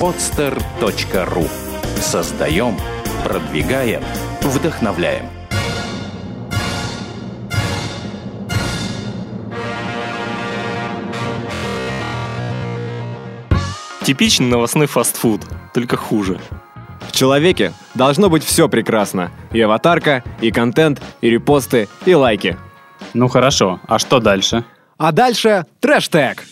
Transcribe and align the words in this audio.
podster.ru 0.00 1.48
Создаем, 2.00 2.76
продвигаем, 3.24 4.02
вдохновляем. 4.42 5.26
Типичный 14.02 14.46
новостной 14.48 14.86
фастфуд, 14.86 15.40
только 15.72 15.96
хуже. 15.96 16.38
В 17.08 17.12
человеке 17.12 17.72
должно 17.94 18.28
быть 18.28 18.44
все 18.44 18.68
прекрасно. 18.68 19.30
И 19.52 19.60
аватарка, 19.60 20.22
и 20.42 20.50
контент, 20.50 21.00
и 21.22 21.30
репосты, 21.30 21.88
и 22.04 22.14
лайки. 22.14 22.58
Ну 23.14 23.28
хорошо, 23.28 23.80
а 23.86 23.98
что 23.98 24.20
дальше? 24.20 24.64
А 24.98 25.12
дальше 25.12 25.64
трэш-тег. 25.80 26.44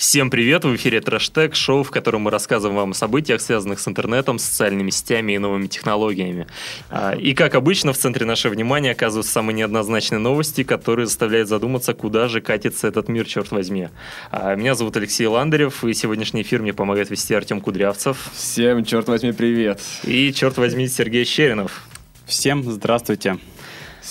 Всем 0.00 0.30
привет! 0.30 0.64
В 0.64 0.74
эфире 0.76 1.02
Трэштег, 1.02 1.54
шоу, 1.54 1.82
в 1.82 1.90
котором 1.90 2.22
мы 2.22 2.30
рассказываем 2.30 2.74
вам 2.74 2.92
о 2.92 2.94
событиях, 2.94 3.42
связанных 3.42 3.80
с 3.80 3.86
интернетом, 3.86 4.38
социальными 4.38 4.88
сетями 4.88 5.34
и 5.34 5.38
новыми 5.38 5.66
технологиями. 5.66 6.46
А, 6.88 7.14
и, 7.14 7.34
как 7.34 7.54
обычно, 7.54 7.92
в 7.92 7.98
центре 7.98 8.24
нашего 8.24 8.54
внимания 8.54 8.92
оказываются 8.92 9.30
самые 9.30 9.56
неоднозначные 9.56 10.18
новости, 10.18 10.64
которые 10.64 11.04
заставляют 11.04 11.50
задуматься, 11.50 11.92
куда 11.92 12.28
же 12.28 12.40
катится 12.40 12.88
этот 12.88 13.10
мир, 13.10 13.26
черт 13.26 13.50
возьми. 13.50 13.90
А, 14.30 14.54
меня 14.54 14.74
зовут 14.74 14.96
Алексей 14.96 15.26
Ландарев, 15.26 15.84
и 15.84 15.92
сегодняшний 15.92 16.40
эфир 16.40 16.62
мне 16.62 16.72
помогает 16.72 17.10
вести 17.10 17.34
Артем 17.34 17.60
Кудрявцев. 17.60 18.30
Всем, 18.32 18.86
черт 18.86 19.06
возьми, 19.06 19.32
привет! 19.32 19.82
И, 20.04 20.32
черт 20.32 20.56
возьми, 20.56 20.88
Сергей 20.88 21.26
Щеринов. 21.26 21.82
Всем 22.24 22.62
здравствуйте! 22.62 23.36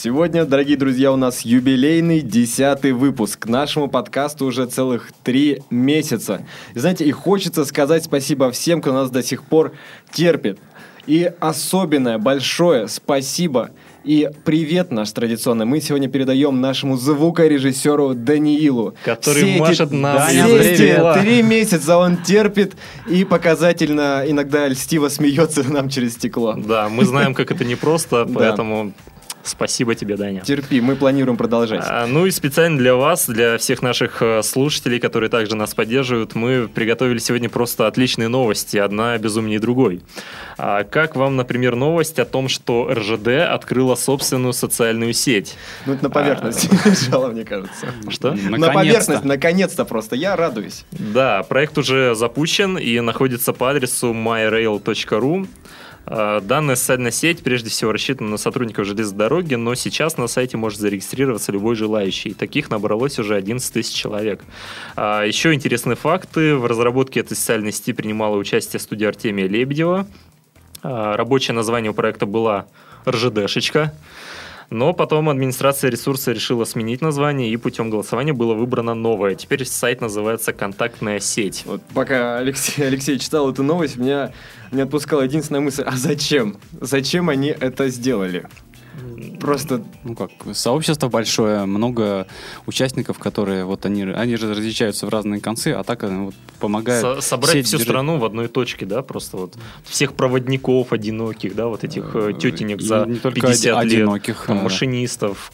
Сегодня, 0.01 0.45
дорогие 0.45 0.77
друзья, 0.77 1.11
у 1.11 1.17
нас 1.17 1.41
юбилейный 1.41 2.21
десятый 2.21 2.93
выпуск. 2.93 3.47
Нашему 3.47 3.89
подкасту 3.89 4.45
уже 4.45 4.65
целых 4.65 5.11
три 5.23 5.61
месяца. 5.69 6.45
И 6.73 6.79
знаете, 6.79 7.03
и 7.03 7.11
хочется 7.11 7.65
сказать 7.65 8.05
спасибо 8.05 8.49
всем, 8.49 8.79
кто 8.79 8.93
нас 8.93 9.09
до 9.09 9.21
сих 9.21 9.43
пор 9.43 9.73
терпит. 10.09 10.57
И 11.05 11.29
особенное 11.41 12.17
большое 12.17 12.87
спасибо 12.87 13.71
и 14.05 14.29
привет 14.45 14.89
наш 14.91 15.11
традиционный 15.11 15.65
мы 15.65 15.81
сегодня 15.81 16.07
передаем 16.07 16.61
нашему 16.61 16.95
звукорежиссеру 16.95 18.13
Даниилу. 18.13 18.95
Который 19.03 19.43
все 19.43 19.59
машет 19.59 19.91
на 19.91 20.27
все 20.27 20.59
эти 20.59 21.19
три 21.19 21.43
месяца 21.43 21.97
он 21.97 22.23
терпит 22.23 22.77
и 23.09 23.25
показательно 23.25 24.23
иногда 24.25 24.65
льстиво 24.69 25.09
смеется 25.09 25.69
нам 25.69 25.89
через 25.89 26.13
стекло. 26.13 26.53
Да, 26.53 26.87
мы 26.87 27.03
знаем, 27.03 27.33
как 27.33 27.51
это 27.51 27.65
непросто, 27.65 28.25
поэтому 28.33 28.93
Спасибо 29.49 29.95
тебе, 29.95 30.15
Даня. 30.15 30.41
Терпи, 30.41 30.79
мы 30.79 30.95
планируем 30.95 31.35
продолжать. 31.35 31.83
А, 31.85 32.05
ну 32.05 32.25
и 32.25 32.31
специально 32.31 32.77
для 32.77 32.95
вас, 32.95 33.27
для 33.27 33.57
всех 33.57 33.81
наших 33.81 34.21
э, 34.21 34.43
слушателей, 34.43 34.99
которые 34.99 35.29
также 35.29 35.55
нас 35.55 35.73
поддерживают, 35.73 36.35
мы 36.35 36.67
приготовили 36.67 37.17
сегодня 37.17 37.49
просто 37.49 37.87
отличные 37.87 38.27
новости, 38.27 38.77
одна 38.77 39.17
безумнее 39.17 39.59
другой. 39.59 40.01
А, 40.57 40.83
как 40.83 41.15
вам, 41.15 41.35
например, 41.35 41.75
новость 41.75 42.19
о 42.19 42.25
том, 42.25 42.47
что 42.47 42.93
РЖД 42.93 43.49
открыла 43.49 43.95
собственную 43.95 44.53
социальную 44.53 45.13
сеть? 45.13 45.55
Ну 45.85 45.93
это 45.93 46.03
на 46.03 46.09
поверхности 46.09 46.69
а... 46.85 46.89
лежало, 46.89 47.27
мне 47.31 47.43
кажется. 47.43 47.87
Что? 48.09 48.33
На 48.33 48.71
поверхность, 48.71 49.23
наконец-то 49.23 49.83
просто, 49.83 50.15
я 50.15 50.35
радуюсь. 50.35 50.85
Да, 50.91 51.43
проект 51.43 51.77
уже 51.77 52.13
запущен 52.13 52.77
и 52.77 52.99
находится 52.99 53.53
по 53.53 53.71
адресу 53.71 54.13
myrail.ru. 54.13 55.47
А, 56.11 56.41
данная 56.41 56.75
социальная 56.75 57.11
сеть 57.11 57.43
прежде 57.43 57.69
всего 57.69 57.91
рассчитана 57.91 58.31
на 58.31 58.37
сотрудников 58.37 58.87
железной 58.87 59.17
дороги, 59.17 59.53
но 59.53 59.75
сейчас 59.75 60.17
на 60.17 60.27
сайте 60.27 60.57
может 60.57 60.79
зарегистрироваться 60.79 61.51
любой 61.51 61.75
желающий. 61.75 62.33
Таких 62.33 62.71
набралось 62.71 63.19
уже 63.19 63.35
11 63.35 63.71
тысяч 63.71 63.93
человек. 63.93 64.41
А, 64.95 65.23
еще 65.23 65.53
интересные 65.53 65.95
факты. 65.95 66.55
В 66.55 66.65
разработке 66.65 67.19
этой 67.19 67.37
социальной 67.37 67.71
сети 67.71 67.93
принимала 67.93 68.37
участие 68.37 68.79
студия 68.79 69.09
Артемия 69.09 69.47
Лебедева. 69.47 70.07
А, 70.81 71.15
рабочее 71.15 71.53
название 71.53 71.91
у 71.91 71.93
проекта 71.93 72.25
была 72.25 72.65
«РЖДшечка». 73.07 73.93
Но 74.69 74.93
потом 74.93 75.29
администрация 75.29 75.89
ресурса 75.89 76.31
решила 76.31 76.63
сменить 76.63 77.01
название, 77.01 77.49
и 77.49 77.57
путем 77.57 77.89
голосования 77.89 78.33
было 78.33 78.53
выбрано 78.53 78.93
новое. 78.93 79.35
Теперь 79.35 79.65
сайт 79.65 79.99
называется 79.99 80.53
«Контактная 80.53 81.19
сеть». 81.19 81.63
Вот 81.65 81.81
пока 81.93 82.37
Алексей, 82.37 82.85
Алексей 82.85 83.17
читал 83.17 83.51
эту 83.51 83.63
новость, 83.63 83.97
меня 83.97 84.31
не 84.71 84.81
отпускала 84.81 85.21
единственная 85.23 85.61
мысль, 85.61 85.83
а 85.83 85.93
зачем? 85.97 86.57
Зачем 86.79 87.29
они 87.29 87.47
это 87.47 87.89
сделали? 87.89 88.47
Просто... 89.39 89.83
Ну 90.03 90.15
как, 90.15 90.31
сообщество 90.53 91.07
большое, 91.07 91.65
много 91.65 92.27
участников, 92.65 93.19
которые 93.19 93.63
вот 93.65 93.85
они, 93.85 94.03
они 94.03 94.35
же 94.35 94.49
различаются 94.49 95.05
в 95.05 95.09
разные 95.09 95.39
концы, 95.39 95.69
а 95.69 95.83
так 95.83 96.03
вот 96.03 96.33
помогает... 96.59 97.01
Со 97.01 97.21
собрать 97.21 97.65
всю 97.65 97.77
держать... 97.77 97.87
страну 97.87 98.17
в 98.17 98.25
одной 98.25 98.47
точке, 98.47 98.85
да, 98.85 99.01
просто 99.01 99.37
вот 99.37 99.55
всех 99.83 100.13
проводников 100.13 100.91
одиноких, 100.91 101.55
да, 101.55 101.67
вот 101.67 101.83
этих 101.83 102.11
э, 102.15 102.33
тетенек 102.39 102.81
за 102.81 103.05
не 103.05 103.15
50 103.19 103.77
одиноких, 103.77 104.39
лет, 104.39 104.47
там, 104.47 104.57
машинистов, 104.57 105.51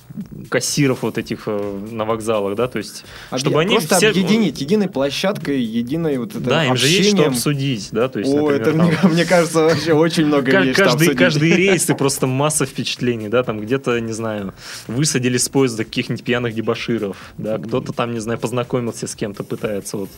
кассиров 0.50 1.04
вот 1.04 1.18
этих 1.18 1.44
э, 1.46 1.80
на 1.92 2.06
вокзалах, 2.06 2.56
да, 2.56 2.68
то 2.68 2.78
есть, 2.78 3.06
Объ... 3.30 3.40
чтобы 3.40 3.62
они 3.62 3.76
просто 3.76 3.98
все... 3.98 4.10
объединить 4.10 4.60
единой 4.62 4.90
площадкой, 4.90 5.62
единой 5.62 6.18
вот 6.18 6.32
это 6.32 6.40
Да, 6.42 6.66
им 6.66 6.76
же 6.76 6.88
есть 6.88 7.16
что 7.16 7.28
обсудить, 7.28 7.90
да, 7.92 8.08
то 8.08 8.20
есть, 8.20 8.32
О, 8.32 8.38
например, 8.38 8.62
это, 8.62 8.72
там... 8.72 8.88
мне, 8.88 9.14
мне 9.16 9.26
кажется, 9.26 9.64
вообще 9.64 9.94
очень 9.94 10.26
много 10.26 10.64
есть 10.64 10.80
каждый, 10.80 11.16
каждый 11.16 11.52
рейс 11.52 11.90
и 11.90 11.94
просто 11.98 12.28
масса 12.28 12.66
впечатлений, 12.66 13.30
да, 13.36 13.44
там 13.44 13.60
где-то, 13.60 14.00
не 14.00 14.14
знаю, 14.14 14.54
высадили 14.88 15.38
с 15.38 15.50
поезда 15.50 15.84
каких-нибудь 15.84 16.24
пьяных 16.24 16.56
дебаширов, 16.56 17.18
да, 17.38 17.58
кто-то 17.58 17.92
там, 17.92 18.14
не 18.14 18.20
знаю, 18.20 18.40
познакомился 18.40 19.08
с 19.08 19.16
кем-то, 19.16 19.44
пытается 19.44 19.98
вот 19.98 20.10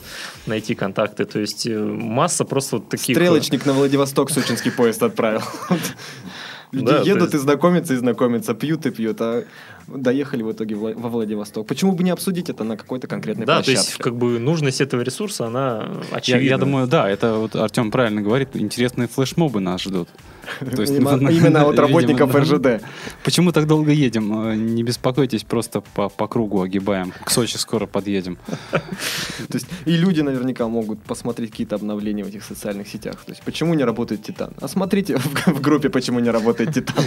найти 0.45 0.75
контакты, 0.75 1.25
то 1.25 1.39
есть 1.39 1.65
э, 1.65 1.79
масса 1.79 2.45
просто 2.45 2.77
вот 2.77 2.89
таких... 2.89 3.15
Стрелочник 3.15 3.65
на 3.65 3.73
Владивосток 3.73 4.29
сочинский 4.29 4.71
поезд 4.71 5.01
отправил. 5.01 5.41
Люди 6.71 6.85
да, 6.85 6.99
едут 6.99 7.33
есть... 7.33 7.35
и 7.35 7.37
знакомятся, 7.37 7.93
и 7.95 7.97
знакомятся, 7.97 8.53
пьют 8.53 8.85
и 8.85 8.91
пьют, 8.91 9.19
а 9.21 9.45
доехали 9.87 10.43
в 10.43 10.51
итоге 10.51 10.75
во 10.75 11.09
Владивосток. 11.09 11.67
Почему 11.67 11.93
бы 11.93 12.03
не 12.03 12.11
обсудить 12.11 12.49
это 12.49 12.63
на 12.63 12.77
какой-то 12.77 13.07
конкретной 13.07 13.45
да, 13.45 13.55
площадке? 13.55 13.75
Да, 13.75 13.81
то 13.81 13.87
есть 13.87 13.97
как 13.97 14.15
бы 14.15 14.39
нужность 14.39 14.81
этого 14.81 15.01
ресурса, 15.01 15.47
она 15.47 15.89
очевидна. 16.11 16.43
Я, 16.43 16.49
я 16.51 16.57
думаю, 16.57 16.87
да, 16.87 17.09
это 17.09 17.35
вот 17.35 17.55
Артем 17.55 17.91
правильно 17.91 18.21
говорит, 18.21 18.49
интересные 18.53 19.07
флешмобы 19.07 19.59
нас 19.59 19.81
ждут. 19.81 20.09
То 20.59 20.81
есть, 20.81 20.93
именно, 20.93 21.29
именно 21.31 21.67
от 21.67 21.77
работников 21.79 22.33
видимо, 22.33 22.59
РЖД. 22.79 22.83
Почему 23.23 23.51
так 23.51 23.67
долго 23.67 23.91
едем? 23.91 24.49
Э, 24.49 24.55
не 24.55 24.83
беспокойтесь, 24.83 25.43
просто 25.43 25.81
по, 25.81 26.09
по 26.09 26.27
кругу 26.27 26.61
огибаем. 26.61 27.13
К 27.23 27.29
Сочи 27.29 27.57
скоро 27.57 27.85
подъедем. 27.85 28.37
То 28.71 29.53
есть 29.53 29.67
и 29.85 29.91
люди 29.91 30.21
наверняка 30.21 30.67
могут 30.67 31.01
посмотреть 31.01 31.51
какие-то 31.51 31.75
обновления 31.75 32.23
в 32.23 32.27
этих 32.27 32.43
социальных 32.43 32.87
сетях. 32.87 33.23
То 33.25 33.31
есть 33.31 33.43
почему 33.43 33.73
не 33.73 33.83
работает 33.83 34.23
Титан? 34.23 34.53
А 34.59 34.67
смотрите 34.67 35.17
в 35.17 35.61
группе, 35.61 35.89
почему 35.89 36.19
не 36.19 36.29
работает 36.29 36.73
Титан. 36.73 37.03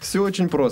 Все 0.00 0.22
очень 0.22 0.48
просто. 0.48 0.69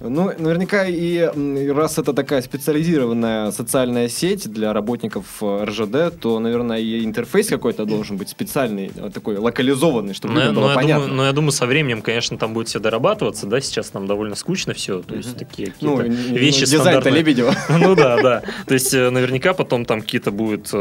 Ну, 0.00 0.32
наверняка 0.38 0.84
и 0.86 1.70
раз 1.72 1.98
это 1.98 2.12
такая 2.12 2.42
специализированная 2.42 3.50
социальная 3.50 4.08
сеть 4.08 4.50
для 4.50 4.72
работников 4.72 5.24
э, 5.40 5.64
РЖД, 5.64 6.20
то, 6.20 6.38
наверное, 6.38 6.78
и 6.78 7.04
интерфейс 7.04 7.48
какой-то 7.48 7.84
должен 7.84 8.16
быть 8.16 8.28
специальный, 8.28 8.92
э, 8.94 9.10
такой 9.12 9.38
локализованный, 9.38 10.14
чтобы 10.14 10.34
но, 10.34 10.40
людям 10.40 10.54
было 10.54 10.68
но 10.68 10.74
понятно. 10.74 11.04
Думаю, 11.06 11.16
но 11.16 11.26
я 11.26 11.32
думаю, 11.32 11.52
со 11.52 11.66
временем, 11.66 12.02
конечно, 12.02 12.38
там 12.38 12.52
будет 12.52 12.68
все 12.68 12.78
дорабатываться, 12.78 13.46
да, 13.46 13.60
сейчас 13.60 13.90
там 13.90 14.06
довольно 14.06 14.36
скучно 14.36 14.72
все, 14.72 15.02
то 15.02 15.16
есть 15.16 15.36
такие 15.36 15.72
ну, 15.80 15.96
какие-то 15.96 16.22
ну, 16.30 16.36
вещи 16.36 16.64
дизайн-то 16.66 17.10
Лебедева. 17.10 17.54
Ну 17.78 17.94
да, 17.94 18.20
да. 18.22 18.42
То 18.66 18.74
есть 18.74 18.94
э, 18.94 19.10
наверняка 19.10 19.52
потом 19.52 19.84
там 19.84 20.00
какие-то 20.02 20.30
будут 20.30 20.72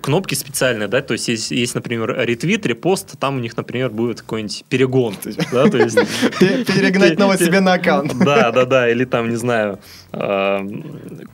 кнопки 0.00 0.34
специальные, 0.34 0.88
да, 0.88 1.02
то 1.02 1.12
есть 1.12 1.28
есть, 1.28 1.50
есть, 1.50 1.74
например, 1.74 2.14
ретвит, 2.18 2.64
репост, 2.66 3.18
там 3.18 3.36
у 3.36 3.40
них, 3.40 3.56
например, 3.56 3.90
будет 3.90 4.20
какой-нибудь 4.22 4.64
перегон, 4.68 5.14
да, 5.52 5.68
то 5.68 5.78
есть... 5.78 5.98
Перегнать 6.40 7.01
новость 7.10 7.44
себе 7.44 7.60
на 7.60 7.74
аккаунт. 7.74 8.12
Да, 8.22 8.52
да, 8.52 8.64
да, 8.64 8.88
или 8.88 9.04
там, 9.04 9.30
не 9.30 9.36
знаю, 9.36 9.78
э, 10.12 10.58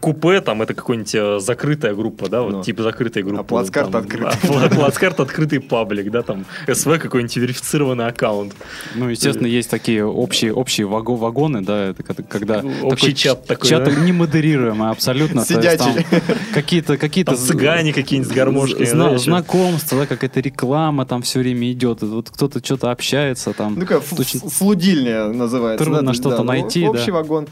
купе, 0.00 0.40
там 0.40 0.62
это 0.62 0.74
какая-нибудь 0.74 1.14
э, 1.14 1.38
закрытая 1.40 1.94
группа, 1.94 2.28
да, 2.28 2.42
вот 2.42 2.52
ну. 2.52 2.62
типа 2.62 2.82
закрытой 2.82 3.22
группы. 3.22 3.40
А 3.40 3.42
плацкарт 3.42 3.94
открытый. 3.94 4.38
А, 4.42 4.68
плацкарт 4.74 5.20
открытый 5.20 5.60
паблик, 5.60 6.10
да, 6.10 6.22
там 6.22 6.46
СВ 6.72 6.98
какой-нибудь 6.98 7.36
верифицированный 7.36 8.06
аккаунт. 8.06 8.54
Ну, 8.94 9.08
естественно, 9.08 9.46
есть 9.46 9.70
такие 9.70 10.04
общие, 10.04 10.52
общие 10.52 10.86
вагоны, 10.86 11.60
да, 11.60 11.86
это 11.88 12.02
когда... 12.22 12.62
Общий 12.82 13.14
чат 13.14 13.46
такой, 13.46 13.68
Чат 13.68 13.86
немодерируемый 13.98 14.90
абсолютно. 14.90 15.44
Сидячий. 15.44 16.06
Какие-то... 16.54 16.96
какие-то 16.96 17.36
Цыгане 17.36 17.92
какие-нибудь 17.92 18.32
с 18.32 18.34
гармошкой. 18.34 18.86
Знакомства, 19.18 20.00
да, 20.00 20.06
какая-то 20.06 20.40
реклама 20.40 21.06
там 21.06 21.22
все 21.22 21.40
время 21.40 21.70
идет, 21.72 22.02
вот 22.02 22.30
кто-то 22.30 22.64
что-то 22.64 22.90
общается 22.90 23.52
там. 23.52 23.74
Ну, 23.78 23.86
как 23.86 24.02
флудильня 24.02 25.28
называется. 25.28 25.57
Трудно 25.78 26.14
что-то 26.14 26.42
найти, 26.42 26.84
да. 26.84 26.90
Общий 26.90 27.10
вагон. 27.10 27.48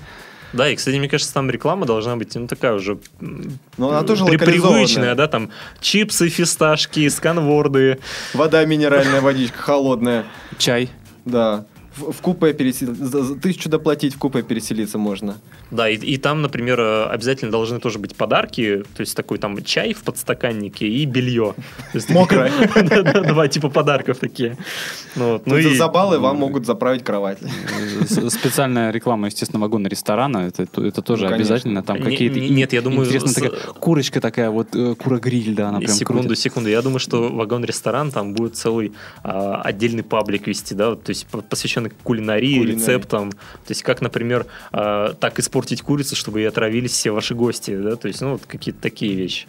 Да, 0.53 0.71
и, 0.71 0.77
кстати, 0.77 0.97
мне 0.97 1.09
кажется, 1.09 1.35
там 1.35 1.51
реклама 1.51 1.87
должна 1.87 2.17
быть, 2.17 2.35
ну, 2.35 2.47
такая 2.47 2.75
уже... 2.75 2.99
Но 3.77 3.91
она 3.91 4.03
тоже 4.03 4.25
при, 4.25 4.37
привычная, 4.37 5.15
да, 5.15 5.27
там 5.27 5.51
чипсы, 5.81 6.29
фисташки, 6.29 7.09
сканворды. 7.09 7.99
Вода 8.33 8.65
минеральная, 8.65 9.21
водичка 9.21 9.59
холодная. 9.59 10.25
Чай. 10.57 10.89
Да. 11.25 11.67
В, 11.97 12.13
в 12.13 12.21
купе 12.21 12.53
переселиться, 12.53 13.07
за- 13.07 13.35
тысячу 13.37 13.69
доплатить, 13.69 14.15
в 14.15 14.19
купе 14.19 14.43
переселиться 14.43 14.99
можно. 14.99 15.37
Да, 15.71 15.89
и, 15.89 15.97
и 15.97 16.17
там, 16.19 16.43
например, 16.43 16.81
э, 16.81 17.05
обязательно 17.05 17.51
должны 17.51 17.81
тоже 17.81 17.99
быть 17.99 18.15
подарки, 18.17 18.83
то 18.97 19.01
есть 19.01 19.17
такой 19.17 19.39
там 19.39 19.63
чай 19.65 19.93
в 19.95 20.03
подстаканнике 20.03 20.87
и 20.87 21.05
белье. 21.07 21.55
То 21.93 21.99
есть 21.99 22.11
Мокрое. 22.11 22.51
Два 23.29 23.49
типа 23.49 23.69
подарков 23.71 24.19
такие. 24.19 24.57
Ну 25.17 25.41
ну 25.47 25.55
Ну, 25.55 25.59
и- 25.59 25.75
За 25.77 25.89
баллы 25.89 26.19
вам 26.19 26.37
могут 26.39 26.67
заправить 26.67 27.03
кровать. 27.05 27.39
Специальная 28.29 28.91
реклама, 28.91 29.27
естественно, 29.27 29.61
вагона 29.63 29.89
ресторана. 29.89 30.39
Это, 30.49 30.63
это 30.83 31.03
тоже 31.03 31.29
Ну, 31.29 31.35
обязательно. 31.35 31.83
Там 31.83 32.03
какие-то... 32.03 32.39
не- 32.41 32.51
нет, 32.51 32.73
я 32.73 32.83
думаю, 32.83 33.07
Интересно, 33.07 33.33
такая 33.33 33.51
курочка 33.75 34.21
такая, 34.21 34.51
вот 34.51 34.75
э, 34.75 34.95
кура-гриль, 34.95 35.55
да, 35.55 35.69
она 35.69 35.79
прям 35.79 35.91
секунду, 35.93 36.35
секунду. 36.35 36.69
Я 36.71 36.83
думаю, 36.83 36.99
что 36.99 37.29
вагон-ресторан 37.29 38.11
там 38.11 38.35
будет 38.35 38.57
целый 38.57 38.93
а, 39.23 39.61
отдельный 39.63 40.03
паблик 40.03 40.47
вести, 40.47 40.75
да, 40.75 40.95
то 40.97 41.11
есть 41.11 41.27
по- 41.27 41.43
посвященный 41.89 42.05
кулинарии, 42.05 42.59
Кулинарии. 42.59 42.81
рецептам. 42.81 43.31
То 43.33 43.39
есть 43.69 43.83
как, 43.83 44.01
например, 44.01 44.47
а, 44.73 45.15
так 45.15 45.39
испортить 45.39 45.83
курицу, 45.83 46.17
чтобы 46.17 46.43
и 46.43 46.45
отравились 46.45 46.93
все 46.93 47.11
ваши 47.11 47.35
гости, 47.35 47.77
да, 47.77 47.97
то 47.97 48.09
есть, 48.09 48.21
ну, 48.21 48.33
вот 48.33 48.43
какие-то 48.47 48.81
такие 48.81 49.15
вещи. 49.15 49.47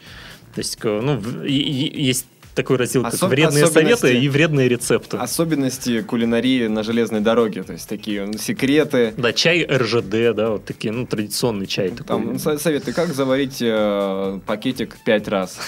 То 0.56 0.60
есть, 0.60 0.78
ну, 0.84 1.22
есть 1.44 2.26
такой 2.56 2.78
раздел, 2.78 3.04
как 3.04 3.14
Осо- 3.14 3.28
вредные 3.28 3.68
советы 3.68 4.18
и 4.18 4.28
вредные 4.30 4.68
рецепты. 4.68 5.18
Особенности 5.18 6.02
кулинарии 6.02 6.66
на 6.66 6.82
железной 6.82 7.22
дороге, 7.22 7.62
то 7.62 7.74
есть 7.74 7.88
такие 7.88 8.26
ну, 8.26 8.34
секреты. 8.40 9.14
Да, 9.16 9.32
чай 9.32 9.64
РЖД, 9.70 10.34
да, 10.36 10.50
вот 10.50 10.66
такие, 10.66 10.92
ну, 10.92 11.06
традиционный 11.06 11.68
чай 11.68 11.90
такой. 11.90 12.06
Там 12.08 12.40
со- 12.40 12.58
советы, 12.58 12.94
как 12.94 13.14
заварить 13.14 13.62
э, 13.62 14.40
пакетик 14.48 14.98
пять 15.06 15.28
раз. 15.28 15.60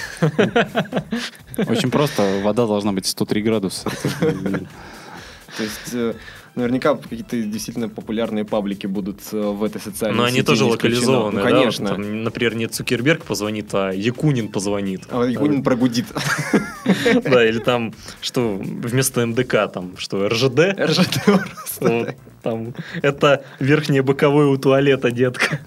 Очень 1.57 1.91
просто. 1.91 2.41
Вода 2.43 2.65
должна 2.65 2.91
быть 2.91 3.05
103 3.05 3.41
градуса. 3.43 3.87
То 5.57 5.63
есть 5.63 5.93
э, 5.93 6.13
наверняка 6.59 6.95
какие-то 6.95 7.41
действительно 7.41 7.89
популярные 7.89 8.45
паблики 8.45 8.87
будут 8.87 9.19
э, 9.31 9.37
в 9.41 9.63
этой 9.63 9.81
социальной 9.81 10.17
Но 10.17 10.23
они 10.23 10.37
сети 10.37 10.45
тоже 10.45 10.65
не 10.65 10.71
исключено. 10.71 10.99
локализованы, 10.99 11.37
Ну, 11.39 11.43
да, 11.43 11.49
конечно. 11.49 11.85
вот 11.89 11.95
там, 11.95 12.23
например, 12.23 12.55
не 12.55 12.67
Цукерберг 12.67 13.23
позвонит, 13.23 13.73
а 13.73 13.91
Якунин 13.91 14.49
позвонит. 14.49 15.03
А 15.09 15.23
Якунин 15.25 15.63
прогудит. 15.63 16.05
Да, 17.23 17.45
или 17.47 17.59
там, 17.59 17.93
что 18.21 18.57
вместо 18.61 19.25
МДК, 19.25 19.71
там, 19.71 19.97
что 19.97 20.27
РЖД, 20.27 20.59
РЖД 20.79 21.19
там, 22.43 22.73
это 23.01 23.43
верхнее 23.59 24.01
боковое 24.01 24.47
у 24.47 24.57
туалета, 24.57 25.11
детка. 25.11 25.59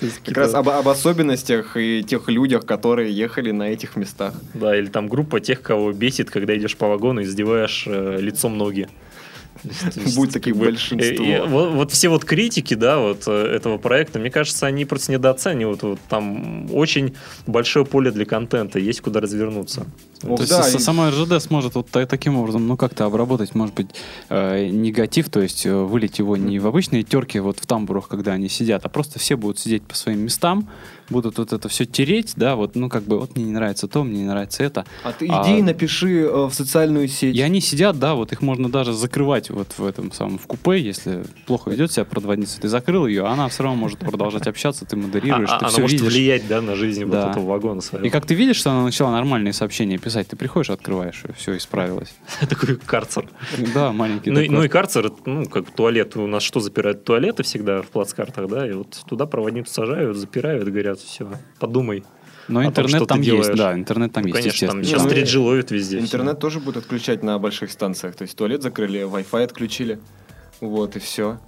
Есть 0.00 0.20
Как 0.24 0.36
раз 0.36 0.54
об, 0.54 0.68
об 0.68 0.86
особенностях 0.88 1.76
и 1.76 2.04
тех 2.04 2.28
людях, 2.28 2.66
которые 2.66 3.10
ехали 3.16 3.50
на 3.50 3.70
этих 3.70 3.96
местах. 3.96 4.34
Да, 4.52 4.76
или 4.76 4.86
там 4.86 5.08
группа 5.08 5.40
тех, 5.40 5.62
кого 5.62 5.92
бесит, 5.92 6.30
когда 6.30 6.54
идешь 6.54 6.76
по 6.76 6.86
вагону 6.88 7.20
и 7.22 7.24
издеваешь 7.24 7.84
э, 7.86 8.18
лицом 8.20 8.58
ноги. 8.58 8.88
Будет 10.14 10.32
таких 10.32 10.56
большинство. 10.56 11.24
э, 11.24 11.28
э, 11.38 11.46
вот, 11.46 11.72
вот 11.72 11.92
все 11.92 12.08
вот 12.08 12.24
критики, 12.24 12.74
да, 12.74 12.98
вот 12.98 13.24
э, 13.26 13.32
этого 13.56 13.78
проекта, 13.78 14.18
мне 14.18 14.30
кажется, 14.30 14.66
они 14.66 14.84
просто 14.84 15.12
недооценивают. 15.12 15.82
Вот 15.82 15.98
там 16.08 16.68
очень 16.74 17.14
большое 17.46 17.84
поле 17.84 18.10
для 18.10 18.24
контента, 18.24 18.78
есть 18.78 19.00
куда 19.00 19.20
развернуться. 19.20 19.86
Ох, 20.22 20.36
То 20.36 20.42
есть 20.42 20.50
да, 20.50 20.62
с- 20.62 20.74
и- 20.74 20.78
сама 20.78 21.10
РЖД 21.10 21.40
сможет 21.42 21.74
вот 21.74 21.88
та- 21.90 22.06
таким 22.06 22.36
образом, 22.36 22.66
ну, 22.66 22.76
как-то 22.76 23.04
обработать, 23.04 23.54
может 23.54 23.74
быть, 23.74 23.88
э, 24.28 24.66
негатив, 24.68 25.28
то 25.28 25.40
есть 25.40 25.66
э, 25.66 25.74
вылить 25.74 26.18
его 26.18 26.36
не 26.36 26.58
в 26.58 26.66
обычные 26.66 27.02
терки 27.02 27.38
вот 27.40 27.58
в 27.58 27.66
тамбурах, 27.66 28.08
когда 28.08 28.32
они 28.32 28.48
сидят, 28.48 28.84
а 28.84 28.88
просто 28.88 29.18
все 29.18 29.36
будут 29.36 29.58
сидеть 29.58 29.82
по 29.82 29.94
своим 29.94 30.20
местам, 30.20 30.68
будут 31.10 31.38
вот 31.38 31.52
это 31.52 31.68
все 31.68 31.84
тереть, 31.84 32.32
да, 32.36 32.56
вот, 32.56 32.74
ну, 32.76 32.88
как 32.88 33.02
бы, 33.04 33.18
вот 33.18 33.36
мне 33.36 33.44
не 33.46 33.52
нравится 33.52 33.88
то, 33.88 34.04
мне 34.04 34.18
не 34.20 34.24
нравится 34.28 34.62
это. 34.64 34.84
А 35.04 35.12
ты 35.12 35.28
А- 35.28 35.42
идеи 35.42 35.60
напиши 35.60 36.20
э, 36.22 36.46
в 36.46 36.52
социальную 36.52 37.08
сеть. 37.08 37.36
И 37.36 37.40
они 37.42 37.60
сидят, 37.60 37.98
да, 37.98 38.14
вот 38.14 38.32
их 38.32 38.42
можно 38.42 38.68
даже 38.70 38.92
закрывать 38.92 39.50
вот 39.50 39.68
в 39.78 39.84
этом 39.86 40.12
самом, 40.12 40.38
в 40.38 40.46
купе, 40.46 40.78
если 40.80 41.24
плохо 41.46 41.70
ведет 41.70 41.92
себя 41.92 42.04
проводница, 42.04 42.60
ты 42.60 42.68
закрыл 42.68 43.06
ее, 43.06 43.24
а 43.26 43.30
она 43.32 43.48
все 43.48 43.62
равно 43.62 43.78
может 43.78 43.98
продолжать 43.98 44.46
общаться, 44.46 44.84
ты 44.84 44.96
модерируешь, 44.96 45.48
А- 45.50 45.56
а- 45.56 45.58
ты 45.58 45.64
она 45.64 45.68
все 45.72 45.80
может 45.82 46.00
видишь. 46.00 46.12
влиять, 46.12 46.48
да, 46.48 46.60
на 46.62 46.74
жизнь 46.74 47.04
вот 47.04 47.14
этого 47.14 47.46
вагона 47.46 47.80
своего. 47.80 48.06
И 48.06 48.10
как 48.10 48.26
ты 48.26 48.34
видишь, 48.34 48.56
что 48.56 48.70
она 48.70 48.82
начала 48.84 49.10
нормальные 49.12 49.52
сообщения 49.52 49.98
писать, 49.98 50.28
ты 50.28 50.36
приходишь, 50.36 50.70
открываешь, 50.70 51.22
и 51.28 51.32
все, 51.32 51.56
исправилось. 51.56 52.14
такой 52.48 52.76
карцер. 52.76 53.28
Да, 53.74 53.92
маленький 53.92 54.30
Ну, 54.30 54.40
и- 54.40 54.48
ну 54.48 54.62
и 54.64 54.68
карцер, 54.68 55.12
ну, 55.24 55.44
как 55.46 55.70
туалет, 55.70 56.16
у 56.16 56.26
нас 56.26 56.42
что 56.42 56.60
запирают? 56.60 57.04
Туалеты 57.04 57.42
всегда 57.42 57.82
в 57.82 57.88
плацкартах, 57.88 58.48
да, 58.48 58.68
и 58.68 58.72
вот 58.72 58.98
туда 59.08 59.26
проводницу 59.26 59.72
сажают, 59.72 60.16
запирают, 60.16 60.68
говорят, 60.68 60.95
все, 61.04 61.28
подумай. 61.58 62.04
Но 62.48 62.60
том, 62.60 62.68
интернет 62.68 62.96
что 62.96 63.06
там 63.06 63.20
есть, 63.20 63.30
делаешь. 63.30 63.58
да, 63.58 63.74
интернет 63.74 64.12
там 64.12 64.22
Ну, 64.22 64.28
есть, 64.28 64.40
конечно, 64.40 64.68
там 64.68 64.84
сейчас 64.84 65.02
Ну, 65.02 65.10
3G 65.10 65.38
ловит 65.38 65.70
везде. 65.70 65.98
Интернет 65.98 66.38
тоже 66.38 66.60
будут 66.60 66.84
отключать 66.84 67.22
на 67.22 67.38
больших 67.38 67.72
станциях. 67.72 68.14
То 68.14 68.22
есть 68.22 68.36
туалет 68.36 68.62
закрыли, 68.62 69.00
Wi-Fi 69.00 69.44
отключили. 69.44 69.98
Вот, 70.60 70.96
и 70.96 71.00
все. 71.00 71.38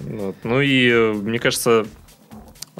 Вот. 0.00 0.36
Ну 0.44 0.60
и 0.60 0.88
э, 0.88 1.12
мне 1.12 1.38
кажется, 1.38 1.86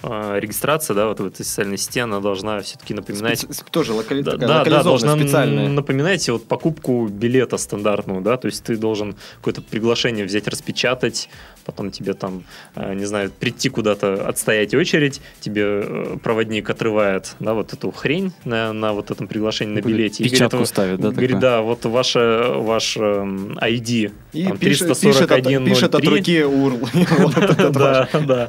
э, 0.02 0.40
регистрация, 0.40 0.94
да, 0.94 1.06
вот 1.08 1.20
в 1.20 1.26
этой 1.26 1.44
социальной 1.44 1.76
сети, 1.76 2.00
она 2.00 2.20
должна 2.20 2.60
все-таки 2.60 2.94
напоминать 2.94 3.46
тоже 3.70 3.92
локали... 3.92 4.22
Да, 4.22 4.32
такая 4.32 4.48
да, 4.48 4.64
да, 4.64 4.82
должна 4.82 5.16
специальная. 5.16 5.68
напоминать 5.68 6.26
вот 6.30 6.46
покупку 6.46 7.06
билета 7.08 7.58
стандартного, 7.58 8.22
да, 8.22 8.36
то 8.38 8.46
есть 8.46 8.64
ты 8.64 8.76
должен 8.76 9.16
какое-то 9.36 9.62
приглашение 9.62 10.24
взять, 10.24 10.48
распечатать, 10.48 11.28
потом 11.66 11.90
тебе 11.90 12.14
там, 12.14 12.44
э, 12.76 12.94
не 12.94 13.04
знаю, 13.04 13.30
прийти 13.30 13.68
куда-то, 13.68 14.26
отстоять 14.26 14.72
очередь, 14.74 15.20
тебе 15.40 15.62
э, 15.64 16.16
проводник 16.22 16.70
отрывает, 16.70 17.34
да, 17.40 17.54
вот 17.54 17.72
эту 17.72 17.90
хрень 17.90 18.32
на, 18.44 18.72
на 18.72 18.92
вот 18.92 19.10
этом 19.10 19.26
приглашении 19.26 19.74
на 19.74 19.82
билете. 19.82 20.24
и 20.24 20.28
Печатку 20.28 20.58
говорит, 20.58 20.68
ставит, 20.68 21.00
да, 21.00 21.10
Говорит, 21.10 21.38
да, 21.40 21.60
вот 21.62 21.84
ваше, 21.84 22.52
ваш 22.54 22.96
эм, 22.96 23.58
ID, 23.60 24.12
И 24.32 24.44
там, 24.44 24.58
пишет, 24.58 24.88
пишет, 24.88 24.90
от, 24.92 25.00
341 25.00 25.64
пишет 25.66 25.94
от 25.94 26.04
руки 26.06 26.38
URL. 26.38 27.72
Да, 27.76 28.08
да. 28.12 28.48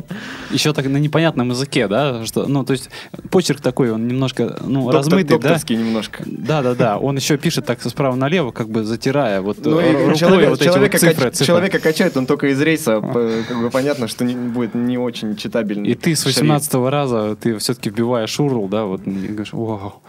Еще 0.51 0.73
так 0.73 0.85
на 0.85 0.97
непонятном 0.97 1.49
языке, 1.49 1.87
да, 1.87 2.25
что, 2.25 2.47
ну, 2.47 2.63
то 2.63 2.73
есть 2.73 2.89
почерк 3.29 3.61
такой, 3.61 3.91
он 3.91 4.07
немножко, 4.07 4.57
ну, 4.63 4.85
Доктор- 4.91 4.93
размытый, 4.93 5.39
да. 5.39 5.57
Немножко. 5.69 6.23
Да, 6.25 6.61
да, 6.61 6.75
да. 6.75 6.97
Он 6.97 7.15
еще 7.15 7.37
пишет 7.37 7.65
так 7.65 7.81
справа 7.81 8.15
налево, 8.15 8.51
как 8.51 8.69
бы 8.69 8.83
затирая 8.83 9.41
вот 9.41 9.57
Ну 9.65 9.79
э, 9.79 9.91
и 9.91 9.95
рукой 9.95 10.15
человек- 10.15 10.49
вот 10.49 10.61
эти 10.61 10.67
человека, 10.67 10.97
вот 11.01 11.15
цифры, 11.35 11.45
человека 11.45 11.79
качает, 11.79 12.17
он 12.17 12.25
только 12.25 12.47
из 12.47 12.61
рейса, 12.61 12.99
как 13.13 13.61
бы 13.61 13.69
понятно, 13.69 14.07
что 14.07 14.23
не, 14.25 14.35
будет 14.35 14.75
не 14.75 14.97
очень 14.97 15.35
читабельный. 15.35 15.89
И 15.89 15.95
ты 15.95 16.15
с 16.15 16.23
шрифт. 16.23 16.37
18 16.37 16.73
раза 16.75 17.35
ты 17.35 17.57
все-таки 17.57 17.89
вбиваешь 17.89 18.37
URL, 18.39 18.69
да, 18.69 18.85
вот 18.85 19.05
и 19.07 19.11
говоришь, 19.27 19.53
вау. 19.53 20.01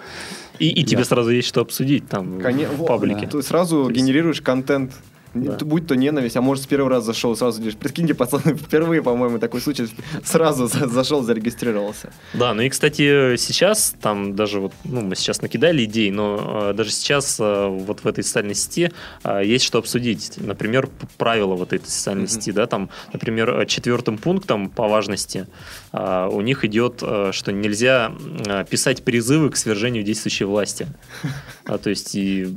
И, 0.59 0.69
и 0.71 0.85
тебе 0.85 1.03
Да. 1.03 1.05
сразу 1.05 1.31
есть 1.31 1.47
что 1.47 1.61
обсудить 1.61 2.09
там 2.09 2.39
Коне- 2.41 2.67
в 2.67 2.85
паблике. 2.85 3.27
Ты 3.29 3.43
сразу 3.43 3.89
есть- 3.89 3.93
генерируешь 4.01 4.41
контент. 4.41 4.93
Да. 5.35 5.57
Будь 5.65 5.87
то 5.87 5.95
ненависть, 5.95 6.37
а 6.37 6.41
может 6.41 6.65
с 6.65 6.67
первого 6.67 6.91
раза 6.91 7.07
зашел, 7.07 7.37
сразу 7.37 7.59
говоришь, 7.59 7.77
прикиньте, 7.79 8.15
пацаны, 8.15 8.55
впервые, 8.57 9.03
по-моему, 9.03 9.39
такой 9.39 9.61
случай, 9.61 9.87
сразу 10.25 10.67
за- 10.67 10.89
зашел, 10.89 11.23
зарегистрировался. 11.23 12.11
Да, 12.35 12.55
ну 12.55 12.63
и, 12.63 12.69
кстати, 12.69 13.37
сейчас 13.37 13.95
там 14.01 14.35
даже 14.35 14.61
вот, 14.61 14.73
ну, 14.85 15.03
мы 15.03 15.17
сейчас 15.17 15.43
накидали 15.43 15.85
идей, 15.85 16.11
но 16.11 16.71
э, 16.71 16.75
даже 16.75 16.91
сейчас 16.91 17.39
э, 17.41 17.67
вот 17.69 18.01
в 18.01 18.07
этой 18.07 18.25
социальной 18.25 18.55
сети 18.55 18.91
э, 19.25 19.43
есть 19.45 19.65
что 19.65 19.79
обсудить. 19.79 20.35
Например, 20.39 20.89
правила 21.19 21.55
вот 21.55 21.73
этой 21.73 21.87
социальной 21.89 22.23
Мгм. 22.25 22.31
сети, 22.31 22.53
да, 22.53 22.67
там, 22.67 22.89
например, 23.13 23.61
э, 23.61 23.67
четвертым 23.67 24.19
пунктом 24.19 24.71
по 24.71 24.89
важности 24.89 25.47
э, 25.93 26.29
у 26.33 26.41
них 26.41 26.65
идет, 26.65 27.01
э, 27.03 27.31
что 27.33 27.53
нельзя 27.53 28.13
э, 28.47 28.65
писать 28.69 29.05
призывы 29.05 29.51
к 29.51 29.57
свержению 29.57 30.03
действующей 30.05 30.47
власти. 30.47 30.87
А, 31.65 31.77
то 31.77 31.91
есть 31.91 32.15
и 32.15 32.57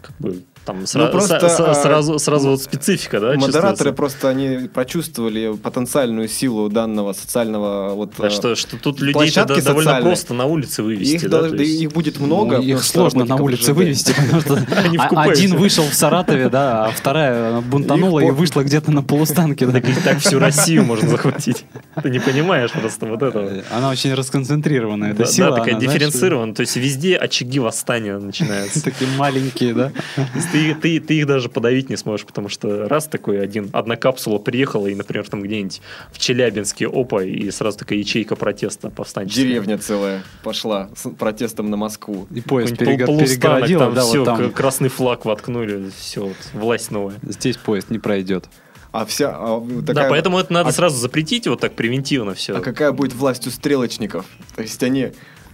как 0.00 0.16
бы 0.18 0.42
там 0.64 0.84
сра- 0.84 1.10
просто, 1.10 1.36
са- 1.36 1.48
са- 1.48 1.70
а, 1.70 1.74
сразу, 1.74 2.18
сразу 2.18 2.50
вот 2.50 2.62
специфика, 2.62 3.20
да, 3.20 3.34
Модераторы 3.34 3.92
просто 3.92 4.28
они 4.28 4.68
прочувствовали 4.68 5.56
потенциальную 5.56 6.28
силу 6.28 6.68
данного 6.68 7.12
социального 7.12 7.94
вот 7.94 8.12
Да, 8.18 8.26
э, 8.28 8.30
что, 8.30 8.54
что 8.54 8.76
тут 8.76 9.00
людей 9.00 9.12
площадки 9.14 9.60
довольно 9.60 9.82
социальной. 9.90 10.08
просто 10.10 10.34
на 10.34 10.44
улице 10.46 10.82
вывести. 10.82 11.14
их, 11.14 11.28
да, 11.30 11.42
да, 11.42 11.56
есть- 11.56 11.80
их 11.82 11.92
будет 11.92 12.20
много. 12.20 12.56
Ну, 12.58 12.62
их 12.62 12.84
сложно 12.84 13.24
на 13.24 13.36
улице 13.36 13.72
вывести, 13.72 14.14
потому 14.14 14.40
что 14.40 14.54
один 15.20 15.56
вышел 15.56 15.84
в 15.84 15.94
Саратове, 15.94 16.48
да, 16.48 16.86
а 16.86 16.90
вторая 16.90 17.60
бунтанула 17.60 18.20
и 18.20 18.30
вышла 18.30 18.62
где-то 18.62 18.90
на 18.92 19.02
полустанке. 19.02 19.66
Так, 19.66 19.84
так 20.04 20.18
всю 20.18 20.38
Россию 20.38 20.84
можно 20.84 21.08
захватить. 21.08 21.64
Ты 22.02 22.10
не 22.10 22.20
понимаешь 22.20 22.70
просто 22.72 23.06
вот 23.06 23.22
этого. 23.22 23.50
Она 23.70 23.90
очень 23.90 24.14
расконцентрирована, 24.14 25.06
эта 25.06 25.26
сила. 25.26 25.50
да, 25.50 25.56
такая 25.56 25.74
дифференцирована. 25.80 26.54
То 26.54 26.60
есть 26.60 26.76
везде 26.76 27.16
очаги 27.16 27.58
восстания 27.58 28.18
начинаются. 28.18 28.82
Такие 28.84 29.10
маленькие, 29.16 29.74
да. 29.74 29.92
Ты, 30.52 30.74
ты, 30.74 31.00
ты 31.00 31.14
их 31.14 31.26
даже 31.26 31.48
подавить 31.48 31.88
не 31.90 31.96
сможешь, 31.96 32.26
потому 32.26 32.48
что 32.48 32.88
раз 32.88 33.06
такой 33.06 33.42
один, 33.42 33.70
одна 33.72 33.96
капсула 33.96 34.38
приехала, 34.38 34.86
и, 34.86 34.94
например, 34.94 35.28
там 35.28 35.42
где-нибудь 35.42 35.80
в 36.12 36.18
Челябинске, 36.18 36.86
опа, 36.86 37.22
и 37.22 37.50
сразу 37.50 37.78
такая 37.78 37.98
ячейка 37.98 38.36
протеста 38.36 38.90
повстанческая. 38.90 39.44
Деревня 39.44 39.78
целая 39.78 40.22
пошла 40.42 40.90
с 40.94 41.08
протестом 41.10 41.70
на 41.70 41.76
Москву. 41.76 42.26
И 42.34 42.40
поезд 42.40 42.76
полустанок, 42.76 43.18
перегородила, 43.18 43.84
там 43.84 43.94
да, 43.94 44.02
все, 44.02 44.18
вот 44.18 44.24
там. 44.24 44.52
красный 44.52 44.88
флаг 44.88 45.24
воткнули, 45.24 45.90
все, 45.98 46.26
вот, 46.26 46.36
власть 46.52 46.90
новая. 46.90 47.16
Здесь 47.22 47.56
поезд 47.56 47.90
не 47.90 47.98
пройдет. 47.98 48.48
А 48.92 49.06
вся 49.06 49.34
а, 49.34 49.56
вот 49.56 49.86
да, 49.86 49.94
такая- 49.94 50.10
поэтому 50.10 50.38
это 50.38 50.52
надо 50.52 50.68
а- 50.68 50.72
сразу 50.72 50.98
запретить 50.98 51.46
вот 51.46 51.60
так 51.60 51.72
превентивно 51.72 52.34
все. 52.34 52.56
А 52.56 52.60
какая 52.60 52.92
будет 52.92 53.14
власть 53.14 53.46
у 53.46 53.50
стрелочников? 53.50 54.26
То 54.54 54.60
есть 54.60 54.82
они 54.82 55.12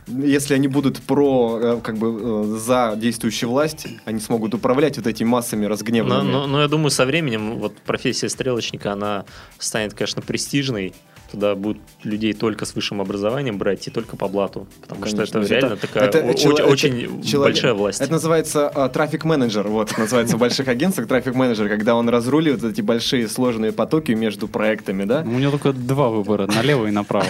если 0.09 0.55
они 0.55 0.69
будут 0.69 1.01
про, 1.01 1.59
э, 1.61 1.81
как 1.83 1.97
бы, 1.99 2.09
э, 2.55 2.57
за 2.59 2.95
действующую 2.97 3.51
власть, 3.51 3.87
они 4.05 4.21
смогут 4.21 4.55
управлять 4.55 4.97
вот 4.97 5.07
этими 5.07 5.29
массами 5.29 5.63
Но, 5.65 5.69
разгневанными. 5.69 6.31
но- 6.31 6.47
но 6.47 6.61
я 6.63 6.69
думаю, 6.69 6.91
со 6.91 7.05
временем 7.07 7.59
вот 7.59 7.77
профессия 7.79 8.29
стрелочника, 8.29 8.93
она 8.93 9.25
станет, 9.59 9.95
конечно, 9.95 10.23
престижной. 10.23 10.95
Туда 11.31 11.55
будут 11.55 11.77
людей 12.05 12.33
только 12.33 12.65
с 12.65 12.75
высшим 12.75 13.03
образованием 13.03 13.59
брать 13.59 13.87
и 13.87 13.91
только 13.91 14.17
по 14.17 14.29
блату. 14.29 14.67
Потому 14.81 15.05
что 15.07 15.17
Конечно. 15.17 15.39
это 15.41 15.49
реально 15.55 15.77
такая 15.77 16.05
это 16.09 16.19
о- 16.21 16.33
чело- 16.35 16.53
очень, 16.55 16.63
это 16.63 16.69
очень 17.13 17.23
человек- 17.23 17.55
большая 17.55 17.75
власть. 17.75 18.01
Это 18.01 18.13
называется 18.13 18.69
а, 18.69 18.89
трафик-менеджер, 18.89 19.69
вот, 19.69 19.97
называется 19.99 20.37
в 20.37 20.41
больших 20.41 20.69
агентствах 20.69 21.07
трафик-менеджер, 21.07 21.69
когда 21.69 21.97
он 21.97 22.09
разруливает 22.09 22.65
эти 22.65 22.81
большие 22.81 23.29
сложные 23.29 23.73
потоки 23.73 24.13
между 24.13 24.49
проектами, 24.49 25.05
да? 25.05 25.21
У 25.27 25.39
него 25.39 25.51
только 25.51 25.75
два 25.75 26.09
выбора, 26.09 26.47
налево 26.47 26.87
и 26.87 26.91
направо. 26.91 27.27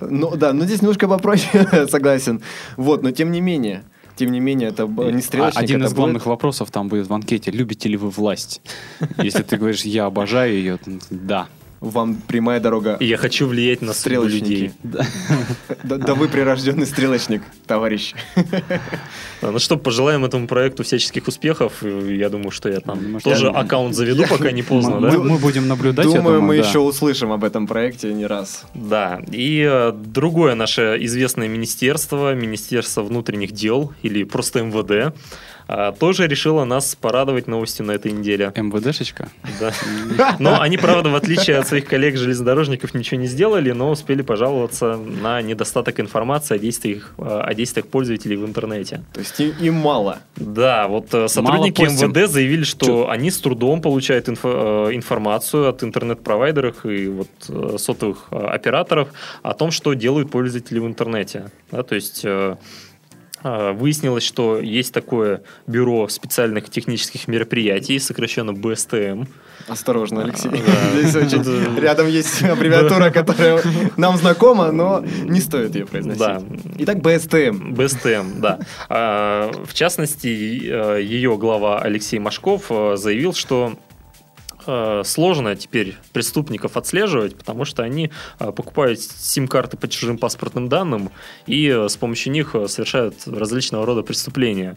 Ну 0.00 0.34
да, 0.36 0.52
но 0.52 0.64
здесь 0.64 0.82
немножко 0.82 1.06
попроще, 1.06 1.68
согласен. 1.88 2.42
Вот, 2.76 3.02
но 3.04 3.12
тем 3.12 3.30
не 3.30 3.40
менее, 3.40 3.84
тем 4.16 4.32
не 4.32 4.40
менее, 4.40 4.70
это 4.70 4.84
не 4.88 5.22
стрелочник, 5.22 5.58
А 5.58 5.60
Один 5.60 5.76
это 5.76 5.86
из 5.86 5.90
будет- 5.90 5.96
главных 5.96 6.26
вопросов 6.26 6.72
там 6.72 6.88
будет 6.88 7.06
в 7.08 7.14
анкете. 7.14 7.52
Любите 7.52 7.88
ли 7.88 7.96
вы 7.96 8.10
власть? 8.10 8.60
Если 9.22 9.44
ты 9.44 9.56
говоришь, 9.56 9.82
я 9.82 10.06
обожаю 10.06 10.54
ее, 10.54 10.78
да. 11.10 11.46
Вам 11.80 12.16
прямая 12.16 12.58
дорога 12.58 12.96
И 12.98 13.06
я 13.06 13.16
хочу 13.16 13.46
влиять 13.46 13.82
на 13.82 13.92
судьбу 13.92 14.24
людей. 14.24 14.72
Да, 14.82 15.96
да 15.96 16.14
вы 16.14 16.28
прирожденный 16.28 16.86
стрелочник, 16.86 17.42
товарищ. 17.66 18.14
А, 19.40 19.50
Ну 19.52 19.58
что, 19.60 19.76
пожелаем 19.76 20.24
этому 20.24 20.48
проекту 20.48 20.82
всяческих 20.82 21.28
успехов. 21.28 21.82
Я 21.82 22.28
думаю, 22.30 22.50
что 22.50 22.68
я 22.68 22.80
там 22.80 23.12
Может, 23.12 23.24
тоже 23.24 23.46
я- 23.46 23.52
аккаунт 23.52 23.94
заведу, 23.94 24.24
пока 24.28 24.50
не 24.50 24.62
поздно, 24.62 24.98
мы, 24.98 25.10
да? 25.10 25.18
мы 25.18 25.38
будем 25.38 25.68
наблюдать, 25.68 26.06
я 26.06 26.12
Думаю, 26.16 26.42
мы 26.42 26.56
да. 26.60 26.66
еще 26.68 26.80
услышим 26.80 27.30
об 27.30 27.44
этом 27.44 27.66
проекте 27.68 28.12
не 28.12 28.26
раз. 28.26 28.64
Да, 28.74 29.20
и 29.30 29.64
э, 29.68 29.92
другое 29.92 30.54
наше 30.56 30.96
известное 31.02 31.46
министерство, 31.48 32.34
Министерство 32.34 33.02
внутренних 33.02 33.52
дел 33.52 33.92
или 34.02 34.24
просто 34.24 34.62
МВД, 34.62 35.14
а, 35.68 35.92
тоже 35.92 36.26
решило 36.26 36.64
нас 36.64 36.94
порадовать 36.94 37.46
новостью 37.46 37.84
на 37.84 37.92
этой 37.92 38.10
неделе. 38.10 38.52
МВДшечка? 38.56 39.28
Да. 39.60 40.36
Но 40.38 40.60
они, 40.60 40.78
правда, 40.78 41.10
в 41.10 41.14
отличие 41.14 41.58
от 41.58 41.68
своих 41.68 41.84
коллег-железнодорожников, 41.84 42.94
ничего 42.94 43.20
не 43.20 43.26
сделали, 43.26 43.72
но 43.72 43.90
успели 43.90 44.22
пожаловаться 44.22 44.96
на 44.96 45.42
недостаток 45.42 46.00
информации 46.00 46.54
о 46.54 46.58
действиях, 46.58 47.12
э, 47.18 47.22
о 47.22 47.52
действиях 47.52 47.86
пользователей 47.86 48.36
в 48.36 48.46
интернете. 48.46 49.04
То 49.12 49.20
есть 49.20 49.38
им, 49.38 49.52
им 49.60 49.74
мало. 49.74 50.20
Да, 50.36 50.88
вот 50.88 51.12
э, 51.12 51.28
сотрудники. 51.28 51.82
МВД 51.82 52.30
заявили, 52.30 52.64
что 52.64 53.10
они 53.10 53.30
с 53.30 53.38
трудом 53.38 53.82
получают 53.82 54.28
инфо- 54.28 54.88
э, 54.88 54.96
информацию 54.96 55.68
от 55.68 55.84
интернет-провайдеров 55.84 56.86
и 56.86 57.08
вот 57.08 57.28
э, 57.50 57.76
сотовых 57.78 58.28
операторов 58.30 59.10
о 59.42 59.52
том, 59.52 59.70
что 59.70 59.92
делают 59.92 60.30
пользователи 60.30 60.78
в 60.78 60.86
интернете. 60.86 61.50
Да, 61.70 61.82
то 61.82 61.94
есть 61.94 62.24
выяснилось, 63.42 64.24
что 64.24 64.58
есть 64.58 64.92
такое 64.92 65.42
бюро 65.66 66.08
специальных 66.08 66.68
технических 66.70 67.28
мероприятий, 67.28 67.98
сокращенно 67.98 68.52
БСТМ. 68.52 69.24
Осторожно, 69.68 70.22
Алексей. 70.22 70.48
А, 70.48 70.52
да. 70.94 71.00
Здесь 71.00 71.14
очень 71.16 71.42
Да. 71.74 71.80
рядом 71.80 72.08
есть 72.08 72.42
аббревиатура, 72.42 73.10
которая 73.10 73.62
нам 73.96 74.16
знакома, 74.16 74.72
но 74.72 75.04
не 75.24 75.40
стоит 75.40 75.74
ее 75.74 75.84
произносить. 75.86 76.20
Да. 76.20 76.42
Итак, 76.78 77.00
БСТМ. 77.02 77.74
БСТМ, 77.74 78.40
да. 78.40 78.58
А, 78.88 79.50
В 79.66 79.74
частности, 79.74 80.28
э, 80.64 81.02
ее 81.02 81.36
глава 81.36 81.80
Алексей 81.80 82.18
Машков 82.18 82.66
э, 82.70 82.96
заявил, 82.96 83.34
что 83.34 83.74
э, 84.68 85.02
сложно 85.04 85.56
теперь 85.56 85.96
преступников 86.12 86.76
отслеживать, 86.76 87.36
потому 87.36 87.64
что 87.64 87.82
они 87.82 88.10
э, 88.38 88.52
покупают 88.52 89.00
сим-карты 89.00 89.76
по 89.76 89.88
чужим 89.88 90.18
паспортным 90.18 90.68
данным 90.68 91.10
и 91.46 91.66
э, 91.68 91.88
с 91.88 91.96
помощью 91.96 92.32
них 92.32 92.54
э, 92.54 92.68
совершают 92.68 93.26
различного 93.26 93.84
рода 93.84 94.02
преступления. 94.02 94.76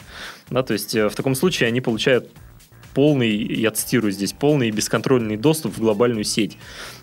Да, 0.49 0.63
то 0.63 0.73
есть 0.73 0.95
в 0.95 1.11
таком 1.11 1.35
случае 1.35 1.67
они 1.67 1.81
получают 1.81 2.31
полный, 2.93 3.31
я 3.31 3.71
цитирую 3.71 4.11
здесь, 4.11 4.33
полный 4.33 4.69
и 4.69 4.71
бесконтрольный 4.71 5.37
доступ 5.37 5.77
в 5.77 5.79
глобальную 5.79 6.23
сеть. 6.23 6.57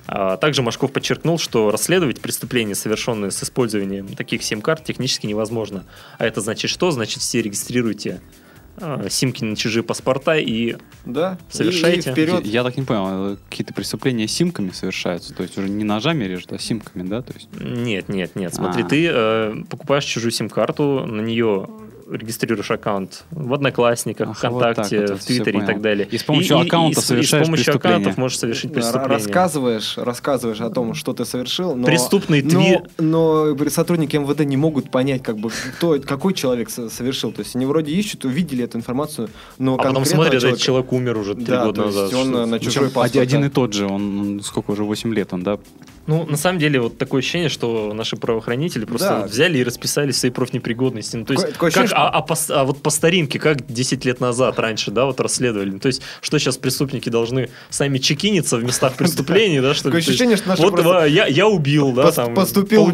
А 0.06 0.36
также 0.36 0.62
Машков 0.62 0.92
подчеркнул, 0.92 1.38
что 1.38 1.70
расследовать 1.70 2.20
преступления, 2.20 2.74
совершенные 2.74 3.30
с 3.30 3.42
использованием 3.42 4.08
таких 4.08 4.42
сим-карт, 4.42 4.84
технически 4.84 5.26
невозможно. 5.26 5.84
А 6.18 6.26
это 6.26 6.40
значит 6.40 6.70
что? 6.70 6.90
Значит, 6.90 7.20
все 7.20 7.42
регистрируйте 7.42 8.20
симки 9.08 9.44
на 9.44 9.56
чужие 9.56 9.82
паспорта 9.82 10.36
и 10.36 10.76
Да. 11.04 11.38
Совершайте. 11.50 12.10
И 12.10 12.12
вперед. 12.12 12.44
Я, 12.44 12.52
я 12.52 12.64
так 12.64 12.76
не 12.76 12.82
понял, 12.84 13.32
э, 13.32 13.36
какие-то 13.48 13.74
преступления 13.74 14.26
симками 14.28 14.70
совершаются, 14.70 15.34
то 15.34 15.42
есть 15.42 15.56
уже 15.58 15.68
не 15.68 15.84
ножами 15.84 16.24
режут, 16.24 16.52
а 16.52 16.58
симками, 16.58 17.06
да? 17.08 17.22
То 17.22 17.32
есть... 17.34 17.48
Нет, 17.58 18.08
нет, 18.08 18.36
нет. 18.36 18.54
Смотри, 18.54 18.82
А. 18.82 18.86
ты 18.86 19.08
э, 19.10 19.54
покупаешь 19.68 20.04
чужую 20.04 20.32
сим-карту, 20.32 21.04
на 21.06 21.20
нее 21.20 21.68
регистрируешь 22.10 22.70
аккаунт 22.70 23.24
в 23.30 23.52
Одноклассниках, 23.54 24.28
Ах, 24.30 24.50
вот 24.50 24.60
так 24.60 24.72
ВКонтакте, 24.72 25.00
вот, 25.00 25.10
вот, 25.10 25.20
в 25.20 25.24
Твиттере 25.26 25.58
и 25.60 25.62
так 25.62 25.80
далее. 25.80 26.08
И 26.10 26.18
с 26.18 26.22
помощью 26.22 26.58
аккаунта 26.58 27.00
и 27.00 27.02
с- 27.02 27.04
и 27.04 27.06
совершаешь 27.06 27.44
с 27.44 27.48
помощью 27.48 27.74
аккаунтов 27.76 28.16
можешь 28.16 28.38
совершить 28.38 28.72
преступление. 28.72 29.08
Рассказываешь, 29.16 29.98
рассказываешь 29.98 30.60
о 30.60 30.70
том, 30.70 30.94
что 30.94 31.12
ты 31.12 31.24
совершил, 31.24 31.74
но... 31.74 31.86
Преступный 31.86 32.42
но, 32.42 32.50
твит. 32.50 32.80
но 32.98 33.56
сотрудники 33.68 34.16
МВД 34.16 34.40
не 34.44 34.56
могут 34.56 34.90
понять, 34.90 35.22
как 35.22 35.38
бы, 35.38 35.50
кто, 35.76 35.98
какой 36.00 36.34
человек 36.34 36.70
со- 36.70 36.88
совершил. 36.88 37.32
То 37.32 37.40
есть 37.40 37.54
они 37.56 37.66
вроде 37.66 37.92
ищут, 37.92 38.24
увидели 38.24 38.64
эту 38.64 38.78
информацию, 38.78 39.28
но 39.58 39.74
А 39.74 39.78
потом 39.78 40.04
смотрят, 40.04 40.34
этот 40.34 40.40
человека- 40.42 40.62
человек 40.62 40.92
умер 40.92 41.18
уже 41.18 41.34
три 41.34 41.44
Да, 41.44 41.64
года 41.66 41.82
то 41.82 41.86
есть 41.88 41.96
назад. 41.98 42.14
он 42.20 42.50
на 42.50 42.58
Причем 42.58 42.70
чужой 42.72 42.90
паспорт. 42.90 43.16
один, 43.22 43.44
и 43.44 43.48
тот 43.48 43.72
же, 43.74 43.86
он, 43.86 44.20
он 44.20 44.40
сколько 44.42 44.70
уже, 44.70 44.84
8 44.84 45.12
лет 45.14 45.32
он, 45.32 45.42
да? 45.42 45.58
Ну, 46.08 46.24
на 46.26 46.36
самом 46.38 46.58
деле, 46.58 46.80
вот 46.80 46.96
такое 46.98 47.20
ощущение, 47.20 47.50
что 47.50 47.92
наши 47.94 48.16
правоохранители 48.16 48.86
просто 48.86 49.08
Да. 49.08 49.18
вот 49.20 49.30
взяли 49.30 49.58
и 49.58 49.62
расписали 49.62 50.10
свои 50.10 50.30
профнепригодности. 50.30 51.16
Ну, 51.16 51.24
то 51.26 51.34
есть, 51.34 51.42
Такое- 51.44 51.52
такое 51.52 51.70
как, 51.70 51.84
ощущение, 51.84 52.02
а, 52.02 52.08
а 52.18 52.22
по- 52.22 52.36
а 52.48 52.64
вот 52.64 52.82
по 52.82 52.88
старинке, 52.90 53.38
как 53.38 53.66
10 53.70 54.06
лет 54.06 54.18
назад 54.18 54.58
раньше, 54.58 54.90
да, 54.90 55.04
вот 55.04 55.20
расследовали. 55.20 55.70
Ну, 55.70 55.78
То 55.78 55.88
есть, 55.88 56.00
что 56.22 56.38
сейчас 56.38 56.56
преступники 56.56 57.10
должны 57.10 57.50
сами 57.70 57.98
чекиниться 57.98 58.56
в 58.56 58.64
местах 58.64 58.94
преступлений, 58.96 59.60
да, 59.60 59.74
что? 59.74 59.84
Такое 59.84 60.00
ощущение, 60.00 60.36
что 60.38 60.48
наши 60.48 60.62
Вот 60.62 60.78
я, 61.06 61.46
убил, 61.46 61.92
да, 61.92 62.10
там, 62.10 62.34
поступил, 62.34 62.86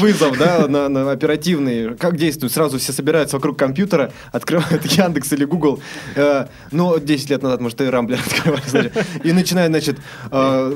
вызов, 0.00 0.38
да, 0.38 0.66
на, 0.68 0.88
оперативный. 1.12 1.94
Как 1.96 2.16
действуют? 2.16 2.54
Сразу 2.54 2.78
все 2.78 2.92
собираются 2.92 3.36
вокруг 3.36 3.58
компьютера, 3.58 4.12
открывают 4.32 4.82
Яндекс 4.90 5.30
или 5.34 5.44
Google. 5.44 5.80
Э, 6.14 6.46
ну, 6.72 6.98
10 6.98 7.28
лет 7.28 7.42
назад, 7.42 7.60
может, 7.60 7.78
и 7.82 7.84
Рамблер 7.84 8.18
открывали, 8.18 8.92
и 9.24 9.32
начинают, 9.32 9.72
значит, 9.72 9.98
э, 10.30 10.72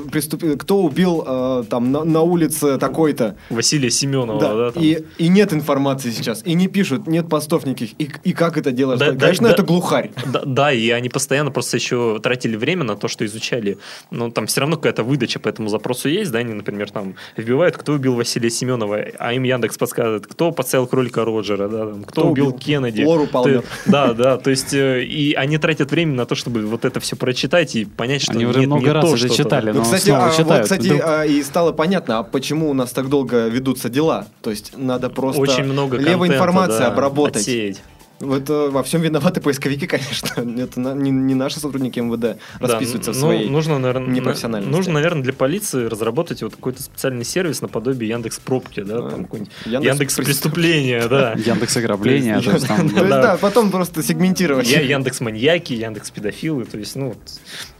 кто 0.59 0.83
убил 0.83 1.23
э, 1.25 1.63
там 1.71 1.91
на, 1.91 2.03
на 2.03 2.21
улице 2.21 2.77
такой-то. 2.77 3.35
Василия 3.49 3.89
Семенова, 3.89 4.39
Да, 4.39 4.53
да, 4.55 4.71
там. 4.71 4.83
и, 4.83 5.03
и 5.17 5.27
нет 5.29 5.53
информации 5.53 6.11
сейчас, 6.11 6.43
и 6.45 6.53
не 6.53 6.67
пишут, 6.67 7.07
нет 7.07 7.29
постов 7.29 7.65
никаких. 7.65 7.91
И, 7.97 8.11
и 8.25 8.33
как 8.33 8.57
это 8.57 8.71
делать? 8.71 8.99
Да, 8.99 9.15
Конечно, 9.15 9.47
да. 9.47 9.53
это 9.53 9.63
глухарь. 9.63 10.11
Да, 10.31 10.41
да, 10.45 10.71
и 10.73 10.89
они 10.91 11.07
постоянно 11.09 11.49
просто 11.51 11.77
еще 11.77 12.19
тратили 12.21 12.55
время 12.57 12.83
на 12.83 12.95
то, 12.95 13.07
что 13.07 13.25
изучали. 13.25 13.77
Но 14.11 14.29
там 14.29 14.45
все 14.47 14.59
равно 14.61 14.75
какая-то 14.75 15.03
выдача 15.03 15.39
по 15.39 15.47
этому 15.49 15.69
запросу 15.69 16.09
есть, 16.09 16.31
да, 16.31 16.39
они, 16.39 16.53
например, 16.53 16.91
там 16.91 17.15
вбивают, 17.37 17.77
кто 17.77 17.93
убил 17.93 18.15
Василия 18.15 18.49
Семенова, 18.49 18.97
а 19.17 19.33
им 19.33 19.43
Яндекс 19.43 19.77
подсказывает, 19.77 20.27
кто 20.27 20.51
подсел 20.51 20.85
кролика 20.87 21.23
Роджера, 21.23 21.69
да, 21.69 21.85
там, 21.87 22.03
кто, 22.03 22.21
Кто 22.21 22.29
убил, 22.29 22.47
убил 22.49 22.59
Кеннеди. 22.59 23.03
Лору 23.03 23.27
Палмер. 23.27 23.61
Ты- 23.61 23.67
Да, 23.91 24.13
да, 24.13 24.37
то 24.37 24.49
есть 24.49 24.73
э, 24.73 25.03
и 25.03 25.33
они 25.33 25.57
тратят 25.57 25.91
время 25.91 26.13
на 26.15 26.25
то, 26.25 26.35
чтобы 26.35 26.65
вот 26.65 26.83
это 26.85 26.99
все 26.99 27.15
прочитать 27.15 27.75
и 27.75 27.85
понять, 27.85 28.21
что 28.21 28.33
Они 28.33 28.45
уже 28.45 28.59
нет, 28.59 28.67
много 28.67 28.83
не 28.85 28.91
раз 28.91 29.05
то 29.05 29.11
уже 29.11 29.29
читали, 29.29 29.71
Ну, 29.71 29.77
но 29.79 29.83
кстати, 29.83 30.03
снова 30.05 30.23
а, 30.25 30.27
вот, 30.27 30.37
читают. 30.37 30.63
кстати, 30.63 30.85
Вдруг- 30.87 31.01
а, 31.03 31.25
и 31.25 31.41
стало 31.61 31.73
понятно, 31.73 32.19
а 32.19 32.23
почему 32.23 32.71
у 32.71 32.73
нас 32.73 32.91
так 32.91 33.07
долго 33.07 33.47
ведутся 33.47 33.87
дела. 33.87 34.25
То 34.41 34.49
есть 34.49 34.73
надо 34.77 35.09
просто 35.11 35.39
Очень 35.39 35.65
много 35.65 35.97
левой 35.97 36.29
информации 36.29 36.79
да, 36.79 36.87
обработать. 36.87 37.41
отсеять. 37.43 37.81
Вот 38.21 38.49
э, 38.49 38.69
во 38.69 38.83
всем 38.83 39.01
виноваты 39.01 39.41
поисковики, 39.41 39.87
конечно. 39.87 40.41
Это 40.61 40.79
на- 40.79 40.93
не, 40.93 41.11
не 41.11 41.33
наши 41.35 41.59
сотрудники 41.59 41.99
МВД 41.99 42.37
расписываются 42.59 43.11
Да, 43.11 43.17
в 43.17 43.21
ну, 43.21 43.27
своей. 43.27 43.49
нужно, 43.49 43.79
наверное, 43.79 44.09
непрофессиональности. 44.13 44.75
Нужно, 44.75 44.93
наверное, 44.93 45.23
для 45.23 45.33
полиции 45.33 45.85
разработать 45.85 46.41
вот 46.43 46.55
какой-то 46.55 46.81
специальный 46.83 47.25
сервис 47.25 47.61
наподобие 47.61 48.09
Яндекс 48.09 48.39
Пробки, 48.39 48.81
да, 48.81 49.09
там 49.09 49.23
какой-нибудь 49.25 49.51
Яндекс 49.65 49.85
Яндекс 49.85 50.15
преступления, 50.15 51.07
да. 51.07 51.33
Яндекс 51.45 51.77
ограбления, 51.77 52.39
То 52.41 52.51
есть 52.51 52.67
там... 52.67 52.87
Да. 52.95 53.21
да, 53.21 53.37
потом 53.37 53.71
просто 53.71 54.03
сегментировать. 54.03 54.69
Я 54.69 54.81
Яндекс 54.81 55.21
маньяки, 55.21 55.73
Яндекс 55.73 56.11
педофилы, 56.11 56.65
то 56.65 56.77
есть, 56.77 56.95
ну, 56.95 57.15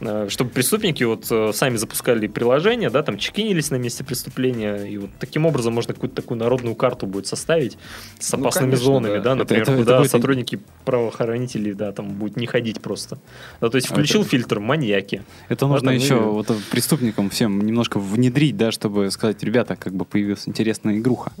э, 0.00 0.26
чтобы 0.28 0.50
преступники 0.50 1.04
вот 1.04 1.26
э, 1.30 1.52
сами 1.54 1.76
запускали 1.76 2.26
приложение, 2.26 2.90
да, 2.90 3.02
там 3.02 3.18
чекинились 3.18 3.70
на 3.70 3.76
месте 3.76 4.04
преступления, 4.04 4.76
и 4.84 4.98
вот 4.98 5.10
таким 5.20 5.46
образом 5.46 5.72
можно 5.74 5.94
какую-то 5.94 6.16
такую 6.16 6.38
народную 6.38 6.74
карту 6.74 7.06
будет 7.06 7.26
составить 7.26 7.78
с 8.18 8.32
Ну, 8.32 8.40
опасными 8.40 8.74
зонами, 8.74 9.18
да. 9.20 9.34
например, 9.34 9.64
куда 9.66 9.98
будет- 9.98 10.10
сотрудники 10.32 10.58
правоохранителей, 10.84 11.74
да, 11.74 11.92
там 11.92 12.08
будут 12.08 12.36
не 12.36 12.46
ходить 12.46 12.80
просто. 12.80 13.18
Да, 13.60 13.68
то 13.68 13.76
есть 13.76 13.90
А 13.90 13.94
включил 13.94 14.22
это- 14.22 14.30
фильтр 14.30 14.60
маньяки. 14.60 15.22
Это 15.48 15.66
нужно 15.66 15.88
там 15.88 15.94
еще 15.94 16.16
или- 16.16 16.22
вот 16.22 16.50
преступникам 16.70 17.28
всем 17.30 17.60
немножко 17.60 17.98
внедрить, 17.98 18.56
да, 18.56 18.72
чтобы 18.72 19.10
сказать, 19.10 19.42
ребята, 19.42 19.76
как 19.76 19.94
бы 19.94 20.04
появилась 20.04 20.48
интересная 20.48 20.98
игруха. 20.98 21.32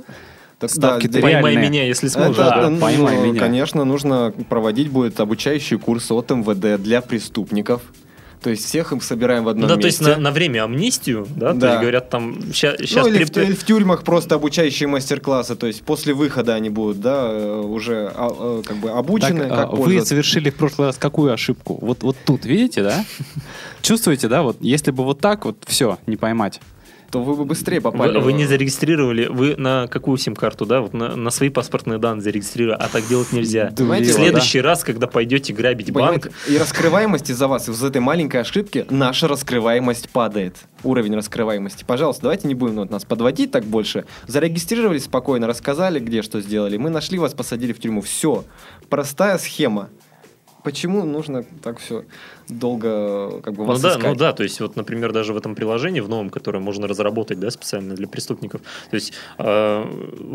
Так, 0.58 0.70
ставки 0.70 1.08
да, 1.08 1.18
реальные. 1.18 1.42
Поймай 1.42 1.68
меня, 1.68 1.84
если 1.86 2.06
сможешь. 2.08 2.36
Это, 2.38 2.50
да. 2.50 2.70
ну, 2.70 2.78
поймай 2.78 3.16
меня. 3.16 3.40
Конечно, 3.40 3.84
нужно 3.84 4.32
проводить 4.48 4.90
будет 4.90 5.18
обучающие 5.18 5.78
курсы 5.78 6.12
от 6.12 6.30
МВД 6.30 6.80
для 6.80 7.00
преступников. 7.00 7.82
То 8.42 8.50
есть 8.50 8.64
всех 8.66 8.92
им 8.92 9.00
собираем 9.00 9.42
в 9.42 9.44
Ну 9.46 9.50
одном 9.50 9.68
да, 9.68 9.76
то 9.76 9.86
есть 9.86 10.00
месте. 10.00 10.16
на, 10.16 10.20
на 10.22 10.30
время 10.32 10.64
амнистию, 10.64 11.26
да, 11.36 11.52
то 11.52 11.58
Да. 11.58 11.68
есть 11.70 11.80
говорят 11.80 12.10
там 12.10 12.40
сейчас, 12.52 12.76
Ну, 12.94 13.06
или, 13.06 13.24
в, 13.24 13.36
или 13.36 13.52
в 13.52 13.64
тюрьмах 13.64 14.02
просто 14.02 14.34
обучающие 14.34 14.88
мастер-классы, 14.88 15.54
то 15.54 15.66
есть 15.66 15.82
после 15.82 16.12
выхода 16.12 16.54
они 16.54 16.68
будут, 16.68 17.00
да, 17.00 17.28
э, 17.30 17.60
уже 17.60 18.10
а, 18.14 18.28
э, 18.60 18.62
как 18.66 18.76
бы 18.78 18.90
обучены, 18.90 19.44
Так, 19.44 19.52
а, 19.52 19.56
как 19.62 19.70
вы 19.72 19.76
пользоваться. 19.76 20.08
совершили 20.10 20.50
в 20.50 20.56
прошлый 20.56 20.88
раз 20.88 20.96
какую 20.98 21.32
ошибку? 21.32 21.78
Вот, 21.80 22.02
вот 22.02 22.16
тут, 22.24 22.44
видите, 22.44 22.82
да? 22.82 23.04
Чувствуете, 23.82 24.28
да? 24.28 24.42
Вот 24.42 24.56
если 24.60 24.90
бы 24.90 25.04
вот 25.04 25.20
так, 25.20 25.44
вот 25.44 25.56
все, 25.66 25.98
не 26.06 26.16
поймать. 26.16 26.60
То 27.12 27.22
вы 27.22 27.36
бы 27.36 27.44
быстрее 27.44 27.82
попали. 27.82 28.16
Вы, 28.16 28.24
вы 28.24 28.32
не 28.32 28.46
зарегистрировали, 28.46 29.26
вы 29.26 29.54
на 29.56 29.86
какую 29.86 30.16
сим-карту, 30.16 30.64
да, 30.64 30.80
вот 30.80 30.94
на, 30.94 31.14
на 31.14 31.30
свои 31.30 31.50
паспортные 31.50 31.98
данные 31.98 32.22
зарегистрировали, 32.22 32.78
а 32.80 32.88
так 32.88 33.06
делать 33.06 33.32
нельзя. 33.32 33.66
Да, 33.68 33.76
Понимаете, 33.76 34.12
В 34.12 34.14
следующий 34.14 34.62
раз, 34.62 34.82
когда 34.82 35.06
пойдете 35.06 35.52
грабить 35.52 35.92
Понимаете, 35.92 36.30
банк, 36.30 36.34
И 36.48 36.56
раскрываемость 36.56 37.28
из-за 37.28 37.48
вас, 37.48 37.68
из-за 37.68 37.88
этой 37.88 38.00
маленькой 38.00 38.40
ошибки, 38.40 38.86
наша 38.88 39.28
раскрываемость 39.28 40.08
падает. 40.08 40.56
Уровень 40.84 41.14
раскрываемости. 41.14 41.84
Пожалуйста, 41.84 42.22
давайте 42.22 42.48
не 42.48 42.54
будем 42.54 42.76
вот, 42.76 42.90
нас 42.90 43.04
подводить 43.04 43.50
так 43.50 43.64
больше. 43.64 44.06
Зарегистрировались 44.26 45.04
спокойно, 45.04 45.46
рассказали, 45.46 46.00
где 46.00 46.22
что 46.22 46.40
сделали. 46.40 46.78
Мы 46.78 46.88
нашли 46.88 47.18
вас, 47.18 47.34
посадили 47.34 47.74
в 47.74 47.78
тюрьму. 47.78 48.00
Все. 48.00 48.44
Простая 48.88 49.36
схема. 49.36 49.90
Почему 50.64 51.04
нужно 51.04 51.44
так 51.62 51.78
все 51.78 52.04
долго 52.58 53.40
как 53.40 53.54
бы 53.54 53.62
Ну 53.64 53.68
вас 53.70 53.80
да, 53.80 53.90
искать? 53.90 54.04
ну 54.04 54.14
да, 54.14 54.32
то 54.32 54.42
есть 54.42 54.60
вот, 54.60 54.76
например, 54.76 55.12
даже 55.12 55.32
в 55.32 55.36
этом 55.36 55.54
приложении, 55.54 56.00
в 56.00 56.08
новом, 56.08 56.30
которое 56.30 56.58
можно 56.58 56.86
разработать, 56.86 57.38
да, 57.40 57.50
специально 57.50 57.94
для 57.94 58.06
преступников, 58.06 58.60
то 58.90 58.94
есть, 58.94 59.12
э, 59.38 59.84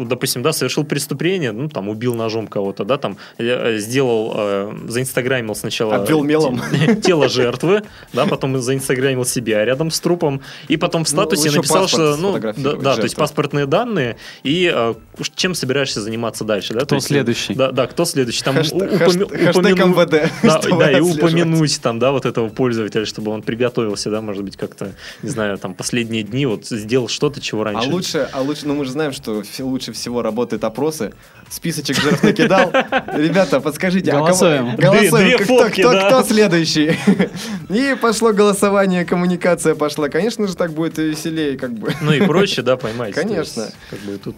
допустим, 0.07 0.41
да, 0.43 0.51
совершил 0.53 0.83
преступление, 0.83 1.51
ну, 1.51 1.69
там, 1.69 1.89
убил 1.89 2.13
ножом 2.15 2.47
кого-то, 2.47 2.83
да, 2.83 2.97
там, 2.97 3.17
э, 3.37 3.77
сделал, 3.77 4.33
э, 4.35 4.73
заинстаграмил 4.87 5.55
сначала... 5.55 5.95
Обвел 5.95 6.23
мелом. 6.23 6.61
те- 6.71 6.95
Тело 7.07 7.29
жертвы, 7.29 7.83
да, 8.13 8.25
потом 8.25 8.59
заинстаграмил 8.61 9.25
себя 9.25 9.63
рядом 9.65 9.91
с 9.91 9.99
трупом, 9.99 10.41
и 10.67 10.77
потом 10.77 11.03
в 11.05 11.11
Ну, 11.13 11.21
статусе 11.21 11.51
написал, 11.51 11.87
что, 11.87 12.15
ну, 12.17 12.37
да, 12.39 12.95
то 12.95 13.03
есть 13.03 13.15
паспортные 13.15 13.65
данные, 13.65 14.17
и 14.43 14.71
э, 14.73 14.93
чем 15.35 15.55
собираешься 15.55 16.01
заниматься 16.01 16.43
дальше, 16.43 16.73
да? 16.73 16.81
Кто 16.81 16.95
есть, 16.95 17.07
следующий? 17.07 17.53
Да, 17.53 17.71
да, 17.71 17.87
кто 17.87 18.05
следующий? 18.05 18.43
Там 18.43 18.57
Хэштег- 18.57 18.97
упомя- 18.97 19.29
хэштег 19.29 19.55
упомяну- 19.55 19.87
МВД, 19.87 20.31
Да, 20.43 20.61
да, 20.77 20.91
и 20.91 20.99
упомянуть 21.01 21.81
там, 21.81 21.99
да, 21.99 22.06
вот 22.11 22.25
этого 22.25 22.49
пользователя, 22.49 23.05
чтобы 23.05 23.31
он 23.31 23.41
приготовился, 23.41 24.09
да, 24.09 24.21
может 24.21 24.43
быть, 24.43 24.57
как-то, 24.57 24.91
не 25.23 25.29
знаю, 25.29 25.57
там, 25.57 25.73
последние 25.73 26.23
дни 26.23 26.45
вот 26.45 26.65
сделал 26.67 27.07
что-то, 27.07 27.41
чего 27.41 27.61
А 27.61 27.65
раньше. 27.65 27.89
лучше, 27.89 28.29
а 28.31 28.41
лучше, 28.41 28.67
ну 28.67 28.75
мы 28.75 28.85
же 28.85 28.91
знаем, 28.91 29.11
что 29.13 29.43
фи- 29.43 29.63
лучше 29.63 29.91
всего 29.93 30.21
работают 30.21 30.63
опросы. 30.63 31.13
Списочек 31.49 31.97
жертв 32.01 32.23
накидал. 32.23 32.71
Ребята, 33.13 33.59
подскажите, 33.61 34.11
а 34.11 34.15
кого- 34.15 34.25
Голосуем. 34.27 34.75
Голосуем. 34.75 35.11
Две- 35.11 35.37
две 35.37 35.45
Кто, 35.45 35.57
фотки, 35.59 35.81
кто- 35.81 35.91
да. 35.93 36.07
кто 36.09 36.23
следующий? 36.23 36.97
И 37.69 37.95
пошло 38.01 38.33
голосование, 38.33 39.05
коммуникация 39.05 39.75
пошла. 39.75 40.09
Конечно 40.09 40.47
же, 40.47 40.55
так 40.55 40.71
будет 40.73 40.99
и 40.99 41.03
веселее, 41.09 41.57
как 41.57 41.71
бы. 41.73 41.93
Ну 42.01 42.11
и 42.13 42.21
проще, 42.25 42.61
да, 42.61 42.77
поймать. 42.77 43.13
Конечно. 43.13 43.61
есть, 43.61 43.75
Как 43.89 43.99
бы 43.99 44.13
и 44.15 44.17
тут. 44.17 44.35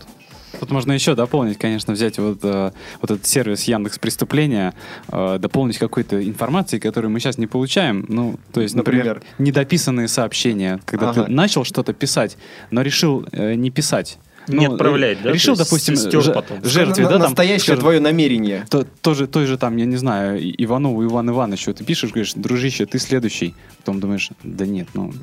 Тут 0.59 0.71
можно 0.71 0.91
еще 0.91 1.15
дополнить, 1.15 1.57
конечно, 1.57 1.93
взять 1.93 2.17
вот, 2.17 2.39
э, 2.43 2.71
вот 3.01 3.11
этот 3.11 3.25
сервис 3.25 3.63
Яндекс 3.63 3.99
Преступления, 3.99 4.73
э, 5.11 5.37
дополнить 5.39 5.77
какой-то 5.77 6.23
информацией, 6.23 6.79
которую 6.79 7.11
мы 7.11 7.19
сейчас 7.19 7.37
не 7.37 7.47
получаем. 7.47 8.05
Ну, 8.07 8.39
то 8.53 8.61
есть, 8.61 8.75
например, 8.75 9.05
Например? 9.05 9.23
недописанные 9.37 10.07
сообщения, 10.07 10.79
когда 10.85 11.09
Ага. 11.11 11.23
ты 11.25 11.31
начал 11.31 11.63
что-то 11.63 11.93
писать, 11.93 12.37
но 12.71 12.81
решил 12.81 13.25
э, 13.31 13.53
не 13.55 13.69
писать. 13.71 14.17
Не 14.47 14.67
Ну, 14.67 14.73
отправлять, 14.73 15.21
да? 15.21 15.31
Решил, 15.31 15.55
допустим, 15.55 15.95
стер 15.95 16.23
же- 16.23 16.31
потом. 16.33 16.63
жертве, 16.65 17.03
На- 17.03 17.09
да, 17.11 17.19
там, 17.19 17.27
Настоящее 17.27 17.59
скажем, 17.65 17.81
твое 17.81 17.99
намерение. 17.99 18.65
то, 18.71 18.83
тоже, 19.01 19.27
той 19.27 19.45
же 19.45 19.59
там, 19.59 19.77
я 19.77 19.85
не 19.85 19.97
знаю, 19.97 20.39
Иванову 20.63 21.03
Иван 21.05 21.29
Ивановичу, 21.29 21.71
ты 21.75 21.83
пишешь, 21.83 22.09
говоришь, 22.09 22.33
дружище, 22.33 22.87
ты 22.87 22.97
следующий. 22.97 23.53
Потом 23.77 23.99
думаешь, 23.99 24.31
да 24.43 24.65
нет, 24.65 24.87
ну, 24.95 25.13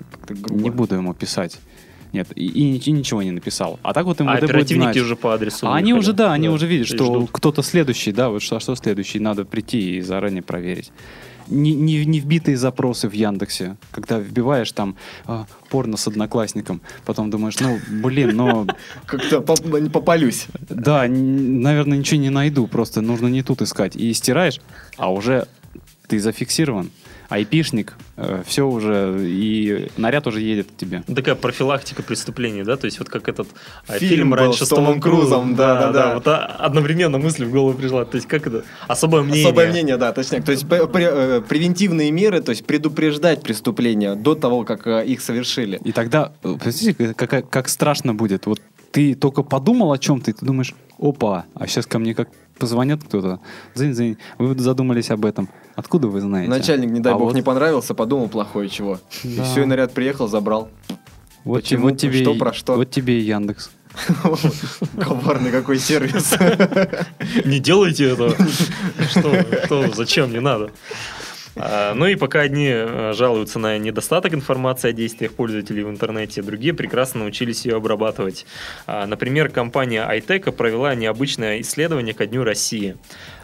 не 0.50 0.70
буду 0.70 0.94
ему 0.94 1.12
писать. 1.12 1.58
Нет, 2.12 2.28
и, 2.34 2.46
и- 2.46 2.76
и 2.78 2.90
ничего 2.92 3.22
не 3.22 3.30
написал. 3.30 3.78
А 3.82 3.92
так 3.92 4.06
вот 4.06 4.20
А 4.20 4.24
МВД 4.24 4.32
будет 4.40 4.50
оперативники 4.50 4.84
знать. 4.84 4.96
уже 4.96 5.16
по 5.16 5.34
адресу 5.34 5.66
А 5.66 5.74
они 5.76 5.92
уже, 5.94 6.12
да, 6.12 6.32
они 6.32 6.48
уже 6.48 6.66
видят, 6.66 6.86
что 6.86 7.04
ждут. 7.04 7.30
кто-то 7.32 7.62
следующий, 7.62 8.12
да, 8.12 8.30
вот 8.30 8.42
что, 8.42 8.58
что 8.60 8.74
следующий, 8.76 9.18
надо 9.20 9.44
прийти 9.44 9.96
и 9.96 10.00
заранее 10.00 10.42
проверить. 10.42 10.92
Не, 11.48 11.74
не, 11.74 12.04
не 12.04 12.18
вбитые 12.18 12.56
запросы 12.56 13.08
в 13.08 13.12
Яндексе, 13.12 13.76
когда 13.92 14.18
вбиваешь 14.18 14.72
там 14.72 14.96
а, 15.26 15.46
порно 15.70 15.96
с 15.96 16.08
одноклассником, 16.08 16.80
потом 17.04 17.30
думаешь, 17.30 17.54
ну, 17.60 17.78
блин, 18.02 18.34
ну, 18.36 18.66
Как-то 19.06 19.40
поп- 19.40 19.64
не 19.80 19.88
попалюсь. 19.88 20.46
да, 20.68 21.06
наверное, 21.08 21.98
ничего 21.98 22.20
не 22.20 22.30
найду, 22.30 22.66
просто 22.66 23.00
нужно 23.00 23.28
не 23.28 23.44
тут 23.44 23.62
искать. 23.62 23.94
И 23.94 24.12
стираешь, 24.12 24.60
а 24.96 25.12
уже 25.12 25.46
ты 26.08 26.18
зафиксирован. 26.18 26.90
Айпишник, 27.28 27.94
все 28.46 28.66
уже, 28.66 29.20
и 29.22 29.88
наряд 29.96 30.26
уже 30.26 30.40
едет 30.40 30.68
к 30.70 30.76
тебе. 30.76 31.02
Такая 31.14 31.34
профилактика 31.34 32.02
преступлений, 32.02 32.62
да, 32.62 32.76
то 32.76 32.86
есть 32.86 32.98
вот 32.98 33.08
как 33.08 33.28
этот 33.28 33.48
а, 33.86 33.98
Фильм 33.98 34.10
фильм, 34.10 34.34
раньше 34.34 34.64
с 34.64 34.68
Томом 34.68 35.00
Крузом, 35.00 35.20
Крузом, 35.20 35.54
да-да-да. 35.56 36.14
вот 36.14 36.26
а, 36.28 36.46
одновременно 36.58 37.18
мысль 37.18 37.44
в 37.44 37.50
голову 37.50 37.76
пришла, 37.76 38.04
то 38.04 38.16
есть 38.16 38.26
как 38.26 38.46
это, 38.46 38.64
особое 38.88 39.22
мнение. 39.22 39.46
Особое 39.46 39.70
мнение, 39.70 39.96
да, 39.96 40.12
точняк. 40.12 40.44
То 40.44 40.52
есть 40.52 40.64
э, 40.70 41.42
превентивные 41.48 42.10
меры, 42.10 42.40
то 42.40 42.50
есть 42.50 42.64
предупреждать 42.66 43.42
преступления 43.42 44.14
до 44.14 44.34
того, 44.34 44.64
как 44.64 44.86
э, 44.86 45.04
их 45.06 45.20
совершили. 45.20 45.80
И 45.84 45.92
тогда, 45.92 46.32
э, 46.42 46.56
представляете, 46.62 47.14
как, 47.14 47.30
как, 47.30 47.50
как 47.50 47.68
страшно 47.68 48.14
будет. 48.14 48.46
Вот 48.46 48.60
ты 48.96 49.14
только 49.14 49.42
подумал 49.42 49.92
о 49.92 49.98
чем-то, 49.98 50.30
и 50.30 50.34
ты 50.34 50.46
думаешь, 50.46 50.74
опа, 50.98 51.44
а 51.54 51.66
сейчас 51.66 51.84
ко 51.84 51.98
мне 51.98 52.14
как 52.14 52.30
позвонят 52.58 53.04
кто-то. 53.04 53.40
Зынь, 53.74 53.92
зынь, 53.92 54.16
вы 54.38 54.58
задумались 54.58 55.10
об 55.10 55.26
этом. 55.26 55.50
Откуда 55.74 56.08
вы 56.08 56.22
знаете? 56.22 56.48
Начальник, 56.48 56.90
не 56.90 57.00
дай 57.00 57.12
А 57.12 57.16
бог, 57.18 57.26
вот- 57.26 57.34
не 57.34 57.42
понравился, 57.42 57.92
подумал 57.92 58.28
плохое 58.30 58.70
чего. 58.70 58.98
И 59.22 59.36
Да. 59.36 59.44
все, 59.44 59.64
и 59.64 59.66
наряд 59.66 59.92
приехал, 59.92 60.28
забрал. 60.28 60.70
Вот, 61.44 61.60
Почему? 61.62 61.82
вот 61.90 61.98
тебе, 61.98 62.22
Что 62.22 62.32
и- 62.32 62.38
про 62.38 62.54
что? 62.54 62.74
Вот 62.76 62.90
тебе 62.90 63.20
и 63.20 63.24
Яндекс. 63.24 63.70
Коварный 64.98 65.50
какой 65.50 65.78
сервис. 65.78 66.32
Не 67.44 67.58
делайте 67.58 68.12
этого. 68.12 68.34
Что, 69.10 69.92
зачем, 69.94 70.32
не 70.32 70.40
надо. 70.40 70.70
А, 71.56 71.94
Ну 71.94 72.06
и 72.06 72.14
пока 72.16 72.40
одни 72.40 72.68
э, 72.70 73.12
жалуются 73.14 73.58
на 73.58 73.78
недостаток 73.78 74.34
информации 74.34 74.90
о 74.90 74.92
действиях 74.92 75.32
пользователей 75.32 75.82
в 75.82 75.90
интернете, 75.90 76.42
другие 76.42 76.74
прекрасно 76.74 77.20
научились 77.20 77.64
ее 77.64 77.76
обрабатывать. 77.76 78.46
А, 78.86 79.06
Например, 79.06 79.48
компания 79.48 80.06
iTech 80.08 80.52
провела 80.52 80.94
необычное 80.94 81.60
исследование 81.60 82.14
ко 82.14 82.26
Дню 82.26 82.44
России. 82.44 82.96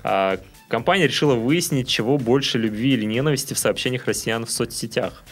А, 0.03 0.39
Компания 0.73 1.07
решила 1.07 1.35
выяснить, 1.35 1.87
чего 1.87 2.17
больше 2.17 2.57
любви 2.57 2.95
или 2.95 3.05
ненависти 3.05 3.53
в 3.53 3.59
сообщениях 3.59 4.07
россиян 4.07 4.47
в 4.47 4.51
соцсетях. 4.51 5.23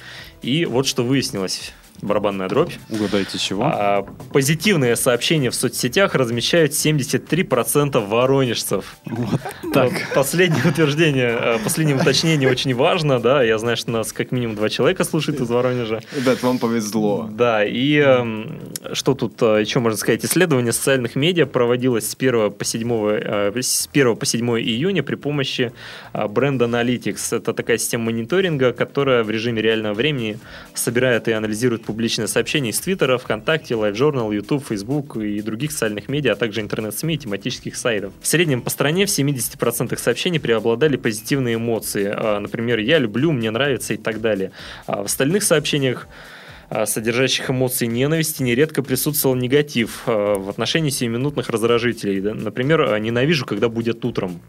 И 0.42 0.66
вот 0.66 0.86
что 0.86 1.02
выяснилось. 1.02 1.72
Барабанная 2.02 2.48
дробь. 2.48 2.72
Угадайте, 2.88 3.38
чего? 3.38 3.64
А, 3.64 4.06
позитивные 4.32 4.96
сообщения 4.96 5.50
в 5.50 5.54
соцсетях 5.54 6.14
размещают 6.14 6.72
73% 6.72 8.06
воронежцев. 8.06 8.96
Вот 9.04 9.40
так. 9.74 9.92
Последнее 10.14 10.62
утверждение, 10.66 11.36
э, 11.38 11.58
последнее 11.62 11.96
уточнение 12.00 12.50
очень 12.50 12.74
важно, 12.74 13.20
да, 13.20 13.42
я 13.42 13.58
знаю, 13.58 13.76
что 13.76 13.90
нас 13.90 14.12
как 14.12 14.32
минимум 14.32 14.56
два 14.56 14.68
человека 14.70 15.04
слушают 15.04 15.40
из 15.40 15.50
Воронежа. 15.50 16.00
Ребят, 16.16 16.42
вам 16.42 16.58
повезло. 16.58 17.28
Да, 17.30 17.64
и 17.64 17.96
эм, 17.96 18.60
что 18.92 19.14
тут 19.14 19.40
э, 19.42 19.60
еще 19.60 19.80
можно 19.80 19.98
сказать? 19.98 20.24
Исследование 20.24 20.72
социальных 20.72 21.16
медиа 21.16 21.46
проводилось 21.46 22.08
с 22.08 22.14
1 22.14 22.50
по 22.52 22.64
7, 22.64 22.92
э, 22.92 23.52
с 23.60 23.88
1 23.92 24.16
по 24.16 24.24
7 24.24 24.58
июня 24.60 25.02
при 25.02 25.16
помощи 25.16 25.72
бренда 26.14 26.64
Analytics. 26.64 27.36
Это 27.36 27.52
такая 27.52 27.76
система 27.76 28.04
мониторинга, 28.04 28.72
которая 28.72 29.22
в 29.22 29.30
режиме 29.30 29.60
реального 29.60 29.94
времени 29.94 30.38
собирает 30.74 31.28
и 31.28 31.32
анализирует 31.32 31.79
публичные 31.84 32.28
сообщения 32.28 32.70
из 32.70 32.80
Твиттера, 32.80 33.18
ВКонтакте, 33.18 33.74
LiveJournal, 33.74 34.34
YouTube, 34.34 34.64
Facebook 34.66 35.16
и 35.16 35.40
других 35.40 35.72
социальных 35.72 36.08
медиа, 36.08 36.32
а 36.32 36.36
также 36.36 36.60
интернет-СМИ 36.60 37.14
и 37.14 37.18
тематических 37.18 37.76
сайтов. 37.76 38.12
В 38.20 38.26
среднем 38.26 38.62
по 38.62 38.70
стране 38.70 39.06
в 39.06 39.08
70% 39.08 39.96
сообщений 39.98 40.40
преобладали 40.40 40.96
позитивные 40.96 41.56
эмоции. 41.56 42.12
А, 42.14 42.40
Например, 42.40 42.78
«я 42.78 42.98
люблю», 42.98 43.32
«мне 43.32 43.50
нравится» 43.50 43.94
и 43.94 43.96
так 43.96 44.20
далее. 44.20 44.52
А 44.86 45.02
в 45.02 45.06
остальных 45.06 45.42
сообщениях 45.42 46.08
а, 46.68 46.86
содержащих 46.86 47.50
эмоции 47.50 47.86
ненависти, 47.86 48.42
нередко 48.42 48.82
присутствовал 48.82 49.34
негатив 49.34 50.02
в 50.06 50.48
отношении 50.48 50.90
сиюминутных 50.90 51.50
раздражителей. 51.50 52.20
Например, 52.20 52.98
«ненавижу, 52.98 53.44
когда 53.44 53.68
будет 53.68 54.04
утром». 54.04 54.40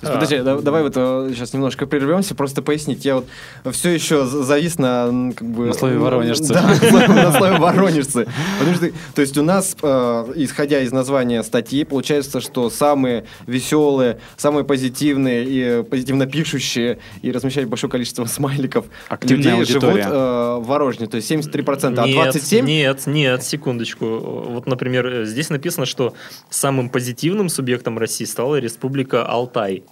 Есть, 0.00 0.12
Подожди, 0.14 0.38
да- 0.42 0.60
давай 0.60 0.82
вот 0.84 0.92
э, 0.96 1.30
сейчас 1.34 1.52
немножко 1.52 1.84
прервемся, 1.86 2.36
просто 2.36 2.62
пояснить. 2.62 3.04
Я 3.04 3.16
вот 3.16 3.26
все 3.74 3.90
еще 3.90 4.26
завис 4.26 4.78
на 4.78 5.32
как 5.36 5.48
бы... 5.48 5.66
На 5.66 5.72
слове 5.74 5.98
воронежцы. 5.98 6.54
Да, 6.54 6.62
на 7.08 7.32
слове- 7.32 7.58
воронежцы. 7.58 8.28
Потому 8.60 8.76
что, 8.76 8.90
то 9.14 9.20
есть 9.22 9.36
у 9.36 9.42
нас, 9.42 9.76
э, 9.82 10.32
исходя 10.36 10.80
из 10.82 10.92
названия 10.92 11.42
статьи, 11.42 11.82
получается, 11.82 12.40
что 12.40 12.70
самые 12.70 13.24
веселые, 13.48 14.20
самые 14.36 14.64
позитивные 14.64 15.44
и 15.44 15.82
позитивно 15.82 16.26
пишущие 16.26 16.98
и 17.22 17.32
размещают 17.32 17.68
большое 17.68 17.90
количество 17.90 18.24
смайликов 18.26 18.86
Активная 19.08 19.56
людей 19.56 19.64
живут 19.64 19.82
аудитория. 19.84 20.06
э, 20.10 20.56
в 20.60 20.64
Воронеже. 20.66 21.08
То 21.08 21.16
есть 21.16 21.28
73%, 21.28 21.98
а 21.98 22.06
Нет, 22.06 22.36
27%... 22.36 22.62
Нет, 22.62 23.06
нет, 23.06 23.42
секундочку. 23.42 24.06
Вот, 24.06 24.68
например, 24.68 25.06
э, 25.08 25.24
здесь 25.24 25.50
написано, 25.50 25.86
что 25.86 26.14
самым 26.50 26.88
позитивным 26.88 27.48
субъектом 27.48 27.98
России 27.98 28.24
стала 28.24 28.60
Республика 28.60 29.26
Алтай. 29.26 29.82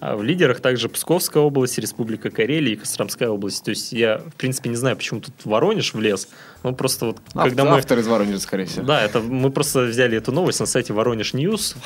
А 0.00 0.16
в 0.16 0.22
лидерах 0.22 0.60
также 0.60 0.88
Псковская 0.88 1.42
область, 1.42 1.78
Республика 1.78 2.30
Карелия 2.30 2.74
и 2.74 2.76
Костромская 2.76 3.28
область. 3.28 3.64
То 3.64 3.70
есть 3.70 3.92
я, 3.92 4.18
в 4.18 4.34
принципе, 4.36 4.70
не 4.70 4.76
знаю, 4.76 4.96
почему 4.96 5.20
тут 5.20 5.34
Воронеж 5.44 5.92
влез. 5.92 6.28
Ну, 6.64 6.74
просто 6.74 7.06
вот, 7.06 7.18
когда 7.34 7.64
мы... 7.64 7.76
Автор 7.78 7.98
из 8.00 8.08
Воронежа, 8.08 8.40
скорее 8.40 8.64
всего. 8.64 8.84
Да, 8.84 9.00
это 9.00 9.20
мы 9.20 9.50
просто 9.50 9.82
взяли 9.84 10.18
эту 10.18 10.32
новость 10.32 10.58
на 10.58 10.66
сайте 10.66 10.92
Воронеж 10.92 11.32
News. 11.32 11.76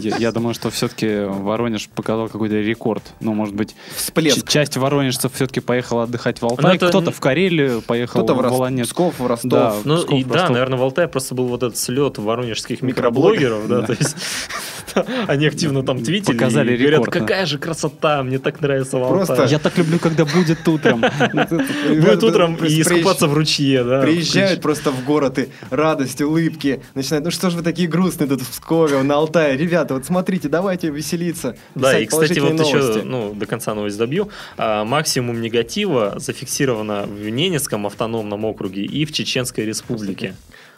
Я, 0.00 0.16
я 0.16 0.32
думаю, 0.32 0.52
что 0.52 0.68
все-таки 0.70 1.20
Воронеж 1.26 1.88
показал 1.88 2.28
какой-то 2.28 2.56
рекорд. 2.56 3.02
Ну, 3.20 3.34
может 3.34 3.54
быть, 3.54 3.76
Всплеск. 3.94 4.48
часть 4.48 4.76
воронежцев 4.76 5.32
все-таки 5.32 5.60
поехала 5.60 6.02
отдыхать 6.04 6.38
в 6.38 6.42
Ну, 6.42 6.48
Алтай, 6.48 6.74
это- 6.76 6.88
кто-то 6.88 7.12
в 7.12 7.20
Карелию 7.20 7.82
поехал, 7.82 8.24
Кто-то 8.24 8.34
в 8.34 8.40
Рос- 8.42 8.52
в 8.52 8.56
Олонец. 8.56 8.88
Псков, 8.88 9.18
в 9.20 9.26
Ростов. 9.26 9.50
Да, 9.50 9.74
Ну, 9.84 9.96
Псков, 9.98 10.18
и 10.18 10.24
да, 10.24 10.48
наверное, 10.48 10.78
в 10.78 10.82
Алтае 10.82 11.06
просто 11.06 11.34
был 11.36 11.46
вот 11.46 11.62
этот 11.62 11.78
слет 11.78 12.18
воронежских 12.18 12.82
Микроблогеров. 12.82 13.68
да, 13.68 13.82
то 13.82 13.92
есть 13.92 14.16
они 15.28 15.46
активно 15.46 15.82
там 15.84 16.02
твитили 16.02 16.36
Показали 16.36 16.74
и 16.74 16.76
говорят, 16.78 17.00
рекорд, 17.00 17.12
да. 17.14 17.20
какая 17.20 17.46
же 17.46 17.58
красота, 17.58 18.22
мне 18.24 18.38
так 18.40 18.60
нравится 18.60 18.96
Алтае. 18.98 19.48
Я 19.48 19.58
так 19.60 19.78
люблю, 19.78 19.98
когда 20.00 20.24
будет 20.24 20.66
утром. 20.66 21.00
Будет 21.88 22.24
утром 22.24 22.56
и 22.56 22.80
искупаться 22.80 23.28
в 23.28 23.34
ручье, 23.34 23.84
да. 23.84 24.00
Приезжают 24.16 24.60
просто 24.60 24.90
в 24.90 25.04
город 25.04 25.38
и 25.38 25.48
радость, 25.70 26.20
улыбки. 26.20 26.82
Начинают, 26.94 27.24
ну 27.24 27.30
что 27.30 27.50
ж 27.50 27.54
вы 27.54 27.62
такие 27.62 27.88
грустные 27.88 28.28
тут 28.28 28.42
в 28.42 28.50
Пскове, 28.50 29.02
на 29.02 29.14
Алтае. 29.14 29.56
Ребята, 29.56 29.94
вот 29.94 30.06
смотрите, 30.06 30.48
давайте 30.48 30.88
веселиться. 30.88 31.56
Да, 31.74 31.98
и, 31.98 32.06
кстати, 32.06 32.38
вот 32.38 32.48
положительные 32.48 32.68
еще, 32.68 32.78
новости. 32.78 33.02
ну, 33.04 33.34
до 33.34 33.46
конца 33.46 33.74
новость 33.74 33.98
добью. 33.98 34.28
А, 34.56 34.84
максимум 34.84 35.40
негатива 35.40 36.14
зафиксировано 36.16 37.04
в 37.04 37.28
Ненецком 37.28 37.86
автономном 37.86 38.44
округе 38.44 38.82
и 38.82 39.04
в 39.04 39.12
Чеченской 39.12 39.64
республике. 39.64 40.34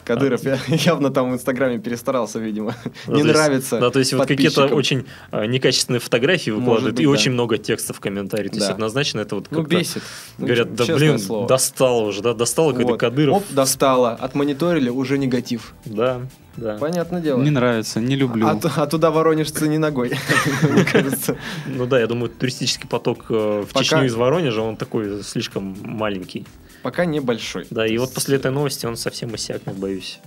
Кадыров 0.09 0.43
я- 0.43 0.57
явно 0.67 1.09
там 1.11 1.31
в 1.31 1.33
Инстаграме 1.35 1.77
перестарался, 1.79 2.39
видимо. 2.39 2.75
Да, 3.05 3.13
Не 3.13 3.21
то 3.21 3.27
есть- 3.27 3.39
нравится 3.39 3.79
Да, 3.79 3.89
то 3.91 3.99
есть 3.99 4.13
вот 4.13 4.27
какие-то 4.27 4.65
очень 4.67 5.05
а, 5.31 5.45
некачественные 5.45 5.99
фотографии 5.99 6.49
выкладывают 6.51 6.95
быть, 6.95 7.03
и 7.03 7.05
да. 7.05 7.11
очень 7.11 7.31
много 7.31 7.57
текстов 7.57 7.97
в 7.97 7.99
комментариях. 7.99 8.51
То 8.51 8.57
есть 8.57 8.67
Да. 8.67 8.73
однозначно 8.73 9.19
это 9.21 9.35
вот 9.35 9.47
Ну, 9.51 9.59
как-то 9.59 9.75
бесит. 9.77 10.01
Ну, 10.37 10.45
Говорят, 10.47 10.73
да 10.75 10.85
блин, 10.95 11.19
слово. 11.19 11.47
достало 11.47 12.01
уже, 12.05 12.21
да, 12.21 12.33
достало, 12.33 12.71
когда 12.73 12.91
Вот. 12.91 12.99
Кадыров. 12.99 13.37
Оп, 13.37 13.43
достало. 13.51 14.11
Отмониторили, 14.13 14.89
уже 14.89 15.17
негатив. 15.17 15.73
Да, 15.85 16.21
да. 16.57 16.77
Понятное 16.77 17.21
дело. 17.21 17.41
Не 17.41 17.51
нравится, 17.51 17.99
не 18.01 18.15
люблю. 18.15 18.47
А, 18.47 18.59
а 18.75 18.87
туда 18.87 19.11
воронежцы 19.11 19.67
не 19.67 19.77
ногой, 19.77 20.11
мне 20.69 20.83
кажется. 20.85 21.37
Ну 21.67 21.85
да, 21.85 21.99
я 21.99 22.07
думаю, 22.07 22.29
туристический 22.29 22.87
поток 22.89 23.25
э, 23.29 23.63
в 23.71 23.77
Чечню 23.77 24.05
из 24.05 24.15
Воронежа, 24.15 24.61
он 24.61 24.75
такой 24.75 25.23
слишком 25.23 25.77
маленький. 25.83 26.45
Пока 26.83 27.05
небольшой. 27.05 27.65
Да, 27.69 27.85
и 27.85 27.97
вот 27.97 28.13
после 28.13 28.37
этой 28.37 28.51
новости 28.51 28.85
он 28.85 28.95
совсем 28.97 29.35
иссякнет, 29.35 29.75
боюсь. 29.75 30.19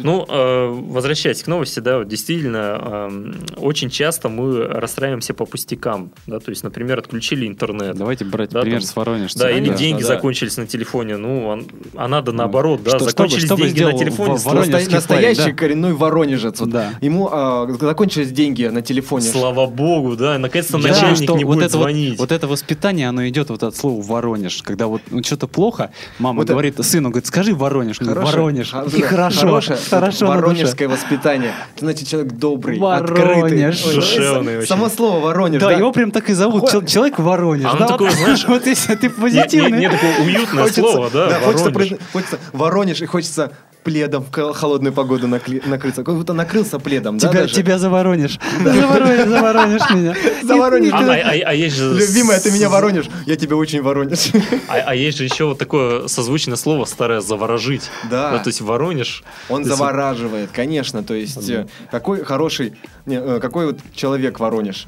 Ну, 0.00 0.26
э, 0.28 0.66
возвращаясь 0.88 1.42
к 1.42 1.46
новости, 1.46 1.80
да, 1.80 1.98
вот 1.98 2.08
действительно, 2.08 3.08
эм, 3.10 3.34
очень 3.56 3.90
часто 3.90 4.28
мы 4.28 4.64
расстраиваемся 4.64 5.34
по 5.34 5.46
пустякам, 5.46 6.10
да, 6.26 6.40
то 6.40 6.50
есть, 6.50 6.64
например, 6.64 6.98
отключили 6.98 7.46
интернет. 7.46 7.96
Давайте 7.96 8.24
брать 8.24 8.50
Да, 8.50 8.62
пример 8.62 8.80
там- 8.80 8.88
с 8.88 8.96
Воронежца. 8.96 9.38
Да, 9.38 9.50
или 9.50 9.72
деньги 9.74 10.02
да. 10.02 10.08
закончились 10.08 10.56
на 10.56 10.66
телефоне. 10.66 11.16
Ну, 11.16 11.46
он- 11.46 11.66
а 11.94 12.08
надо 12.08 12.32
наоборот, 12.32 12.82
да, 12.82 12.90
Что- 12.90 12.98
что 13.00 13.08
закончились 13.10 13.42
бы- 13.42 13.46
что 13.46 13.56
бы 13.56 13.62
деньги 13.68 13.82
на 13.82 13.92
телефоне. 13.98 14.32
Настоящий 14.32 14.98
парень, 15.08 15.36
да. 15.36 15.52
коренной 15.52 15.92
воронежец. 15.94 16.60
Вот 16.60 16.70
Да. 16.70 16.94
Ему 17.00 17.28
а, 17.30 17.66
закончились 17.80 18.30
деньги 18.32 18.64
на 18.66 18.82
телефоне. 18.82 19.24
Слава 19.26 19.66
богу, 19.66 20.16
да, 20.16 20.38
наконец-то 20.38 20.78
Я 20.78 20.88
начальник 20.88 21.22
что 21.22 21.36
не 21.36 21.44
вот 21.44 21.54
будет 21.54 21.66
это 21.68 21.78
вот- 21.78 21.82
звонить. 21.84 22.18
Вот, 22.18 22.32
это 22.32 22.46
воспитание, 22.48 23.08
оно 23.08 23.26
идет 23.28 23.50
вот 23.50 23.62
от 23.62 23.76
слова 23.76 24.02
Воронеж. 24.02 24.62
Когда 24.62 24.86
вот 24.86 25.02
ну, 25.10 25.22
что-то 25.22 25.46
плохо, 25.46 25.90
мама 26.18 26.38
Вот 26.38 26.44
это- 26.44 26.52
говорит 26.52 26.84
сыну, 26.84 27.10
говорит, 27.10 27.26
скажи 27.26 27.54
Воронеж. 27.54 27.98
Хорошее- 27.98 28.24
Воронеж. 28.24 28.70
хо- 28.70 28.82
И 28.96 29.00
хорошо, 29.02 29.40
хорошее, 29.40 29.78
хорошо 29.88 30.26
воронежское 30.26 30.88
воспитание. 30.88 31.52
Значит, 31.78 32.08
человек 32.08 32.32
добрый, 32.32 32.78
Воронеж. 32.78 33.76
открытый. 33.80 33.94
Душевный 33.94 34.58
очень. 34.58 34.68
Само 34.68 34.88
слово 34.88 35.20
Воронеж. 35.20 35.60
Да, 35.60 35.68
да. 35.70 35.76
его 35.76 35.92
прям 35.92 36.10
так 36.10 36.28
и 36.30 36.32
зовут. 36.32 36.62
Хо- 36.62 36.70
Чел- 36.70 36.86
Человек 36.86 37.18
Воронеж. 37.18 37.66
А 37.66 37.72
он 37.72 37.78
да, 37.78 37.86
такой, 37.88 38.08
вот, 38.08 38.16
знаешь, 38.18 38.44
вот 38.48 38.66
если 38.66 38.94
ты 38.94 39.10
позитивный. 39.10 39.70
не- 39.72 39.78
не 39.78 39.90
такое 39.90 40.18
уютное 40.24 40.66
слово, 40.68 41.10
да, 41.12 41.40
хочется, 41.40 41.70
Воронеж. 41.70 41.98
хочется 42.12 42.38
Воронеж 42.52 43.02
и 43.02 43.06
хочется 43.06 43.52
пледом 43.82 44.24
в 44.30 44.52
холодную 44.52 44.92
погоду 44.92 45.26
накли- 45.26 45.66
накрыться. 45.66 46.04
Как 46.04 46.14
будто 46.14 46.32
накрылся 46.32 46.78
пледом, 46.78 47.18
да, 47.18 47.28
Тебя, 47.28 47.40
даже? 47.42 47.54
тебя 47.54 47.78
за 47.78 47.90
Воронеж. 47.90 48.38
За 48.64 48.86
Воронеж, 48.86 49.28
за 49.28 49.42
Воронеж 49.42 49.82
меня. 49.94 50.14
За 50.42 50.56
Воронеж. 50.56 50.92
А, 50.92 50.98
а- 50.98 51.14
а- 51.14 51.48
а 51.50 51.54
есть 51.54 51.76
же... 51.76 51.94
Любимая, 51.94 52.40
ты 52.40 52.50
меня 52.50 52.68
Воронеж. 52.68 53.06
Я 53.26 53.36
тебя 53.36 53.56
очень 53.56 53.82
Воронеж. 53.82 54.30
А, 54.68 54.74
а 54.86 54.94
есть 54.94 55.18
же 55.18 55.24
еще 55.24 55.44
вот 55.46 55.58
такое 55.58 56.06
созвучное 56.08 56.56
слово 56.56 56.84
старое 56.84 57.20
«заворожить». 57.20 57.90
Да. 58.10 58.38
то 58.38 58.48
есть 58.48 58.60
Воронеж... 58.60 59.24
Он 59.48 59.64
завораживает, 59.64 60.50
конечно. 60.52 61.02
То 61.02 61.14
есть, 61.14 61.48
э, 61.48 61.66
какой 61.90 62.24
хороший, 62.24 62.74
не, 63.06 63.16
э, 63.16 63.38
какой 63.40 63.66
вот 63.66 63.78
человек 63.94 64.40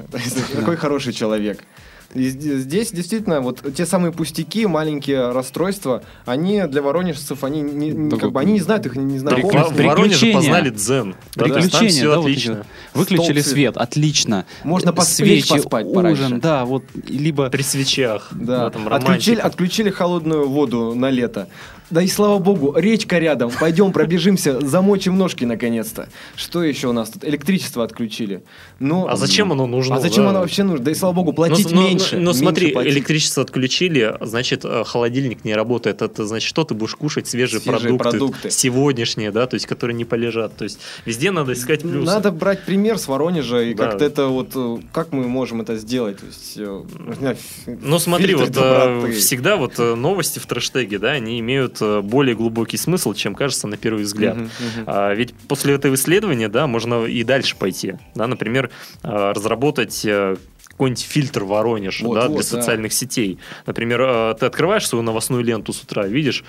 есть, 0.17 0.37
Какой 0.55 0.75
хороший 0.77 1.13
человек. 1.13 1.59
И 2.13 2.29
здесь 2.29 2.91
действительно 2.91 3.41
вот 3.41 3.61
те 3.75 3.85
самые 3.85 4.11
пустяки, 4.11 4.65
маленькие 4.67 5.31
расстройства, 5.31 6.03
они 6.25 6.61
для 6.67 6.81
воронежцев, 6.81 7.43
они 7.43 7.61
не, 7.61 7.89
не- 7.89 8.09
Да 8.09 8.17
как 8.17 8.31
бы 8.31 8.39
они 8.39 8.53
не 8.53 8.59
знают 8.59 8.85
их, 8.85 8.95
не 8.95 9.19
Да, 9.19 9.35
в, 9.35 9.39
в 9.41 9.43
Воронеже 9.51 9.93
Приключения. 9.93 10.33
познали 10.35 10.69
дзен. 10.69 11.15
Да, 11.35 11.45
то 11.45 11.57
есть 11.57 11.71
там 11.71 11.79
Приключения, 11.81 11.89
все 11.89 12.11
да, 12.11 12.17
вот 12.19 12.27
эти 12.27 12.31
отлично. 12.33 12.55
вот. 12.93 12.99
Выключили 12.99 13.39
Столб 13.41 13.53
свет, 13.53 13.77
отлично. 13.77 14.45
Можно 14.63 14.89
пос- 14.91 15.23
лечь 15.23 15.45
свечи, 15.45 15.63
поспать 15.63 15.93
пораньше. 15.93 16.23
ужин, 16.25 16.39
да, 16.39 16.65
вот, 16.65 16.83
либо... 17.07 17.49
При 17.49 17.61
свечах. 17.63 18.29
Да, 18.31 18.69
там 18.69 18.87
отключили, 18.93 19.39
отключили 19.39 19.89
холодную 19.89 20.47
воду 20.47 20.93
на 20.95 21.09
лето. 21.09 21.47
Да 21.93 22.01
и 22.01 22.07
слава 22.07 22.39
богу, 22.39 22.73
речка 22.75 23.19
рядом. 23.19 23.51
Пойдем 23.51 23.91
пробежимся, 23.91 24.59
замочим 24.61 25.15
ножки 25.15 25.45
наконец-то. 25.45 26.09
Что 26.35 26.63
еще 26.63 26.87
у 26.87 26.91
нас 26.91 27.11
тут? 27.11 27.23
Электричество 27.23 27.83
отключили. 27.83 28.41
Ну, 28.79 29.07
А 29.07 29.15
зачем 29.15 29.51
оно 29.51 29.67
нужно? 29.67 29.97
А 29.97 29.99
зачем 29.99 30.23
да? 30.23 30.31
оно 30.31 30.39
вообще 30.39 30.63
нужно? 30.63 30.85
Да 30.85 30.89
и 30.91 30.95
слава 30.95 31.13
богу, 31.13 31.29
Ну, 31.29 31.35
платить 31.35 31.69
ну, 31.69 31.83
меньше. 31.83 32.15
Ну, 32.15 32.21
ну, 32.21 32.25
меньше 32.29 32.39
смотри, 32.39 32.71
платить. 32.71 32.93
электричество 32.93 33.43
отключили, 33.43 34.17
значит, 34.21 34.65
э, 34.65 34.83
холодильник 34.87 35.45
не 35.45 35.53
работает. 35.53 36.01
Это 36.01 36.25
значит, 36.25 36.49
что 36.49 36.63
ты 36.63 36.73
будешь 36.73 36.95
кушать 36.95 37.27
свежие, 37.27 37.61
Свежие 37.61 37.95
продукты, 37.95 38.09
продукты. 38.09 38.49
сегодняшние, 38.49 39.29
да, 39.31 39.45
то 39.45 39.53
есть, 39.53 39.67
которые 39.67 39.95
не 39.95 40.05
полежат. 40.05 40.57
То 40.57 40.63
есть, 40.63 40.79
везде 41.05 41.29
надо 41.29 41.53
искать 41.53 41.81
плюсы. 41.83 42.07
Надо 42.07 42.31
брать 42.31 42.63
пример 42.63 42.97
с 42.97 43.07
Воронежа 43.07 43.61
и 43.61 43.75
Да. 43.75 43.85
как-то 43.85 44.05
это 44.05 44.27
вот 44.29 44.49
э, 44.55 44.77
как 44.91 45.11
мы 45.11 45.27
можем 45.27 45.61
это 45.61 45.77
сделать? 45.77 46.17
То 46.17 46.25
есть, 46.25 46.53
э, 46.57 47.35
Ну 47.83 47.99
смотри, 47.99 48.33
вот 48.33 48.49
доброты. 48.49 49.11
всегда 49.13 49.57
вот 49.57 49.77
новости 49.77 50.39
в 50.39 50.47
трэштеге, 50.47 50.97
да, 50.97 51.11
они 51.11 51.39
имеют 51.39 51.82
более 52.03 52.35
глубокий 52.35 52.77
смысл, 52.77 53.13
чем 53.13 53.35
кажется 53.35 53.67
на 53.67 53.77
первый 53.77 54.03
взгляд. 54.03 54.35
Мгм, 54.35 54.45
мгм. 54.45 54.83
А, 54.87 55.13
ведь 55.13 55.33
после 55.47 55.75
этого 55.75 55.95
исследования, 55.95 56.49
да, 56.49 56.67
можно 56.67 57.05
и 57.05 57.23
дальше 57.23 57.55
пойти, 57.55 57.95
да, 58.15 58.27
например, 58.27 58.69
э, 59.03 59.31
разработать 59.35 60.03
э, 60.05 60.35
какой-нибудь 60.67 61.03
фильтр 61.03 61.43
Воронеж, 61.43 62.01
Вот, 62.01 62.15
да, 62.15 62.21
вот, 62.27 62.31
для 62.31 62.37
да. 62.37 62.43
социальных 62.43 62.93
сетей. 62.93 63.39
Например, 63.65 64.01
э, 64.01 64.35
ты 64.39 64.45
открываешь 64.45 64.87
свою 64.87 65.03
новостную 65.03 65.43
ленту 65.43 65.73
с 65.73 65.81
утра, 65.81 66.07
видишь 66.07 66.43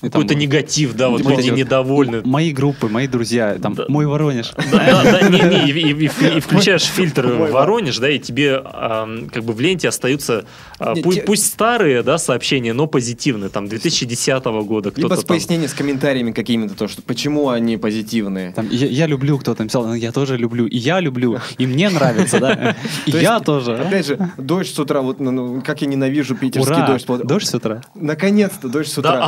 какой-то 0.00 0.34
негатив, 0.34 0.94
да, 0.94 1.08
вот 1.08 1.20
люди 1.24 1.50
вот 1.50 1.58
недовольны. 1.58 2.22
Мои 2.24 2.52
группы, 2.52 2.88
мои 2.88 3.06
друзья, 3.06 3.56
там, 3.60 3.74
Да. 3.74 3.84
мой 3.88 4.06
Воронеж. 4.06 4.52
Да, 4.70 5.22
не, 5.28 5.40
не, 5.40 5.92
и, 5.92 6.08
включаешь 6.40 6.82
фильтр 6.84 7.26
Воронеж, 7.26 7.98
да, 7.98 8.10
и 8.10 8.18
тебе 8.18 8.62
как 9.32 9.44
бы 9.44 9.52
в 9.52 9.60
ленте 9.60 9.88
остаются 9.88 10.44
а, 10.78 10.94
пусть 11.26 11.46
старые, 11.46 12.02
да, 12.02 12.18
сообщения, 12.18 12.72
но 12.72 12.86
позитивные, 12.86 13.48
там 13.48 13.68
2010 13.68 14.44
года 14.44 14.92
Либо 14.94 15.08
кто-то 15.08 15.20
с 15.20 15.24
там. 15.24 15.28
пояснением, 15.28 15.68
с 15.68 15.74
комментариями 15.74 16.32
какими-то, 16.32 16.74
то, 16.74 16.88
что 16.88 17.02
почему 17.02 17.48
они 17.48 17.76
позитивные. 17.76 18.52
Там, 18.52 18.68
я, 18.70 19.06
люблю, 19.06 19.38
кто-то 19.38 19.62
написал, 19.62 19.86
«Ну, 19.86 19.94
я 19.94 20.12
тоже 20.12 20.36
люблю, 20.36 20.66
и 20.66 20.76
я 20.76 21.00
люблю, 21.00 21.38
и 21.58 21.66
мне 21.66 21.88
нравится, 21.90 22.38
да, 22.38 22.76
и 23.06 23.10
я 23.10 23.40
тоже. 23.40 23.76
Опять 23.76 24.06
же, 24.06 24.30
дождь 24.36 24.74
с 24.74 24.78
утра, 24.78 25.00
вот 25.00 25.20
ну, 25.20 25.30
ну, 25.30 25.62
как 25.62 25.82
я 25.82 25.88
ненавижу 25.88 26.36
питерский 26.36 26.86
дождь. 26.86 27.06
Дождь 27.24 27.48
с 27.48 27.54
утра. 27.54 27.82
Наконец-то 27.94 28.68
дождь 28.68 28.90
с 28.90 28.94
Да, 28.96 29.00
утра. 29.00 29.24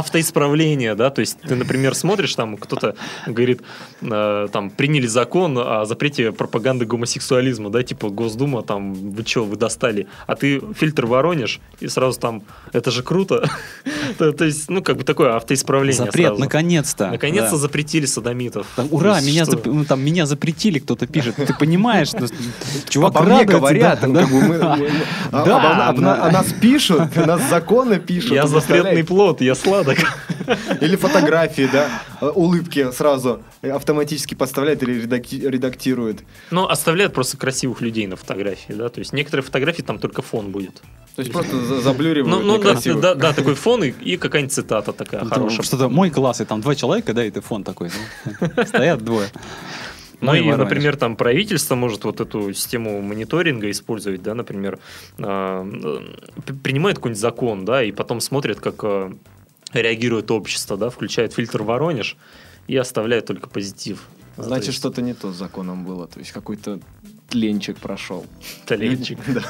Автоисправление, 0.61 0.95
да, 0.95 1.11
то 1.11 1.21
есть 1.21 1.39
ты, 1.41 1.55
например, 1.57 1.95
смотришь, 1.95 2.35
там 2.35 2.57
кто-то 2.57 2.95
говорит, 3.27 3.63
э, 4.03 4.49
там, 4.53 4.71
приняли 4.71 5.07
закон 5.07 5.57
о 5.59 5.85
запрете 5.85 6.33
пропаганды 6.33 6.85
гомосексуализма, 6.85 7.71
да, 7.71 7.83
типа 7.83 8.09
Госдума, 8.11 8.63
там, 8.63 8.93
вы 8.95 9.25
что, 9.27 9.45
вы 9.45 9.57
достали, 9.57 10.07
а 10.27 10.35
ты 10.37 10.61
фильтр 10.75 11.07
Воронеж, 11.07 11.61
и 11.81 11.89
сразу 11.89 12.19
там, 12.21 12.43
это 12.73 12.91
же 12.91 13.03
круто, 13.03 13.49
то, 14.19 14.33
то 14.33 14.45
есть, 14.45 14.71
ну, 14.71 14.83
как 14.83 14.97
бы 14.97 15.05
такое 15.05 15.35
автоисправление 15.37 16.05
Запрет, 16.07 16.27
сразу. 16.29 16.41
наконец-то. 16.41 17.11
Наконец-то 17.11 17.53
Да. 17.53 17.57
запретили 17.57 18.07
садомитов. 18.07 18.67
Там, 18.77 18.89
ура, 18.91 19.17
есть 19.17 19.27
меня, 19.29 19.43
зап- 19.45 19.63
ну, 19.65 19.85
там, 19.85 20.01
меня 20.05 20.27
запретили, 20.27 20.79
кто-то 20.79 21.07
пишет. 21.07 21.37
Ты 21.37 21.55
понимаешь, 21.59 22.13
ну, 22.13 22.27
чувак 22.89 23.17
Обо 23.17 23.25
радуется, 23.29 23.59
говорят, 23.59 24.01
да, 24.03 24.09
да. 24.09 24.21
как 24.21 24.31
бы 24.31 24.41
мы- 24.41 24.59
мы- 24.79 24.91
а- 25.33 25.45
Да, 25.45 25.91
обо- 25.93 26.01
да. 26.01 26.25
о 26.25 26.31
нас 26.31 26.53
пишут, 26.61 27.17
нас 27.27 27.41
законы 27.49 27.99
пишут. 27.99 28.33
Я 28.33 28.47
запретный 28.47 29.05
плод, 29.05 29.41
я 29.41 29.55
сладок. 29.55 29.99
Или 30.81 30.97
фотографии, 30.97 31.69
да, 31.73 31.89
улыбки 32.35 32.91
сразу 32.93 33.43
автоматически 33.63 34.35
подставляет 34.35 34.83
или 34.83 35.05
редакти- 35.07 35.47
редактирует. 35.49 36.21
Ну, 36.51 36.67
оставляют 36.67 37.13
просто 37.15 37.37
красивых 37.37 37.81
людей 37.81 38.07
на 38.07 38.17
фотографии, 38.17 38.73
да, 38.73 38.89
то 38.89 38.99
есть 39.01 39.13
некоторые 39.13 39.45
фотографии 39.45 39.83
там 39.83 39.99
только 39.99 40.23
фон 40.23 40.51
будет. 40.51 40.83
То 41.17 41.23
есть 41.23 41.33
просто 41.33 41.57
за- 41.61 41.81
заблюривают 41.81 42.29
Ну, 42.29 42.43
ну 42.59 42.63
да, 42.63 42.75
да, 43.01 43.15
да, 43.15 43.33
такой 43.33 43.55
фон 43.55 43.85
и, 43.85 43.91
и 43.91 44.17
какая-нибудь 44.17 44.53
цитата 44.53 44.93
такая 44.93 45.21
Там 45.21 45.31
хорошая. 45.31 45.63
Что-то 45.63 45.89
мой 45.89 46.11
класс, 46.11 46.41
и 46.41 46.45
там 46.45 46.61
два 46.61 46.75
человека, 46.75 47.13
да, 47.13 47.25
и 47.25 47.31
ты 47.31 47.41
фон 47.41 47.65
такой. 47.65 47.91
ну, 48.41 48.65
Стоят 48.65 49.03
двое. 49.05 49.29
Ну 50.23 50.27
Мой 50.27 50.41
и, 50.41 50.53
например, 50.53 50.97
там 50.97 51.17
правительство 51.17 51.77
может 51.77 52.05
вот 52.05 52.21
эту 52.21 52.53
систему 52.53 53.01
мониторинга 53.01 53.71
использовать, 53.71 54.23
да, 54.23 54.35
например, 54.35 54.79
а, 55.19 55.67
принимает 56.63 56.97
какой-нибудь 56.99 57.21
закон, 57.21 57.65
да, 57.65 57.83
и 57.83 57.91
потом 57.91 58.21
смотрит, 58.21 58.61
как 58.61 58.75
э, 58.83 59.13
реагирует 59.73 60.31
общество, 60.31 60.77
да, 60.77 60.91
включает 60.91 61.33
фильтр 61.33 61.63
Воронеж 61.63 62.17
и 62.67 62.77
оставляет 62.77 63.27
только 63.27 63.49
позитив. 63.49 64.07
Значит, 64.37 64.69
есть 64.69 64.79
что-то 64.79 65.03
не 65.03 65.15
то 65.15 65.33
с 65.33 65.37
законом 65.37 65.85
было. 65.85 66.07
То 66.07 66.19
есть 66.19 66.33
какой-то 66.33 66.81
тленчик 67.29 67.79
прошел. 67.79 68.25
Талентчик. 68.67 69.19
Да. 69.29 69.43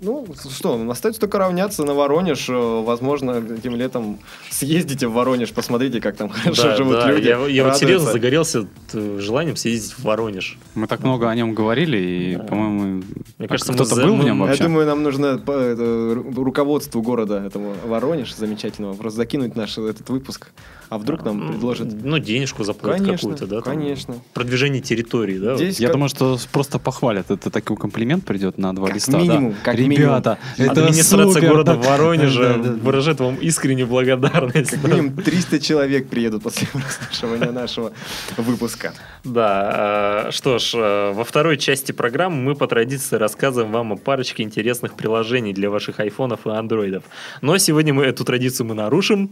Ну, 0.00 0.26
что, 0.50 0.90
остается 0.90 1.20
только 1.20 1.38
равняться 1.38 1.84
на 1.84 1.94
Воронеж. 1.94 2.48
Э, 2.48 2.82
Возможно, 2.84 3.32
этим 3.56 3.76
летом 3.76 4.18
съездите 4.50 5.06
в 5.06 5.12
Воронеж, 5.12 5.52
посмотрите, 5.52 6.00
как 6.00 6.16
там 6.16 6.28
хорошо 6.30 6.62
Да, 6.62 6.76
живут 6.76 6.92
да, 6.94 7.10
люди. 7.10 7.26
Я, 7.28 7.46
я 7.46 7.64
вот 7.64 7.76
серьезно 7.76 8.12
загорелся 8.12 8.66
э, 8.92 9.18
желанием 9.20 9.56
съездить 9.56 9.92
в 9.92 10.02
Воронеж. 10.04 10.58
Мы 10.74 10.86
так 10.86 11.00
много 11.02 11.28
о 11.28 11.34
нем 11.34 11.54
говорили, 11.54 11.96
и, 11.98 12.36
Да. 12.36 12.44
по-моему, 12.44 13.02
Мне 13.38 13.46
а 13.46 13.48
кажется, 13.48 13.72
кто-то 13.72 13.94
за- 13.94 14.02
был 14.06 14.16
в 14.16 14.24
нем 14.24 14.38
я 14.38 14.44
Я 14.44 14.48
вообще? 14.48 14.64
думаю, 14.64 14.86
нам 14.86 15.02
нужно 15.02 15.38
по- 15.38 15.52
это, 15.52 15.82
ру- 15.82 16.34
руководству 16.44 17.02
города 17.02 17.42
этому 17.44 17.74
Воронеж 17.86 18.34
замечательного 18.34 18.94
просто 18.94 19.18
закинуть 19.18 19.56
наш 19.56 19.78
этот 19.78 20.08
выпуск. 20.10 20.50
А 20.88 20.98
вдруг 20.98 21.24
нам 21.24 21.40
М, 21.40 21.48
предложат? 21.52 21.88
Ну, 22.02 22.18
денежку 22.18 22.64
заплатят 22.64 23.06
какую-то, 23.06 23.46
да? 23.46 23.60
там, 23.60 23.74
конечно. 23.76 24.14
Продвижение 24.34 24.82
территории, 24.82 25.38
да? 25.38 25.54
Здесь 25.56 25.78
Я 25.78 25.86
как- 25.86 25.94
думаю, 25.94 26.08
что 26.08 26.36
просто 26.50 26.80
похвалят. 26.80 27.30
Это 27.30 27.48
такой 27.48 27.76
комплимент 27.76 28.24
придет 28.24 28.58
на 28.58 28.74
два 28.74 28.86
Как 28.88 28.96
листа. 28.96 29.12
да. 29.12 29.18
Минимум, 29.32 29.54
как 29.62 29.74
Ребята, 29.76 30.38
это 30.56 30.70
Администрация 30.86 31.32
супер, 31.32 31.48
города 31.48 31.74
да. 31.74 31.88
Воронежа 31.88 32.54
выражает 32.54 33.20
вам 33.20 33.36
искреннюю 33.36 33.86
благодарность. 33.86 34.70
Как 34.70 34.84
минимум 34.84 35.16
300 35.16 35.60
человек 35.60 36.08
приедут 36.08 36.42
после 36.42 36.66
прослушивания 36.72 37.52
нашего 37.52 37.92
выпуска. 38.36 38.92
Да, 39.24 40.26
э, 40.28 40.30
что 40.30 40.58
ж, 40.58 40.72
э, 40.74 41.12
во 41.12 41.24
второй 41.24 41.58
части 41.58 41.92
программы 41.92 42.36
мы 42.42 42.54
по 42.54 42.66
традиции 42.66 43.16
рассказываем 43.16 43.72
вам 43.72 43.92
о 43.92 43.96
парочке 43.96 44.42
интересных 44.42 44.94
приложений 44.94 45.52
для 45.52 45.70
ваших 45.70 46.00
айфонов 46.00 46.46
и 46.46 46.50
андроидов. 46.50 47.04
Но 47.42 47.58
сегодня 47.58 47.92
мы 47.92 48.04
эту 48.04 48.24
традицию 48.24 48.66
мы 48.66 48.74
нарушим 48.74 49.30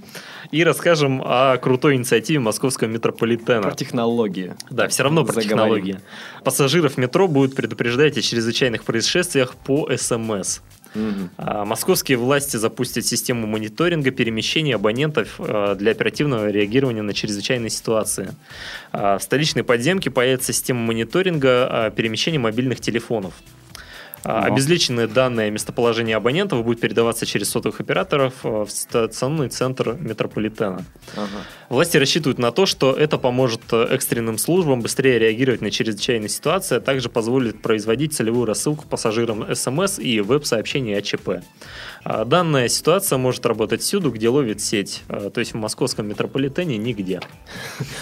и 0.50 0.62
расскажем 0.64 1.22
о 1.24 1.56
крутой 1.56 1.96
инициативе 1.96 2.40
московского 2.40 2.88
метрополитена. 2.88 3.62
Про 3.62 3.74
технологии. 3.74 4.54
Да, 4.70 4.88
все 4.88 5.02
равно 5.02 5.24
про 5.24 5.32
Заговорим. 5.32 5.48
технологии. 5.48 6.00
Пассажиров 6.44 6.98
метро 6.98 7.28
будут 7.28 7.54
предупреждать 7.54 8.18
о 8.18 8.22
чрезвычайных 8.22 8.84
происшествиях 8.84 9.54
по 9.54 9.87
СМС. 9.96 10.60
А, 11.36 11.64
Московские 11.64 12.18
власти 12.18 12.56
запустят 12.56 13.04
систему 13.04 13.46
мониторинга 13.46 14.10
перемещений 14.10 14.74
абонентов 14.74 15.36
э, 15.38 15.76
для 15.78 15.92
оперативного 15.92 16.50
реагирования 16.50 17.02
на 17.02 17.12
чрезвычайные 17.12 17.70
ситуации. 17.70 18.34
А, 18.92 19.18
В 19.18 19.22
столичной 19.22 19.64
подземке 19.64 20.10
появится 20.10 20.52
система 20.52 20.80
мониторинга 20.80 21.68
а, 21.70 21.90
перемещения 21.90 22.38
мобильных 22.38 22.80
телефонов. 22.80 23.34
А, 24.24 24.38
Ого. 24.38 24.54
Обезличенные 24.54 25.06
данные 25.06 25.48
о 25.48 25.50
местоположении 25.50 26.14
абонентов 26.14 26.64
будут 26.64 26.80
передаваться 26.80 27.26
через 27.26 27.50
сотовых 27.50 27.80
операторов 27.80 28.34
э, 28.44 28.64
в 28.64 28.70
стационарный 28.70 29.48
центр 29.48 29.94
метрополитена. 29.94 30.84
Ага. 31.14 31.44
Власти 31.68 31.96
рассчитывают 31.96 32.38
на 32.38 32.50
то, 32.50 32.66
что 32.66 32.92
это 32.92 33.18
поможет 33.18 33.60
э, 33.72 33.86
экстренным 33.90 34.38
службам 34.38 34.80
быстрее 34.80 35.18
реагировать 35.18 35.60
на 35.60 35.70
чрезвычайные 35.70 36.28
ситуации, 36.28 36.76
а 36.76 36.80
также 36.80 37.08
позволит 37.08 37.62
производить 37.62 38.14
целевую 38.14 38.46
рассылку 38.46 38.86
пассажирам 38.86 39.46
СМС 39.54 39.98
и 39.98 40.20
веб-сообщений 40.20 40.96
о 40.96 41.02
ЧП. 41.02 41.42
А 42.04 42.24
Данная 42.24 42.68
ситуация 42.68 43.18
может 43.18 43.44
работать 43.44 43.82
всюду, 43.82 44.10
где 44.10 44.28
ловит 44.28 44.60
сеть, 44.60 45.02
э, 45.08 45.30
то 45.32 45.40
есть 45.40 45.52
в 45.52 45.56
московском 45.56 46.08
метрополитене 46.08 46.78
нигде. 46.78 47.20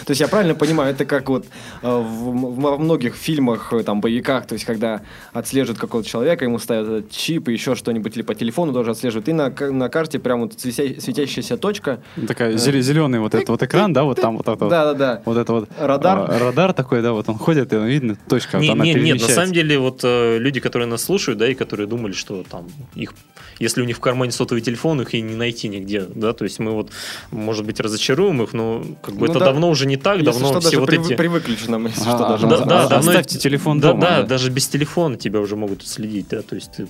То 0.04 0.10
есть 0.10 0.20
я 0.20 0.28
правильно 0.28 0.54
понимаю, 0.54 0.92
это 0.94 1.04
как 1.04 1.28
вот 1.28 1.46
э, 1.82 1.86
в- 1.88 2.02
в- 2.02 2.60
во 2.60 2.78
многих 2.78 3.14
фильмах, 3.16 3.72
э, 3.72 3.82
там, 3.82 4.00
боевиках, 4.00 4.46
то 4.46 4.52
есть 4.54 4.64
когда 4.64 5.00
отслеживают 5.32 5.78
какого-то 5.80 6.08
человека, 6.08 6.44
ему 6.44 6.58
ставят 6.58 6.86
этот 6.88 7.10
чип 7.10 7.48
и 7.48 7.52
еще 7.52 7.74
что-нибудь, 7.74 8.14
или 8.16 8.22
по 8.22 8.34
телефону 8.34 8.72
тоже 8.72 8.90
отслеживают, 8.92 9.28
и 9.28 9.32
на, 9.32 9.48
на 9.50 9.88
карте 9.88 10.18
прям 10.18 10.40
вот 10.42 10.52
светя- 10.52 11.00
светящаяся 11.00 11.56
точка. 11.56 12.00
Такая 12.28 12.56
зеленый 12.56 13.18
вот 13.20 13.34
этот 13.34 13.48
вот 13.48 13.62
экран, 13.62 13.92
да, 13.92 14.04
вот 14.04 14.20
там 14.20 14.36
вот 14.36 14.46
это 14.48 14.56
вот. 14.64 14.70
Да-да-да. 14.70 15.22
Вот 15.24 15.36
это 15.36 15.52
вот 15.52 15.68
Радар. 15.78 16.30
а, 16.30 16.38
радар 16.38 16.72
такой, 16.72 17.02
да, 17.02 17.12
вот 17.12 17.28
он 17.28 17.38
ходит, 17.38 17.72
и 17.72 17.76
видно 17.76 18.16
точка, 18.28 18.58
вот 18.58 18.68
она 18.68 18.84
не- 18.84 18.94
нет, 18.94 19.20
на 19.20 19.28
самом 19.28 19.52
деле, 19.52 19.78
вот 19.78 20.00
э, 20.04 20.38
люди, 20.38 20.60
которые 20.60 20.86
нас 20.86 21.02
слушают, 21.02 21.38
да, 21.38 21.48
и 21.48 21.54
которые 21.54 21.86
думали, 21.86 22.12
что 22.12 22.44
там 22.48 22.66
их, 22.94 23.12
если 23.58 23.80
у 23.82 23.84
них 23.84 23.96
в 23.96 24.00
кармане 24.00 24.32
сотовый 24.32 24.62
телефон, 24.62 25.00
их 25.00 25.14
и 25.14 25.20
не 25.20 25.34
найти 25.34 25.68
нигде, 25.68 26.06
да, 26.14 26.32
то 26.32 26.44
есть 26.44 26.58
мы 26.58 26.72
вот, 26.72 26.90
может 27.30 27.64
быть, 27.64 27.80
разочаруем 27.80 28.42
их, 28.42 28.52
но 28.52 28.84
как 29.02 29.14
бы 29.14 29.26
Ну 29.26 29.32
это 29.32 29.38
да. 29.40 29.46
давно 29.46 29.68
уже 29.70 29.86
не 29.86 29.96
так, 29.96 30.16
Если 30.18 30.26
давно 30.30 30.48
что, 30.48 30.60
все 30.60 30.70
даже 30.70 30.80
вот 30.80 30.88
прив- 30.90 31.06
эти... 31.06 31.14
привыкли 31.14 31.56
же 31.56 31.70
нам, 31.70 31.86
если 31.86 32.00
А, 32.02 32.16
что, 32.16 32.28
даже. 32.28 32.46
Да, 32.46 32.58
да, 32.64 32.84
а, 32.84 32.88
давно 32.88 33.10
оставьте 33.10 33.38
телефон 33.38 33.80
да, 33.80 33.88
дома, 33.92 34.00
Да, 34.00 34.16
да. 34.22 34.26
даже 34.26 34.50
без 34.50 34.66
телефона 34.68 35.16
тебя 35.16 35.40
уже 35.40 35.56
могут 35.56 35.86
следить, 35.86 36.28
да, 36.28 36.42
то 36.42 36.54
есть 36.54 36.72
ты, 36.76 36.88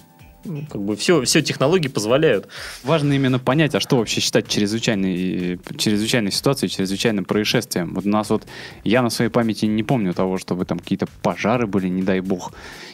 как 0.70 0.80
бы 0.82 0.96
все, 0.96 1.22
все 1.22 1.42
технологии 1.42 1.88
позволяют. 1.88 2.48
Важно 2.84 3.12
именно 3.12 3.38
понять, 3.38 3.74
а 3.74 3.80
что 3.80 3.96
вообще 3.96 4.20
считать 4.20 4.48
чрезвычайной, 4.48 5.58
чрезвычайной 5.76 6.32
ситуацией, 6.32 6.70
чрезвычайным 6.70 7.24
происшествием. 7.24 7.94
Вот 7.94 8.06
у 8.06 8.08
нас 8.08 8.30
вот, 8.30 8.44
я 8.84 9.02
на 9.02 9.10
своей 9.10 9.30
памяти 9.30 9.66
не 9.66 9.82
помню 9.82 10.14
того, 10.14 10.38
чтобы 10.38 10.64
там 10.64 10.78
какие-то 10.78 11.06
пожары 11.22 11.66
были, 11.66 11.88
не 11.88 12.02
дай 12.02 12.20
бог. 12.20 12.52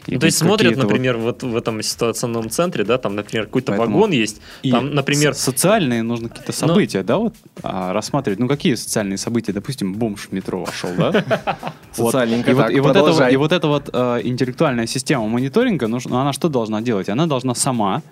Ну, 0.09 0.19
то 0.19 0.27
есть 0.27 0.38
смотрят, 0.38 0.59
какие-то 0.71 0.81
вот- 0.83 0.88
например, 0.91 1.17
вот 1.17 1.43
в 1.45 1.57
этом 1.57 1.81
ситуационном 1.83 2.51
центре, 2.51 2.85
да, 2.85 2.99
там, 2.99 3.15
например, 3.15 3.47
какой-то 3.47 3.73
Поэтому 3.73 3.97
вагон 3.99 4.11
есть, 4.11 4.41
И 4.62 4.71
там, 4.73 4.95
например, 4.95 5.35
со- 5.35 5.53
социальные 5.53 6.03
нужно 6.03 6.29
какие-то 6.29 6.53
Но- 6.61 6.69
события, 6.69 7.03
да, 7.05 7.19
вот 7.19 7.35
а, 7.62 7.93
рассматривать. 7.93 8.41
Ну, 8.41 8.49
какие 8.49 8.75
социальные 8.75 9.19
события? 9.19 9.53
Допустим, 9.53 9.95
бомж 9.95 10.29
в 10.29 10.33
метро 10.33 10.65
вошел, 10.65 10.91
да? 10.97 11.25
Социальненько 11.93 12.51
И 12.51 12.55
вот- 12.55 13.53
эта 13.53 13.69
вот 13.69 13.91
э, 13.93 14.21
интеллектуальная 14.25 14.87
система 14.87 15.27
мониторинга, 15.29 15.87
ну, 15.88 15.99
она 16.11 16.33
что 16.33 16.49
должна 16.49 16.81
делать? 16.81 17.09
Она 17.09 17.27
должна 17.27 17.41
сама 17.55 18.02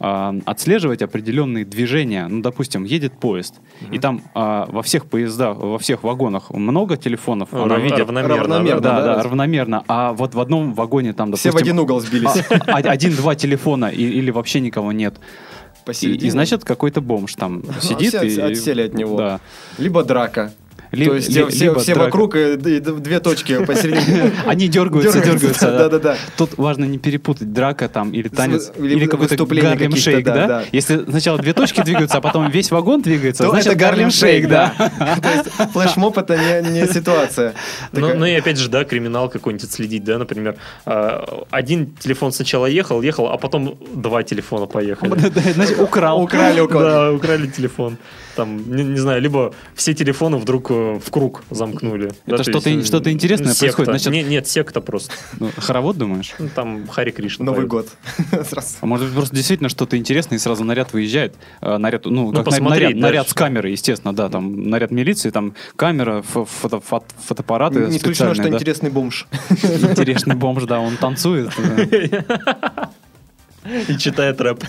э, 0.00 0.32
отслеживать 0.44 1.02
определенные 1.02 1.64
движения. 1.64 2.26
Ну, 2.28 2.42
допустим, 2.42 2.84
едет 2.84 3.12
поезд, 3.12 3.54
и 3.92 3.98
там 3.98 4.22
э, 4.34 4.64
во 4.68 4.82
всех 4.82 5.06
поездах, 5.06 5.56
во 5.58 5.78
всех 5.78 6.02
вагонах 6.02 6.50
много 6.50 6.96
телефонов, 6.96 7.50
ну, 7.52 7.62
она 7.62 7.74
рав- 7.76 7.82
видит. 7.84 7.98
равномерно, 7.98 8.36
равномерно, 8.36 8.80
да. 8.80 9.00
Да, 9.02 9.14
да, 9.16 9.22
равномерно. 9.22 9.84
А 9.88 10.12
вот 10.12 10.34
в 10.34 10.40
одном 10.40 10.74
вагоне 10.74 11.12
там, 11.12 11.32
Все 11.34 11.50
допустим, 11.50 11.52
в 11.52 11.56
один 11.56 11.78
угол 11.78 12.00
сбились. 12.00 12.44
а- 12.66 12.76
один-два 12.78 13.34
телефона 13.34 13.86
и- 13.86 14.02
или 14.02 14.30
вообще 14.30 14.60
никого 14.60 14.92
нет. 14.92 15.14
И, 16.02 16.06
и 16.14 16.30
значит, 16.30 16.64
какой-то 16.64 17.00
бомж 17.00 17.34
там 17.34 17.62
сидит 17.80 18.14
все 18.14 18.26
и... 18.26 18.40
отсели 18.40 18.82
от 18.82 18.94
него. 18.94 19.16
Да. 19.16 19.40
Либо 19.78 20.04
драка. 20.04 20.52
Ли- 20.92 21.06
То 21.06 21.14
есть 21.14 21.28
ли- 21.28 21.46
все, 21.46 21.64
либо 21.66 21.78
все 21.80 21.94
драка. 21.94 22.06
вокруг 22.06 22.36
и, 22.36 22.52
и 22.54 22.80
две 22.80 23.20
точки 23.20 23.64
посередине. 23.64 24.32
Они 24.46 24.68
дергаются, 24.68 25.20
дергаются. 25.20 25.66
да. 25.70 25.78
Да-да-да. 25.78 26.16
Тут 26.36 26.58
важно 26.58 26.84
не 26.84 26.98
перепутать 26.98 27.52
драка 27.52 27.88
там 27.88 28.10
или 28.10 28.28
танец, 28.28 28.72
или 28.76 29.06
какой-то 29.06 29.36
Гарлем 29.46 29.94
Шейк, 29.96 30.24
да, 30.24 30.34
да, 30.34 30.46
да. 30.46 30.64
Если 30.72 31.04
сначала 31.08 31.38
две 31.38 31.52
точки 31.52 31.82
двигаются, 31.82 32.18
а 32.18 32.20
потом 32.20 32.50
весь 32.50 32.70
вагон 32.70 33.02
двигается, 33.02 33.44
То 33.44 33.50
значит 33.50 33.76
Гарлем 33.76 34.10
Шейк, 34.10 34.48
да. 34.48 34.74
да. 34.78 35.16
То 35.22 35.30
есть 35.30 35.72
флешмоб 35.72 36.18
это 36.18 36.36
не, 36.62 36.86
ситуация. 36.86 37.54
Ну, 37.92 38.14
ну 38.16 38.26
и 38.26 38.32
опять 38.32 38.58
же, 38.58 38.68
да, 38.68 38.84
криминал 38.84 39.28
какой-нибудь 39.28 39.64
отследить, 39.68 40.04
да, 40.04 40.18
например, 40.18 40.56
а, 40.86 41.44
один 41.50 41.92
телефон 42.00 42.32
сначала 42.32 42.66
ехал, 42.66 43.00
ехал, 43.02 43.28
а 43.28 43.36
потом 43.38 43.78
два 43.94 44.22
телефона 44.22 44.66
поехали. 44.66 45.10
Да, 45.30 45.40
Значит, 45.54 45.78
украл. 45.80 46.20
Украли. 46.22 46.66
Да, 46.68 47.12
украли 47.12 47.46
телефон. 47.46 47.96
Там, 48.36 48.74
не, 48.74 48.82
не 48.84 48.98
знаю, 48.98 49.20
либо 49.20 49.52
все 49.74 49.92
телефоны 49.94 50.36
вдруг 50.38 50.70
э, 50.80 50.98
в 50.98 51.10
круг 51.10 51.42
замкнули. 51.50 52.12
Да, 52.26 52.36
то 52.38 52.42
что-то- 52.42 52.70
есть, 52.70 52.84
э, 52.84 52.86
что-то 52.86 53.12
интересное 53.12 53.52
секта. 53.52 53.76
происходит, 53.76 53.90
значит- 54.02 54.12
Не- 54.12 54.22
нет, 54.22 54.46
секта 54.48 54.80
просто. 54.80 55.12
Ну, 55.38 55.50
Хоровод, 55.56 55.96
думаешь? 55.98 56.34
Ну, 56.38 56.48
Там 56.54 56.86
Хари 56.88 57.10
Кришна. 57.10 57.44
Новый 57.44 57.66
поет. 57.66 57.70
год. 57.70 57.88
А 58.80 58.86
может 58.86 59.06
быть, 59.06 59.14
просто 59.16 59.34
действительно 59.34 59.68
что-то 59.68 59.96
интересное, 59.96 60.36
и 60.36 60.38
сразу 60.38 60.64
наряд 60.64 60.92
выезжает. 60.92 61.34
Э, 61.60 61.76
наряд, 61.78 62.06
ну, 62.06 62.28
как 62.28 62.38
на- 62.38 62.44
посмотреть 62.44 62.88
наряд, 62.90 63.00
наряд 63.02 63.28
с 63.28 63.34
камерой, 63.34 63.72
естественно, 63.72 64.14
да, 64.14 64.28
там 64.28 64.68
наряд 64.70 64.90
милиции, 64.90 65.30
там 65.30 65.54
камера, 65.76 66.22
фо- 66.22 66.46
фото- 66.46 66.80
фот- 66.80 67.04
фотоаппараты 67.26 67.80
Не 67.86 67.96
исключено, 67.98 68.34
что 68.34 68.42
да. 68.44 68.48
интересный 68.50 68.90
бомж. 68.90 69.26
Интересный 69.50 70.34
бомж, 70.36 70.64
да, 70.64 70.80
он 70.80 70.96
танцует. 70.96 71.50
да. 73.64 73.80
И 73.88 73.98
читает 73.98 74.40
рэп. 74.40 74.64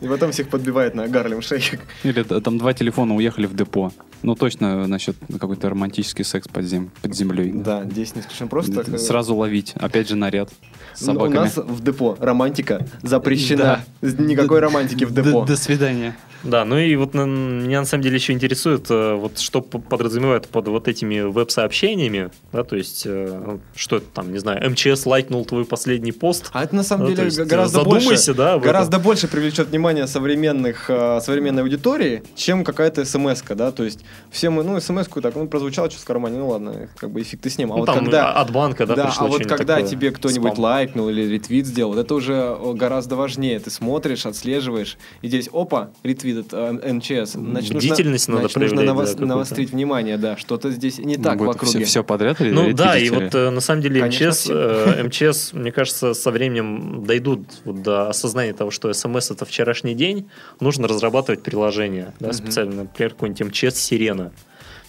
И 0.00 0.06
потом 0.08 0.30
всех 0.32 0.48
подбивает 0.48 0.94
на 0.94 1.08
Гарлем 1.08 1.40
Шейк. 1.42 1.80
Или 2.04 2.22
там 2.22 2.58
два 2.58 2.72
телефона 2.74 3.14
уехали 3.14 3.46
в 3.46 3.54
депо. 3.56 3.92
Ну, 4.22 4.34
точно 4.34 4.86
насчет 4.86 5.16
какой-то 5.40 5.70
романтический 5.70 6.24
секс 6.24 6.48
под, 6.48 6.64
зем- 6.64 6.90
под 7.00 7.14
землей. 7.14 7.52
Да, 7.52 7.84
здесь 7.84 8.14
не 8.14 8.20
исключено. 8.22 8.48
Просто 8.48 8.84
э, 8.86 8.98
Сразу 8.98 9.34
ловить. 9.34 9.72
Опять 9.76 10.08
же, 10.08 10.16
наряд 10.16 10.50
с 10.94 11.02
Ну, 11.06 11.12
У 11.12 11.14
собаками. 11.16 11.36
нас 11.38 11.56
в 11.56 11.82
депо 11.82 12.16
романтика 12.20 12.86
запрещена. 13.02 13.84
Никакой 14.02 14.60
романтики 14.60 15.04
в 15.04 15.12
До- 15.12 15.22
депо. 15.22 15.44
До 15.44 15.56
свидания. 15.56 16.16
Да, 16.42 16.64
ну 16.64 16.78
и 16.78 16.94
вот 16.96 17.14
на- 17.14 17.24
меня 17.26 17.80
на 17.80 17.86
самом 17.86 18.02
деле 18.02 18.16
еще 18.16 18.32
интересует, 18.32 18.86
э, 18.90 19.14
вот 19.14 19.38
что 19.38 19.60
п- 19.60 19.78
подразумевает 19.78 20.46
под 20.48 20.68
вот 20.68 20.88
этими 20.88 21.20
веб-сообщениями, 21.20 22.30
да, 22.52 22.62
то 22.64 22.76
есть, 22.76 23.02
э, 23.06 23.58
что 23.74 23.96
это 23.96 24.06
там, 24.12 24.32
не 24.32 24.38
знаю, 24.38 24.70
МЧС 24.70 25.06
лайкнул 25.06 25.44
твой 25.44 25.64
последний 25.64 26.12
пост. 26.12 26.50
А 26.52 26.62
это 26.64 26.74
на 26.76 26.82
самом 26.82 27.06
то 27.06 27.12
деле 27.12 27.24
есть, 27.24 27.38
гораздо 27.40 27.78
задумайся, 27.78 28.08
больше, 28.08 28.34
да, 28.34 28.50
этом. 28.50 28.60
гораздо 28.62 28.98
больше 28.98 29.28
привлечет 29.28 29.68
внимание 29.68 30.06
современных, 30.06 30.88
э, 30.88 31.20
современной 31.22 31.62
аудитории, 31.62 32.22
чем 32.34 32.64
какая-то 32.64 33.04
смс 33.04 33.42
да, 33.48 33.70
то 33.72 33.84
есть 33.84 34.00
все 34.30 34.50
мы, 34.50 34.62
ну, 34.64 34.78
смс-ку 34.80 35.20
так, 35.20 35.34
ну, 35.34 35.46
прозвучало 35.46 35.90
что 35.90 36.00
в 36.00 36.04
кармане, 36.04 36.38
ну, 36.38 36.48
ладно, 36.48 36.88
как 36.96 37.10
бы 37.10 37.20
и 37.20 37.24
фиг 37.24 37.40
ты 37.40 37.50
с 37.50 37.58
ним. 37.58 37.72
А 37.72 37.76
Ну, 37.76 37.80
вот 37.80 37.86
там 37.86 37.98
когда... 38.04 38.32
от 38.32 38.50
банка, 38.50 38.86
да, 38.86 38.94
Да, 38.94 39.12
а 39.16 39.26
вот 39.26 39.46
когда 39.46 39.76
такое, 39.76 39.88
тебе 39.88 40.10
кто-нибудь 40.10 40.52
спам. 40.52 40.64
лайкнул 40.64 41.08
или 41.08 41.22
ретвит 41.22 41.66
сделал, 41.66 41.96
это 41.98 42.14
уже 42.14 42.32
э, 42.34 42.72
гораздо 42.74 43.16
важнее. 43.16 43.58
Ты 43.60 43.70
смотришь, 43.70 44.26
отслеживаешь, 44.26 44.96
и 45.22 45.28
здесь, 45.28 45.48
опа, 45.52 45.90
ретвит 46.02 46.25
от 46.34 46.46
э, 46.52 46.92
МЧС. 46.92 47.32
Значит, 47.32 47.74
нужно- 47.74 47.78
Бдительность 47.78 48.28
надо 48.28 48.40
значит, 48.48 48.56
нужно 48.56 48.80
навос- 48.80 49.14
да, 49.16 49.26
навострить 49.26 49.70
внимание, 49.70 50.16
да, 50.18 50.36
что-то 50.36 50.70
здесь 50.70 50.98
не 50.98 51.16
так 51.16 51.34
в 51.36 51.38
Будет 51.38 51.56
округе. 51.56 51.78
все, 51.78 51.84
все 51.84 52.04
подряд 52.04 52.40
или 52.40 52.50
Ну 52.50 52.72
да, 52.72 52.98
и 52.98 53.08
вот 53.10 53.34
э, 53.34 53.50
на 53.50 53.60
самом 53.60 53.82
деле 53.82 54.00
Конечно, 54.00 54.28
МЧС, 54.30 54.46
э, 54.50 55.02
МЧС, 55.32 55.52
мне 55.52 55.72
кажется, 55.72 56.14
со 56.14 56.30
временем 56.30 57.04
дойдут 57.06 57.42
вот 57.64 57.82
до 57.82 58.08
осознания 58.08 58.52
того, 58.52 58.70
что 58.70 58.92
СМС 58.92 59.30
это 59.30 59.44
вчерашний 59.44 59.94
день, 59.94 60.28
нужно 60.60 60.88
разрабатывать 60.88 61.42
приложение, 61.42 62.12
да, 62.20 62.28
Мгм. 62.28 62.34
специально, 62.36 62.74
например, 62.82 63.12
какой-нибудь 63.12 63.42
МЧС 63.42 63.76
Сирена. 63.76 64.32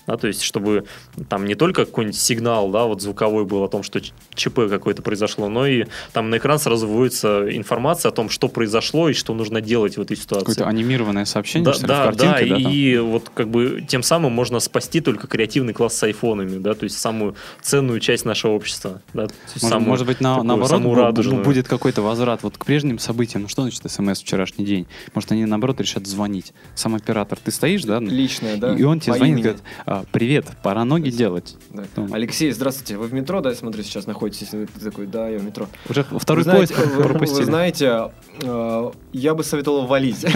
Да, 0.08 0.16
то 0.18 0.28
есть, 0.28 0.42
чтобы 0.42 0.86
там 1.30 1.46
не 1.46 1.56
только 1.56 1.86
какой-нибудь 1.86 2.18
сигнал, 2.18 2.70
да, 2.72 2.86
вот 2.86 3.02
звуковой 3.02 3.44
был 3.46 3.64
о 3.64 3.68
том, 3.68 3.84
что 3.84 4.00
ЧП 4.34 4.62
какое-то 4.70 5.02
произошло, 5.02 5.50
но 5.50 5.68
и 5.68 5.86
там 6.14 6.30
на 6.30 6.38
экран 6.38 6.60
сразу 6.60 6.88
выводится 6.88 7.46
информация 7.56 8.10
о 8.10 8.12
том, 8.14 8.30
что 8.30 8.48
произошло 8.48 9.10
и 9.10 9.14
что 9.14 9.34
нужно 9.34 9.60
делать 9.62 9.98
в 9.98 10.02
этой 10.02 10.16
ситуации. 10.16 10.46
Какое-то 10.46 10.68
анимированное 10.68 11.26
сообщение, 11.26 11.66
Да, 11.66 11.74
что 11.74 11.82
ли, 11.84 11.88
да, 11.90 12.02
в 12.04 12.06
картинке, 12.06 12.46
да, 12.50 12.56
да, 12.58 12.64
там? 12.64 12.72
и 12.72 12.98
вот 12.98 13.30
как 13.34 13.50
бы 13.50 13.86
тем 13.88 14.02
самым 14.02 14.32
можно 14.32 14.60
спасти 14.62 15.02
только 15.02 15.28
креативный 15.28 15.74
класс 15.74 15.96
с 15.98 16.04
айфонами, 16.04 16.58
да, 16.58 16.74
то 16.74 16.86
есть 16.86 16.98
самую 16.98 17.36
ценную 17.62 18.00
часть 18.00 18.24
нашего 18.24 18.54
общества, 18.54 19.02
да, 19.14 19.24
Может, 19.24 19.62
самую 19.62 19.90
может 19.90 20.08
быть, 20.08 20.22
на- 20.22 20.36
такую, 20.36 20.48
наоборот, 20.48 20.98
радужную. 20.98 21.44
будет 21.44 21.68
какой-то 21.68 22.02
возврат 22.02 22.44
вот 22.44 22.58
к 22.58 22.66
прежним 22.66 22.98
событиям. 23.00 23.44
Ну 23.44 23.50
что 23.50 23.64
значит 23.64 23.82
смс 23.92 24.22
вчерашний 24.22 24.64
день? 24.66 24.88
Может, 25.14 25.34
они, 25.34 25.46
наоборот, 25.46 25.82
решат 25.82 26.08
звонить. 26.08 26.54
Сам 26.76 26.96
оператор. 26.96 27.38
Ты 27.44 27.52
стоишь, 27.52 27.84
да? 27.84 28.00
Личное, 28.00 28.56
да? 28.56 28.74
И 28.74 28.84
он 28.84 29.00
тебе 29.02 29.12
по 29.14 29.18
звонит, 29.18 29.34
имени. 29.34 29.44
говорит, 29.44 29.62
«А, 29.98 30.04
привет, 30.12 30.46
пора 30.62 30.86
ноги 30.86 31.10
делать. 31.10 31.56
Да. 31.72 31.84
Ну. 31.96 32.14
Алексей, 32.14 32.52
здравствуйте. 32.52 32.98
Вы 32.98 33.08
в 33.08 33.14
метро, 33.14 33.42
да, 33.42 33.50
я 33.50 33.56
смотрю, 33.56 33.82
сейчас 33.82 34.06
находитесь? 34.06 34.50
Ты 34.50 34.68
такой, 34.68 35.08
да, 35.08 35.28
я 35.28 35.40
в 35.40 35.44
метро. 35.44 35.68
Уже 35.90 36.04
второй 36.04 36.44
вы 36.44 36.52
знаете, 36.52 36.76
поезд 36.76 36.90
вы- 36.92 36.96
вы, 36.98 37.04
пропустили. 37.04 37.44
знаете, 37.46 38.12
э, 38.44 38.92
я 39.14 39.34
бы 39.34 39.44
советовал 39.44 39.88
валить. 39.88 40.24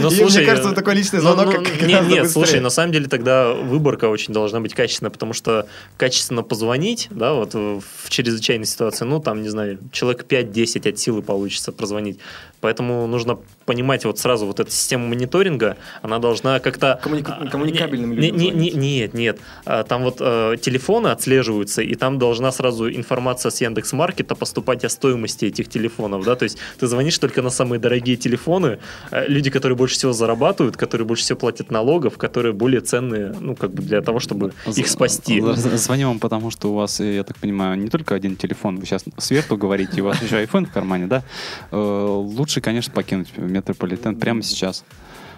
Ну, 0.00 0.10
И 0.10 0.14
слушай, 0.14 0.38
мне 0.38 0.46
кажется, 0.46 0.68
вот 0.68 0.74
такой 0.76 0.94
личный 0.94 1.20
Ну, 1.20 1.32
звонок 1.32 1.46
ну, 1.46 1.64
как 1.64 1.82
нет, 1.82 2.08
нет, 2.08 2.30
слушай, 2.30 2.60
на 2.60 2.70
самом 2.70 2.92
деле 2.92 3.06
тогда 3.06 3.52
выборка 3.52 4.06
очень 4.08 4.32
должна 4.32 4.60
быть 4.60 4.74
качественная, 4.74 5.10
потому 5.10 5.32
что 5.32 5.66
качественно 5.96 6.42
позвонить, 6.42 7.08
да, 7.10 7.32
вот 7.34 7.54
в 7.54 8.08
чрезвычайной 8.08 8.66
ситуации, 8.66 9.04
ну, 9.04 9.20
там, 9.20 9.42
не 9.42 9.48
знаю, 9.48 9.78
человек 9.92 10.24
5-10 10.28 10.88
от 10.88 10.98
силы 10.98 11.22
получится 11.22 11.72
прозвонить. 11.72 12.18
Поэтому 12.60 13.06
нужно 13.06 13.38
понимать 13.66 14.04
вот 14.04 14.18
сразу 14.18 14.46
вот 14.46 14.60
эту 14.60 14.70
систему 14.70 15.06
мониторинга, 15.06 15.76
она 16.02 16.18
должна 16.18 16.58
как-то... 16.58 17.00
Коммуника- 17.22 17.46
а, 17.46 17.50
коммуникабельным 17.50 18.10
не- 18.10 18.16
людям 18.16 18.36
не- 18.38 18.50
не-. 18.50 18.70
Нет, 18.72 19.14
нет. 19.14 19.38
А, 19.64 19.82
Там 19.84 20.02
вот 20.02 20.16
э, 20.20 20.56
телефоны 20.60 21.08
отслеживаются, 21.08 21.82
и 21.82 21.94
там 21.94 22.18
должна 22.18 22.52
сразу 22.52 22.88
информация 22.90 23.50
с 23.50 23.60
Яндекс.Маркета 23.60 24.34
поступать 24.34 24.84
о 24.84 24.88
стоимости 24.88 25.46
этих 25.46 25.68
телефонов, 25.68 26.24
да, 26.24 26.34
то 26.36 26.44
есть 26.44 26.58
ты 26.78 26.86
звонишь 26.86 27.18
только 27.18 27.42
на 27.42 27.50
самые 27.50 27.78
дорогие 27.80 28.16
телефоны, 28.16 28.78
э, 29.10 29.26
люди, 29.28 29.50
которые 29.50 29.76
больше 29.76 29.94
всего 29.94 30.12
зарабатывают, 30.12 30.76
которые 30.76 31.06
больше 31.06 31.22
всего 31.24 31.38
платят 31.38 31.70
налогов, 31.70 32.18
которые 32.18 32.52
более 32.52 32.80
ценные, 32.80 33.34
ну, 33.40 33.54
как 33.56 33.70
бы 33.72 33.82
для 33.82 34.00
того, 34.02 34.18
чтобы 34.20 34.52
их 34.76 34.88
спасти. 34.88 35.40
Звоню 35.56 36.08
вам, 36.08 36.18
потому 36.18 36.50
что 36.50 36.70
у 36.72 36.74
вас, 36.74 37.00
э, 37.00 37.14
я 37.16 37.24
так 37.24 37.36
понимаю, 37.38 37.78
не 37.78 37.88
только 37.88 38.14
один 38.14 38.36
телефон. 38.36 38.78
Вы 38.78 38.86
сейчас 38.86 39.04
сверху 39.18 39.56
говорите, 39.56 40.00
у 40.02 40.04
вас 40.04 40.22
еще 40.22 40.42
iPhone 40.44 40.66
в 40.66 40.72
кармане, 40.72 41.06
да? 41.06 41.22
Э, 41.70 42.06
Лучше, 42.08 42.60
конечно, 42.60 42.92
покинуть 42.92 43.28
метрополитен 43.36 44.16
прямо 44.16 44.42
сейчас. 44.42 44.84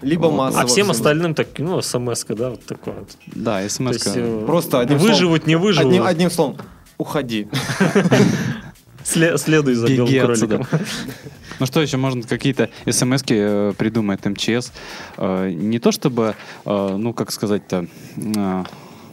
Либо 0.01 0.25
Вот. 0.27 0.35
массово. 0.37 0.63
А 0.63 0.67
всем 0.67 0.85
всё. 0.85 0.91
остальным 0.91 1.33
так, 1.35 1.47
ну, 1.57 1.81
смс 1.81 2.25
да, 2.29 2.49
вот 2.51 2.65
такое 2.65 2.95
вот. 2.95 3.09
Да, 3.27 3.67
смс 3.69 3.93
есть, 3.93 4.07
э, 4.15 4.43
Просто 4.45 4.79
одним 4.79 4.97
выживут, 4.97 5.47
не 5.47 5.55
выживут, 5.55 5.87
Одним, 5.87 6.03
одним 6.03 6.31
словом, 6.31 6.57
уходи. 6.97 7.47
сле- 9.03 9.37
следуй 9.37 9.73
за 9.75 9.87
белым 9.87 10.25
кроликом. 10.25 10.67
Ну 11.59 11.65
что 11.67 11.81
еще, 11.81 11.97
можно 11.97 12.23
какие-то 12.23 12.69
смс 12.89 13.21
придумает 13.23 14.25
МЧС. 14.25 14.71
Э, 15.17 15.49
Не 15.51 15.79
то 15.79 15.91
чтобы, 15.91 16.35
э, 16.65 16.95
ну 16.97 17.13
как 17.13 17.31
сказать-то, 17.31 17.85
э, 18.17 18.63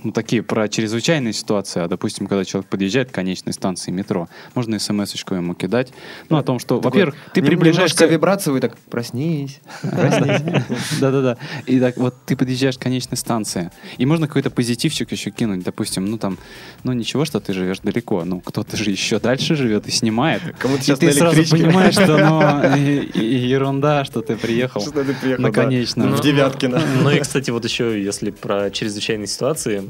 ну, 0.04 0.12
такие 0.12 0.42
про 0.42 0.68
чрезвычайные 0.68 1.32
ситуации, 1.32 1.82
а, 1.82 1.88
допустим, 1.88 2.26
когда 2.26 2.44
человек 2.44 2.68
подъезжает 2.70 3.10
к 3.10 3.14
конечной 3.14 3.52
станции 3.52 3.90
метро, 3.90 4.28
можно 4.54 4.78
смс-очку 4.78 5.34
ему 5.34 5.54
кидать. 5.54 5.92
Ну, 6.28 6.36
о 6.36 6.42
том, 6.42 6.58
что, 6.58 6.76
Такой, 6.76 6.90
во-первых, 6.90 7.16
ты 7.34 7.42
приближаешься... 7.42 8.06
Вибрацию, 8.06 8.56
и 8.56 8.60
так, 8.60 8.76
проснись. 8.90 9.60
Да-да-да. 11.00 11.36
И 11.66 11.78
так 11.80 11.96
вот 11.96 12.14
ты 12.26 12.36
подъезжаешь 12.36 12.78
к 12.78 12.80
конечной 12.80 13.16
станции. 13.16 13.70
И 13.98 14.06
можно 14.06 14.26
какой-то 14.26 14.50
позитивчик 14.50 15.10
еще 15.12 15.30
кинуть. 15.30 15.62
Допустим, 15.62 16.06
ну 16.06 16.18
там, 16.18 16.38
ну 16.84 16.92
ничего, 16.92 17.24
что 17.24 17.40
ты 17.40 17.52
живешь 17.52 17.80
далеко. 17.80 18.24
Ну, 18.24 18.40
кто-то 18.40 18.76
же 18.76 18.90
еще 18.90 19.18
дальше 19.18 19.56
живет 19.56 19.86
и 19.88 19.90
снимает. 19.90 20.42
Кому-то 20.58 20.80
И 20.80 20.84
сейчас 20.84 20.98
ты 20.98 21.12
сразу 21.12 21.42
понимаешь, 21.50 21.94
что 21.94 22.16
ну, 22.18 22.40
ерунда, 23.20 24.04
что 24.04 24.22
ты 24.22 24.36
приехал. 24.36 24.80
Что 24.80 25.04
ты 25.04 25.14
приехал, 25.14 25.42
на 25.42 25.52
да, 25.52 25.62
конечную. 25.62 26.14
В 26.14 26.20
Девяткино. 26.20 26.80
Ну 27.02 27.10
и, 27.10 27.20
кстати, 27.20 27.50
вот 27.50 27.64
еще, 27.64 28.02
если 28.02 28.30
про 28.30 28.70
чрезвычайные 28.70 29.26
ситуации 29.26 29.87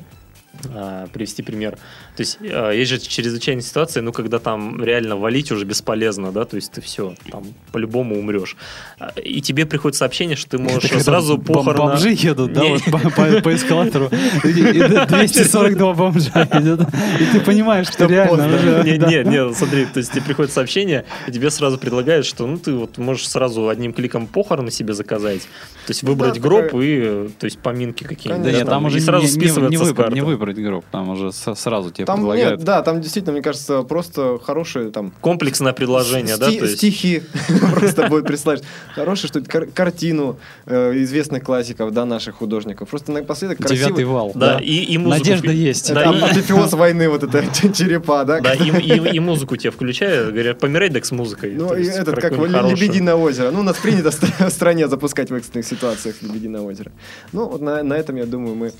а, 0.66 1.06
привести 1.08 1.42
пример. 1.42 1.72
То 2.16 2.20
есть 2.20 2.38
а, 2.42 2.70
есть 2.72 2.90
же 2.90 2.98
чрезвычайные 2.98 3.62
ситуации, 3.62 4.00
ну, 4.00 4.12
когда 4.12 4.38
там 4.38 4.82
реально 4.82 5.16
валить 5.16 5.52
уже 5.52 5.64
бесполезно, 5.64 6.32
да, 6.32 6.44
то 6.44 6.56
есть 6.56 6.72
ты 6.72 6.80
все, 6.80 7.14
там, 7.30 7.44
по-любому 7.72 8.18
умрешь. 8.18 8.56
А, 8.98 9.12
И 9.22 9.40
тебе 9.40 9.66
приходит 9.66 9.96
сообщение, 9.96 10.36
что 10.36 10.50
ты 10.50 10.58
можешь 10.58 10.90
Когда 10.90 11.04
сразу 11.04 11.38
похорона... 11.38 11.92
Бомжи 11.92 12.10
едут, 12.10 12.52
да, 12.52 12.64
вот 12.64 12.82
по, 12.84 12.98
по- 12.98 13.40
по 13.42 13.54
эскалатору. 13.54 14.10
И- 14.44 14.48
и 14.48 14.82
242 15.06 15.92
бомжа 15.94 16.48
едет. 16.54 16.80
И 17.20 17.24
ты 17.32 17.40
понимаешь, 17.40 17.88
что 17.88 18.06
реально 18.06 18.46
уже... 18.46 18.82
Не, 18.84 18.98
да. 18.98 19.08
не, 19.08 19.24
не, 19.24 19.54
смотри, 19.54 19.86
то 19.86 19.98
есть 19.98 20.12
тебе 20.12 20.22
приходит 20.22 20.52
сообщение, 20.52 21.04
и 21.26 21.32
тебе 21.32 21.50
сразу 21.50 21.78
предлагают, 21.78 22.26
что 22.26 22.46
ну 22.46 22.58
ты 22.58 22.72
вот 22.72 22.98
можешь 22.98 23.28
сразу 23.28 23.68
одним 23.68 23.92
кликом 23.92 24.26
похороны 24.26 24.70
себе 24.70 24.94
заказать, 24.94 25.42
то 25.42 25.90
есть 25.90 26.02
выбрать 26.02 26.40
гроб 26.40 26.74
и, 26.74 27.00
э, 27.02 27.28
то 27.38 27.44
есть 27.44 27.58
поминки 27.58 28.04
какие-нибудь. 28.04 28.44
Да 28.44 28.58
нет, 28.58 28.66
там 28.66 28.84
уже 28.86 29.00
сразу 29.00 29.26
списывается 29.28 29.84
с 29.84 29.92
карты. 29.94 30.14
не 30.14 30.20
выбрать 30.48 30.64
гроб, 30.64 30.84
там 30.90 31.10
уже 31.10 31.32
сразу 31.32 31.90
тебе 31.90 32.04
Там 32.06 32.20
предлагают. 32.20 32.58
нет, 32.58 32.64
да, 32.64 32.82
там 32.82 33.00
действительно, 33.00 33.32
мне 33.32 33.42
кажется, 33.42 33.82
просто 33.82 34.38
хорошие 34.42 34.90
там 34.90 35.12
Комплексное 35.20 35.72
предложение, 35.72 36.36
да, 36.36 36.48
есть... 36.48 36.78
стихи 36.78 37.22
просто 37.74 38.08
будет 38.08 38.26
прислать. 38.26 38.62
Хорошие 38.94 39.30
кар- 39.42 39.66
картину 39.66 40.38
э, 40.66 40.92
известных 41.02 41.42
классиков, 41.44 41.92
да, 41.92 42.04
наших 42.04 42.36
художников. 42.36 42.88
Просто 42.88 43.12
напоследок 43.12 43.58
Девятый 43.58 43.78
красивый... 43.78 44.04
вал. 44.04 44.32
Да, 44.34 44.58
и, 44.58 44.96
музыку... 44.98 45.18
Надежда 45.18 45.52
есть. 45.52 45.92
Да, 45.92 46.10
апофеоз 46.10 46.72
войны, 46.72 47.08
вот 47.08 47.22
это 47.22 47.42
черепа, 47.74 48.24
да? 48.24 48.40
Да, 48.40 48.54
и, 48.54 49.18
музыку 49.20 49.56
тебе 49.56 49.70
включают, 49.70 50.32
говорят, 50.32 50.58
помирай 50.58 50.90
так 50.90 51.04
с 51.04 51.12
музыкой. 51.12 51.52
Ну, 51.54 51.72
этот, 51.72 52.14
как 52.14 52.30
какую-нибудь 52.30 52.50
«Ле- 52.50 52.56
хорошую. 52.56 52.80
«Лебединое 52.80 53.14
озеро». 53.14 53.50
Ну, 53.50 53.60
у 53.60 53.62
нас 53.62 53.76
принято 53.76 54.10
в 54.10 54.14
стра- 54.14 54.48
в 54.48 54.52
стране 54.52 54.88
запускать 54.88 55.30
в 55.30 55.34
экстренных 55.34 55.66
ситуациях 55.66 56.16
«Лебединое 56.22 56.60
озеро». 56.60 56.92
Ну, 57.32 57.48
вот 57.48 57.60
на, 57.60 57.82
этом, 57.94 58.16
я 58.16 58.26
думаю, 58.26 58.54
мы 58.54 58.72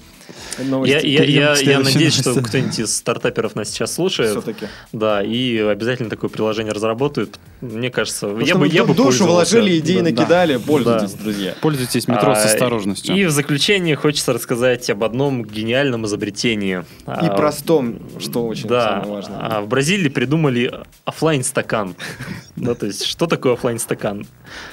новости 0.64 0.92
Я, 0.92 1.00
я, 1.00 1.24
я, 1.24 1.58
я 1.62 1.81
надеюсь, 1.81 2.14
что 2.14 2.35
кто-нибудь 2.42 2.79
из 2.79 2.97
стартаперов 2.97 3.55
нас 3.55 3.71
сейчас 3.71 3.94
слушает. 3.94 4.31
все-таки. 4.33 4.66
Да, 4.92 5.23
и 5.23 5.59
обязательно 5.59 6.11
такое 6.11 6.31
приложение 6.31 6.73
разработают. 6.73 7.38
Мне 7.61 7.90
кажется, 7.90 8.27
Потому 8.29 8.44
я 8.47 8.55
бы, 8.57 8.68
я 8.68 8.85
бы 8.85 8.94
душу 8.94 9.27
вложили, 9.27 9.79
идеи 9.79 9.99
Да. 9.99 10.03
накидали, 10.05 10.57
пользуйтесь, 10.59 11.12
Да. 11.12 11.23
друзья. 11.23 11.55
Пользуйтесь 11.61 12.07
метро 12.09 12.35
с 12.35 12.38
А, 12.38 12.44
осторожностью. 12.44 13.14
И 13.16 13.25
в 13.25 13.31
заключение 13.31 13.97
хочется 13.97 14.33
рассказать 14.33 14.88
об 14.90 15.03
одном 15.05 15.44
гениальном 15.44 16.07
изобретении. 16.07 16.79
И 16.79 16.85
А, 17.07 17.35
простом, 17.37 17.99
что 18.21 18.47
очень 18.47 18.68
Да, 18.68 19.01
самое 19.03 19.11
важное. 19.12 19.38
а 19.40 19.61
в 19.61 19.68
Бразилии 19.68 20.09
придумали 20.09 20.73
оффлайн 21.05 21.42
стакан 21.44 21.94
Да, 22.57 22.75
то 22.75 22.87
есть, 22.87 23.05
что 23.05 23.27
такое 23.27 23.55
оффлайн 23.55 23.79
стакан 23.79 24.27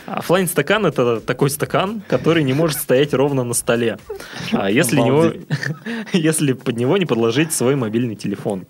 оффлайн 0.06 0.48
стакан 0.48 0.86
это 0.86 1.20
такой 1.20 1.50
стакан, 1.50 2.02
который 2.08 2.44
не 2.44 2.54
может 2.54 2.78
стоять 2.80 3.14
ровно 3.14 3.44
на 3.44 3.54
столе. 3.54 3.98
А 4.52 4.70
если, 4.72 4.98
него, 5.00 5.34
если 6.14 6.54
под 6.54 6.75
него 6.76 6.98
не 6.98 7.06
подложить 7.06 7.54
свой 7.54 7.76
мобильный 7.76 8.16
телефон. 8.16 8.66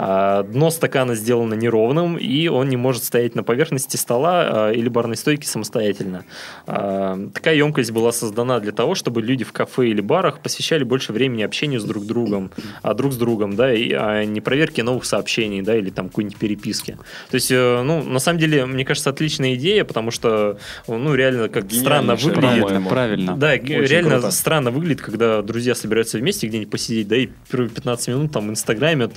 А, 0.00 0.44
Дно 0.44 0.70
стакана 0.70 1.16
сделано 1.16 1.54
неровным, 1.54 2.16
и 2.16 2.46
он 2.46 2.68
не 2.68 2.76
может 2.76 3.02
стоять 3.02 3.34
на 3.34 3.42
поверхности 3.42 3.96
стола 3.96 4.68
а, 4.68 4.70
или 4.70 4.88
барной 4.88 5.16
стойки 5.16 5.44
самостоятельно. 5.44 6.24
А, 6.68 7.18
Такая 7.34 7.56
емкость 7.56 7.90
была 7.90 8.12
создана 8.12 8.60
для 8.60 8.70
того, 8.70 8.94
чтобы 8.94 9.20
люди 9.22 9.44
в 9.44 9.52
кафе 9.52 9.88
или 9.88 10.00
барах 10.00 10.38
посвящали 10.38 10.84
больше 10.84 11.12
времени 11.12 11.42
общению 11.42 11.80
с 11.80 11.84
друг 11.84 12.06
другом, 12.06 12.52
а 12.82 12.94
друг 12.94 13.12
с 13.12 13.16
другом, 13.16 13.56
да, 13.56 13.74
и 13.74 13.92
а 13.92 14.24
не 14.24 14.40
проверке 14.40 14.84
новых 14.84 15.04
сообщений, 15.04 15.62
да, 15.62 15.76
или 15.76 15.90
там 15.90 16.08
какой-нибудь 16.08 16.38
переписки. 16.38 16.96
То 17.30 17.34
есть, 17.34 17.50
э, 17.50 17.82
ну, 17.82 18.04
на 18.04 18.20
самом 18.20 18.38
деле, 18.38 18.66
мне 18.66 18.84
кажется, 18.84 19.10
отличная 19.10 19.54
идея, 19.54 19.82
потому 19.82 20.12
что, 20.12 20.58
ну, 20.86 21.12
реально, 21.16 21.48
как 21.48 21.72
странно 21.72 22.14
выглядит. 22.14 22.38
Правильно. 22.88 23.36
Да, 23.36 23.58
г- 23.58 23.84
реально 23.84 24.12
круто. 24.12 24.30
странно 24.30 24.70
выглядит, 24.70 25.00
когда 25.02 25.42
друзья 25.42 25.74
собираются 25.74 26.18
вместе 26.18 26.46
где-нибудь 26.46 26.70
посидеть, 26.70 27.08
да, 27.08 27.16
и 27.16 27.28
первые 27.50 27.70
15 27.70 28.08
минут 28.08 28.32
там 28.32 28.48
инстаграмят, 28.50 29.12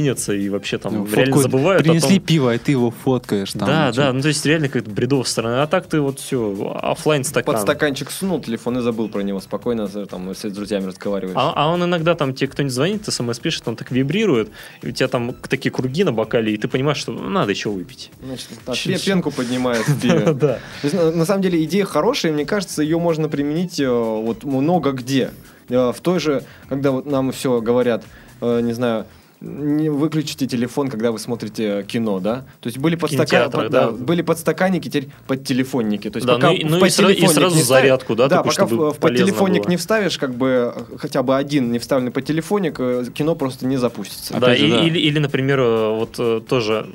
чекинятся 0.00 0.32
и 0.32 0.48
вообще 0.48 0.78
там 0.78 0.94
Ну, 0.94 1.06
реально 1.06 1.36
фотку 1.36 1.42
забывают 1.42 1.82
о 1.82 1.84
Принесли 1.84 2.16
том- 2.16 2.26
пиво, 2.26 2.54
и 2.54 2.58
ты 2.58 2.72
его 2.72 2.90
фоткаешь. 2.90 3.52
Там, 3.52 3.68
да, 3.68 3.86
ну, 3.88 3.92
да, 3.94 4.12
ну 4.12 4.20
то 4.22 4.28
есть 4.28 4.44
реально 4.46 4.68
как-то 4.68 4.90
бредово 4.90 5.24
стороны. 5.24 5.62
А 5.62 5.66
так 5.66 5.86
ты 5.86 6.00
вот 6.00 6.20
все, 6.20 6.78
оффлайн 6.82 7.24
стакан. 7.24 7.54
Под 7.54 7.62
стаканчик 7.62 8.10
сунул 8.10 8.40
телефон 8.40 8.78
и 8.78 8.82
забыл 8.82 9.08
про 9.08 9.20
него 9.22 9.40
спокойно, 9.40 9.88
там, 10.06 10.34
с 10.34 10.42
друзьями 10.50 10.86
разговариваешь. 10.86 11.36
А, 11.36 11.52
а 11.54 11.68
он 11.68 11.84
иногда 11.84 12.14
там 12.14 12.34
тебе 12.34 12.48
кто-нибудь 12.48 12.74
звонит, 12.74 13.04
смс 13.06 13.38
пишет, 13.38 13.66
он 13.68 13.76
так 13.76 13.90
вибрирует, 13.90 14.50
и 14.82 14.88
у 14.88 14.90
тебя 14.90 15.08
там 15.08 15.34
такие 15.48 15.70
круги 15.70 16.04
на 16.04 16.12
бокале, 16.12 16.54
и 16.54 16.56
ты 16.56 16.68
понимаешь, 16.68 16.98
что 16.98 17.12
надо 17.12 17.50
еще 17.50 17.70
выпить. 17.70 18.10
Значит, 18.22 18.48
так, 18.64 18.76
пенку 19.04 19.30
поднимает 19.30 19.86
в 19.86 20.00
пиве. 20.00 20.20
Да. 20.40 20.58
На, 20.82 21.24
самом 21.26 21.42
деле 21.42 21.62
идея 21.64 21.84
хорошая, 21.84 22.32
мне 22.32 22.46
кажется, 22.46 22.82
ее 22.82 22.98
можно 22.98 23.28
применить 23.28 23.78
э, 23.78 23.88
вот 23.88 24.44
много 24.44 24.92
где. 24.92 25.32
Э, 25.68 25.92
в 25.92 26.00
той 26.00 26.18
же, 26.18 26.44
когда 26.68 26.92
вот 26.92 27.04
нам 27.04 27.32
все 27.32 27.60
говорят, 27.60 28.04
э, 28.40 28.60
не 28.60 28.72
знаю, 28.72 29.06
не 29.40 29.88
выключите 29.88 30.46
телефон, 30.46 30.88
когда 30.88 31.12
вы 31.12 31.18
смотрите 31.18 31.82
кино, 31.88 32.20
да? 32.20 32.44
То 32.60 32.66
есть 32.66 32.78
были, 32.78 32.96
подстака- 32.96 33.50
под- 33.50 33.70
да. 33.70 33.86
да, 33.86 33.90
были 33.90 34.20
подстаканники, 34.22 34.88
теперь 34.88 35.08
подтелефонники. 35.26 36.10
То 36.10 36.18
есть 36.18 36.26
Да, 36.26 36.34
пока 36.34 36.48
ну 36.50 36.54
и- 36.56 36.64
в 36.64 36.70
ну 36.70 36.76
и 36.78 36.88
сра- 36.88 37.12
и 37.12 37.26
сразу 37.26 37.56
не 37.56 37.62
зарядку, 37.62 38.14
да, 38.14 38.28
да, 38.28 38.36
такую, 38.36 38.52
пока 38.54 38.66
чтобы 38.66 38.90
в, 38.90 38.98
подтелефонник 38.98 39.62
было. 39.62 39.70
не 39.70 39.76
вставишь, 39.78 40.18
как 40.18 40.34
бы 40.34 40.74
э, 40.76 40.96
хотя 40.98 41.22
бы 41.22 41.36
один 41.36 41.72
не 41.72 41.78
вставленный 41.78 42.10
подтелефонник, 42.12 42.76
э, 42.78 43.04
кино 43.14 43.34
просто 43.34 43.66
не 43.66 43.76
запустится. 43.78 44.34
Да, 44.38 44.54
же, 44.54 44.66
и- 44.66 44.70
да. 44.70 44.84
Или, 44.84 44.98
или, 44.98 45.18
например, 45.18 45.58
э, 45.60 45.94
вот 45.96 46.16
э, 46.18 46.40
тоже 46.46 46.86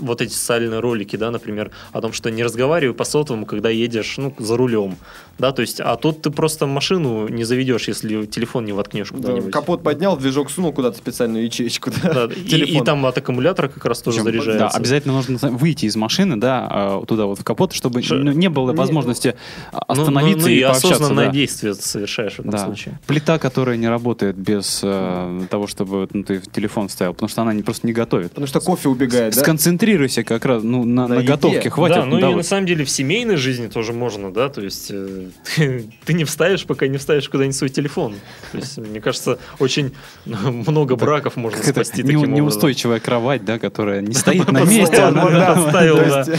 вот 0.00 0.20
эти 0.22 0.32
социальные 0.32 0.80
ролики, 0.80 1.16
да, 1.16 1.30
например, 1.30 1.70
о 1.92 2.00
том, 2.00 2.12
что 2.12 2.30
не 2.30 2.42
разговаривай 2.42 2.94
по 2.94 3.04
сотовому, 3.04 3.46
когда 3.46 3.70
едешь, 3.70 4.14
ну, 4.18 4.34
за 4.38 4.56
рулем, 4.56 4.96
да, 5.38 5.52
то 5.52 5.62
есть, 5.62 5.80
а 5.80 5.96
тут 5.96 6.22
ты 6.22 6.30
просто 6.30 6.66
машину 6.66 7.28
не 7.28 7.44
заведешь, 7.44 7.88
если 7.88 8.26
телефон 8.26 8.64
не 8.66 8.72
воткнешь 8.72 9.08
Да, 9.10 9.16
куда-нибудь. 9.16 9.52
капот 9.52 9.82
поднял, 9.82 10.16
движок 10.16 10.50
сунул 10.50 10.72
куда-то 10.72 10.98
специальную 10.98 11.44
ячеечку, 11.44 11.90
да, 12.02 12.26
Да, 12.26 12.34
и, 12.36 12.56
и 12.56 12.80
там 12.82 13.04
от 13.06 13.16
аккумулятора 13.18 13.68
как 13.68 13.84
раз 13.84 14.02
тоже 14.02 14.22
Причем, 14.22 14.42
заряжается. 14.42 14.68
Да, 14.72 14.78
обязательно 14.78 15.14
нужно 15.14 15.38
выйти 15.50 15.86
из 15.86 15.96
машины, 15.96 16.36
да, 16.36 17.00
э, 17.02 17.06
туда 17.06 17.26
вот 17.26 17.38
в 17.38 17.44
капот, 17.44 17.72
чтобы 17.72 18.02
Ш- 18.02 18.16
ну, 18.16 18.32
не 18.32 18.48
было 18.48 18.72
возможности 18.72 19.34
Ну, 19.72 19.78
остановиться 19.86 20.38
ну, 20.38 20.42
ну, 20.44 20.48
и 20.48 20.58
и 20.58 20.62
пообщаться. 20.62 20.88
осознанное 20.94 21.26
да. 21.26 21.32
действие 21.32 21.74
совершаешь 21.74 22.34
в 22.34 22.40
этом 22.40 22.50
Да. 22.50 22.64
случае. 22.64 22.98
Плита, 23.06 23.38
которая 23.38 23.76
не 23.76 23.88
работает 23.88 24.36
без 24.36 24.80
э, 24.82 25.40
того, 25.50 25.66
чтобы 25.66 26.08
ну, 26.12 26.22
ты 26.22 26.40
телефон 26.52 26.88
вставил, 26.88 27.14
потому 27.14 27.28
что 27.28 27.42
она 27.42 27.52
не, 27.54 27.62
просто 27.62 27.86
не 27.86 27.92
готовит. 27.92 28.30
Потому 28.30 28.46
что 28.46 28.60
кофе 28.60 28.88
убегает, 28.88 29.34
да? 29.34 29.40
Сконцентрируйся 29.60 30.24
как 30.24 30.44
раз 30.46 30.62
ну, 30.62 30.84
на, 30.84 31.06
На 31.06 31.16
на 31.16 31.18
еде. 31.20 31.26
готовке, 31.28 31.68
хватит. 31.70 31.96
да, 31.96 32.04
ну 32.06 32.18
да, 32.18 32.26
и 32.28 32.30
вот. 32.30 32.36
на 32.38 32.42
самом 32.42 32.66
деле 32.66 32.84
в 32.84 32.90
семейной 32.90 33.36
жизни 33.36 33.66
тоже 33.66 33.92
можно, 33.92 34.32
да, 34.32 34.48
то 34.48 34.62
есть 34.62 34.90
э, 34.90 35.28
ты, 35.56 35.84
ты 36.06 36.12
не 36.14 36.24
вставишь, 36.24 36.64
пока 36.64 36.86
не 36.86 36.96
вставишь 36.96 37.28
куда-нибудь 37.28 37.56
свой 37.56 37.68
телефон. 37.68 38.14
То 38.52 38.58
есть, 38.58 38.78
мне 38.78 39.00
кажется, 39.02 39.38
очень 39.58 39.92
много 40.24 40.96
браков 40.96 41.36
можно 41.36 41.58
Как 41.58 41.68
это 41.68 41.84
спасти 41.84 41.98
не- 42.02 42.06
таким 42.08 42.18
образом. 42.20 42.34
неустойчивая 42.36 43.00
кровать, 43.00 43.44
да, 43.44 43.58
которая 43.58 44.00
не 44.00 44.14
стоит 44.14 44.50
на 44.52 44.64
месте. 44.64 44.96
она- 45.02 45.28
да. 45.30 45.82
есть, 45.84 46.30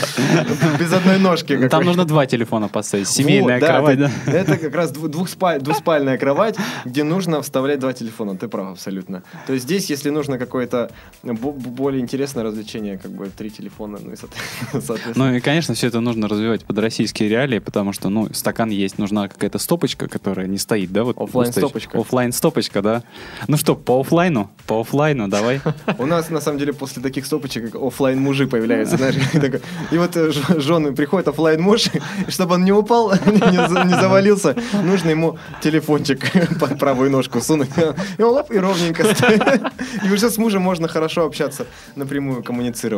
без 0.79 0.91
одной 0.93 1.19
ножки. 1.19 1.67
Там 1.67 1.83
нужно 1.83 2.05
два 2.05 2.25
телефона 2.25 2.67
поставить. 2.69 3.07
Семейная 3.07 3.59
кровать, 3.59 3.99
это, 4.25 4.57
как 4.57 4.73
раз 4.75 4.91
дву- 4.91 5.07
двухспаль- 5.09 5.59
двуспальная 5.61 6.17
кровать, 6.17 6.55
где 6.85 7.03
нужно 7.03 7.41
вставлять 7.43 7.79
два 7.79 7.93
телефона. 7.93 8.35
Ты 8.35 8.47
прав 8.47 8.71
абсолютно. 8.71 9.21
То 9.45 9.53
есть 9.53 9.65
здесь, 9.65 9.89
если 9.89 10.09
нужно 10.09 10.37
какое-то 10.39 10.91
бо- 11.23 11.51
более 11.51 12.01
интересное 12.01 12.43
развлечение, 12.43 12.97
как 13.01 13.11
бы 13.11 13.29
три 13.29 13.49
телефона, 13.49 13.99
ну 14.03 14.11
и 14.11 14.15
соот- 14.15 14.31
соответственно. 14.71 15.29
Ну 15.31 15.35
и, 15.35 15.39
конечно, 15.39 15.73
все 15.73 15.87
это 15.87 15.99
нужно 15.99 16.27
развивать 16.27 16.63
под 16.65 16.77
российские 16.79 17.29
реалии, 17.29 17.59
потому 17.59 17.93
что, 17.93 18.09
ну, 18.09 18.29
стакан 18.33 18.69
есть, 18.69 18.97
нужна 18.97 19.27
какая-то 19.27 19.59
стопочка, 19.59 20.07
которая 20.07 20.47
не 20.47 20.57
стоит, 20.57 20.91
да? 20.91 21.03
Вот 21.03 21.17
Оффлайн-стопочка. 21.17 21.97
Оффлайн 21.99 22.31
стопочка, 22.31 22.81
да. 22.81 23.03
Ну 23.47 23.57
что, 23.57 23.75
по 23.75 23.99
оффлайну? 24.01 24.49
По 24.67 24.81
оффлайну, 24.81 25.27
давай. 25.27 25.61
У 25.97 26.05
нас, 26.05 26.29
на 26.29 26.41
самом 26.41 26.59
деле, 26.59 26.73
после 26.73 27.01
таких 27.01 27.25
стопочек 27.25 27.75
оффлайн 27.75 28.19
мужи 28.19 28.47
появляются. 28.47 28.97
знаешь. 28.97 29.15
И 29.91 29.97
вот 29.97 30.15
э, 30.17 30.31
жены 30.59 30.93
приходит 30.93 31.27
оффлайн 31.27 31.61
муж, 31.61 31.89
чтобы 32.27 32.55
он 32.55 32.63
не 32.65 32.71
упал, 32.71 33.11
не 33.11 33.67
за- 33.67 33.83
не 33.85 33.93
завалился, 33.99 34.55
нужно 34.83 35.09
ему 35.09 35.37
телефончик 35.61 36.31
под 36.59 36.77
правую 36.79 37.09
ножку 37.11 37.41
сунуть. 37.41 37.69
И 38.17 38.21
он 38.21 38.33
лап, 38.33 38.51
и 38.51 38.57
ровненько 38.57 39.03
стоит. 39.15 39.41
И 40.05 40.11
уже 40.11 40.29
с 40.29 40.37
мужем 40.37 40.61
можно 40.61 40.87
хорошо 40.87 41.25
общаться, 41.25 41.65
напрямую 41.95 42.43
коммуницировать. 42.43 42.90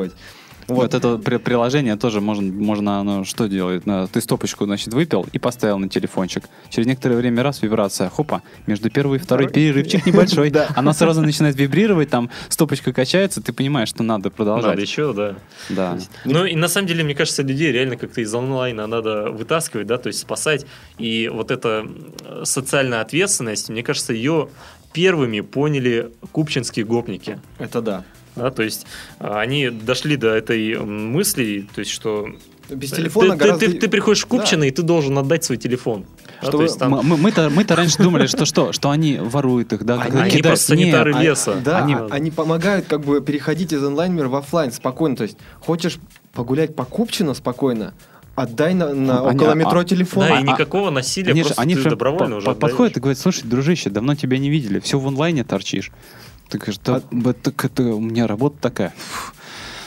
Вот, 0.70 0.94
это 0.94 1.18
при- 1.18 1.36
приложение 1.40 1.98
тоже 1.98 2.22
можно, 2.22 2.50
можно 2.54 3.02
оно 3.02 3.26
что 3.26 3.48
делает? 3.48 3.84
Ты 4.14 4.22
стопочку, 4.22 4.64
значит, 4.64 4.94
выпил 4.94 5.26
и 5.34 5.38
поставил 5.38 5.78
на 5.78 5.90
телефончик. 5.90 6.46
Через 6.70 6.88
некоторое 6.88 7.18
время 7.18 7.44
раз 7.44 7.62
вибрация, 7.62 8.10
хопа, 8.10 8.42
между 8.66 8.90
первой 8.90 9.18
и 9.18 9.20
второй 9.20 9.50
перерывчик 9.50 10.06
небольшой. 10.06 10.50
Да. 10.54 10.70
Она 10.78 10.94
сразу 10.94 11.22
начинает 11.22 11.58
вибрировать, 11.58 12.10
там 12.10 12.30
стопочка 12.48 12.94
качается, 12.94 13.42
ты 13.42 13.52
понимаешь, 13.52 13.90
что 13.90 14.04
надо 14.04 14.24
Надо 14.24 14.30
продолжать. 14.30 14.80
еще, 14.80 15.12
да. 15.12 15.36
Да. 15.70 15.98
Ну 16.24 16.46
и 16.46 16.56
на 16.56 16.70
самом 16.70 16.88
деле, 16.88 17.04
мне 17.04 17.14
кажется, 17.16 17.44
людей 17.44 17.74
реально 17.74 17.98
как-то 17.98 18.22
из 18.22 18.34
онлайна 18.34 18.88
надо 18.88 19.32
вытаскивать, 19.32 19.88
да, 19.88 19.98
то 19.98 20.08
есть 20.08 20.20
спасать. 20.20 20.66
И 20.98 21.28
вот 21.28 21.52
эта 21.52 21.84
м, 21.86 22.46
социальная 22.46 23.02
ответственность, 23.02 23.68
мне 23.68 23.84
кажется, 23.84 24.14
ее 24.14 24.48
первыми 24.94 25.42
поняли 25.42 26.12
купчинские 26.32 26.86
гопники. 26.86 27.38
Это 27.60 27.82
да. 27.82 28.04
Да, 28.36 28.50
то 28.52 28.64
есть 28.64 28.86
а, 29.20 29.40
они 29.40 29.70
дошли 29.70 30.16
до 30.18 30.30
этой 30.30 30.78
мысли, 30.80 31.68
то 31.74 31.80
есть 31.80 31.92
что 31.92 32.28
Без 32.70 32.90
ты- 32.92 32.98
телефона 32.98 33.32
ты, 33.34 33.38
гораздо... 33.38 33.66
ты- 33.68 33.74
ты 33.78 33.88
приходишь 33.88 34.24
в 34.24 34.26
Купчино, 34.28 34.64
и 34.64 34.72
ты 34.72 34.82
должен 34.82 35.18
отдать 35.18 35.44
свой 35.44 35.58
телефон. 35.58 36.06
Да, 36.42 36.48
Чтобы 36.48 36.58
то 36.58 36.64
есть 36.64 36.80
там- 36.80 36.92
Мы- 36.92 37.04
мы- 37.04 37.18
Мы-то 37.18 37.50
мы-то 37.50 37.76
раньше 37.76 37.98
думали, 38.02 38.26
что 38.28 38.46
что? 38.46 38.72
Что 38.74 38.90
они 38.90 39.18
воруют 39.18 39.72
их, 39.74 39.84
да? 39.86 40.02
Они- 40.02 40.20
они 40.20 40.30
кидают. 40.32 40.46
просто 40.60 40.76
Нет, 40.76 40.86
санитары 40.86 41.14
А- 41.14 41.22
леса. 41.22 41.56
Да, 41.64 41.78
Они- 41.80 41.94
они... 41.94 42.08
они 42.12 42.32
помогают 42.32 42.88
как 42.88 43.02
бы 43.02 43.22
переходить 43.22 43.72
из 43.72 43.84
онлайн-мира 43.84 44.28
в 44.30 44.36
оффлайн 44.36 44.72
спокойно. 44.72 45.16
То 45.16 45.24
есть 45.24 45.38
хочешь 45.60 45.98
погулять 46.34 46.76
по 46.76 46.86
Купчино 46.86 47.34
спокойно, 47.36 47.94
отдай 48.36 48.74
на, 48.74 48.94
на 48.96 49.28
Они- 49.28 49.36
около 49.38 49.52
а- 49.52 49.56
метро 49.56 49.84
телефон. 49.84 50.28
Да, 50.28 50.38
а- 50.38 50.40
и 50.40 50.44
никакого 50.44 50.90
насилия, 50.90 51.32
Они 51.32 51.42
же, 51.42 51.50
просто 51.50 51.62
они 51.62 51.76
ты 51.76 51.82
же 51.82 51.90
добровольно 51.92 52.36
по- 52.36 52.38
уже 52.40 52.50
отдаешь. 52.50 52.60
подходят 52.62 52.98
и 52.98 53.00
говорят, 53.00 53.20
слушай, 53.20 53.44
дружище, 53.44 53.90
давно 53.92 54.16
тебя 54.16 54.38
не 54.40 54.50
видели, 54.50 54.80
все 54.80 54.98
в 54.98 55.08
онлайне 55.08 55.44
торчишь. 55.44 55.92
Ты 56.54 56.60
говоришь, 56.60 56.80
да, 56.86 57.02
б- 57.12 57.34
так 57.34 57.66
это 57.66 57.82
у 57.96 58.00
меня 58.00 58.28
работа 58.28 58.58
такая. 58.62 58.94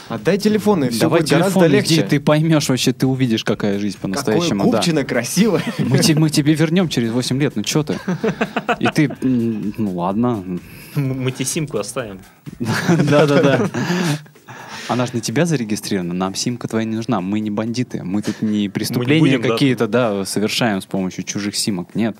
Отдай 0.09 0.37
телефон, 0.37 0.83
и 0.85 0.89
все 0.89 1.01
Давай 1.01 1.19
будет 1.21 1.29
гораздо 1.31 1.53
телефон, 1.59 1.71
легче. 1.71 1.93
иди, 1.95 2.01
ты 2.03 2.19
поймешь 2.19 2.69
вообще, 2.69 2.93
ты 2.93 3.05
увидишь, 3.07 3.43
какая 3.43 3.77
жизнь 3.79 3.95
Какое 3.97 4.13
по-настоящему. 4.13 4.69
да. 4.71 4.77
Купчино 4.77 5.03
красиво. 5.03 5.61
Мы, 5.79 5.99
те- 5.99 6.15
мы 6.15 6.29
тебе 6.29 6.53
вернем 6.53 6.87
через 6.89 7.11
8 7.11 7.39
лет, 7.41 7.55
ну 7.55 7.63
что 7.65 7.83
ты? 7.83 7.99
И 8.79 8.87
ты, 8.87 9.11
ну 9.21 9.91
ладно. 9.95 10.43
Мы 10.95 11.31
тебе 11.31 11.45
симку 11.45 11.77
оставим. 11.77 12.19
Да-да-да. 12.59 13.69
Она 14.89 15.05
же 15.05 15.11
на 15.15 15.19
тебя 15.21 15.45
зарегистрирована, 15.45 16.13
нам 16.13 16.35
симка 16.35 16.67
твоя 16.69 16.85
не 16.85 16.95
нужна, 16.95 17.19
мы 17.19 17.39
не 17.41 17.49
бандиты, 17.51 18.03
мы 18.03 18.21
тут 18.21 18.41
не 18.41 18.69
преступления 18.69 19.19
будем, 19.19 19.41
да, 19.41 19.49
какие-то, 19.49 19.87
да, 19.87 20.23
совершаем 20.25 20.81
с 20.81 20.85
помощью 20.85 21.25
чужих 21.25 21.55
симок, 21.57 21.93
нет. 21.95 22.15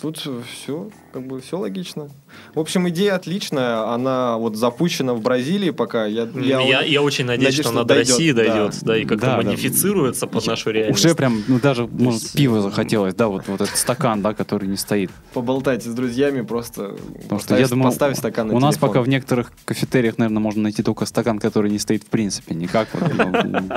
Тут 0.00 0.18
все, 0.18 0.90
как 1.12 1.26
бы 1.26 1.40
все 1.40 1.58
логично. 1.58 2.08
В 2.54 2.60
общем, 2.60 2.88
идея 2.88 3.14
отличная. 3.14 3.92
Она 3.92 4.36
вот 4.36 4.56
запущена 4.56 5.14
в 5.14 5.20
Бразилии 5.20 5.70
пока. 5.70 6.06
Я, 6.06 6.28
Я, 6.34 6.60
я, 6.60 6.82
я, 6.82 7.02
очень 7.02 7.24
надеюсь, 7.24 7.44
надеюсь, 7.48 7.54
что 7.54 7.62
что 7.62 7.70
она 7.72 7.84
до 7.84 7.94
России 7.94 8.32
да. 8.32 8.44
дойдет, 8.44 8.78
да, 8.82 8.96
и 8.96 9.04
как-то 9.04 9.26
Да, 9.26 9.36
да. 9.36 9.42
модифицируется 9.42 10.26
под 10.26 10.46
нашу 10.46 10.70
реальность. 10.70 11.04
Уже 11.04 11.14
прям, 11.14 11.42
ну 11.48 11.58
даже, 11.60 11.86
может, 11.86 12.22
есть, 12.22 12.36
пиво 12.36 12.60
захотелось, 12.62 13.14
да, 13.14 13.28
вот, 13.28 13.46
вот 13.46 13.60
этот 13.60 13.76
стакан, 13.76 14.22
да, 14.22 14.34
который 14.34 14.68
не 14.68 14.76
стоит. 14.76 15.10
поболтать 15.32 15.82
с 15.84 15.86
друзьями 15.94 16.42
просто. 16.42 16.96
Потому 17.22 17.40
что 17.40 17.56
я 17.56 17.68
думаю, 17.68 17.90
поставь 17.90 18.16
стакан 18.16 18.48
на 18.48 18.54
у 18.54 18.58
нас 18.58 18.74
телефон. 18.74 18.88
пока 18.88 19.02
в 19.02 19.08
некоторых 19.08 19.52
кафетериях, 19.64 20.18
наверное, 20.18 20.40
можно 20.40 20.62
найти 20.62 20.82
только 20.82 21.06
стакан, 21.06 21.38
который 21.38 21.70
не 21.70 21.78
стоит 21.78 22.02
в 22.02 22.06
принципе, 22.06 22.54
никак. 22.54 22.88
Ну, 22.92 23.68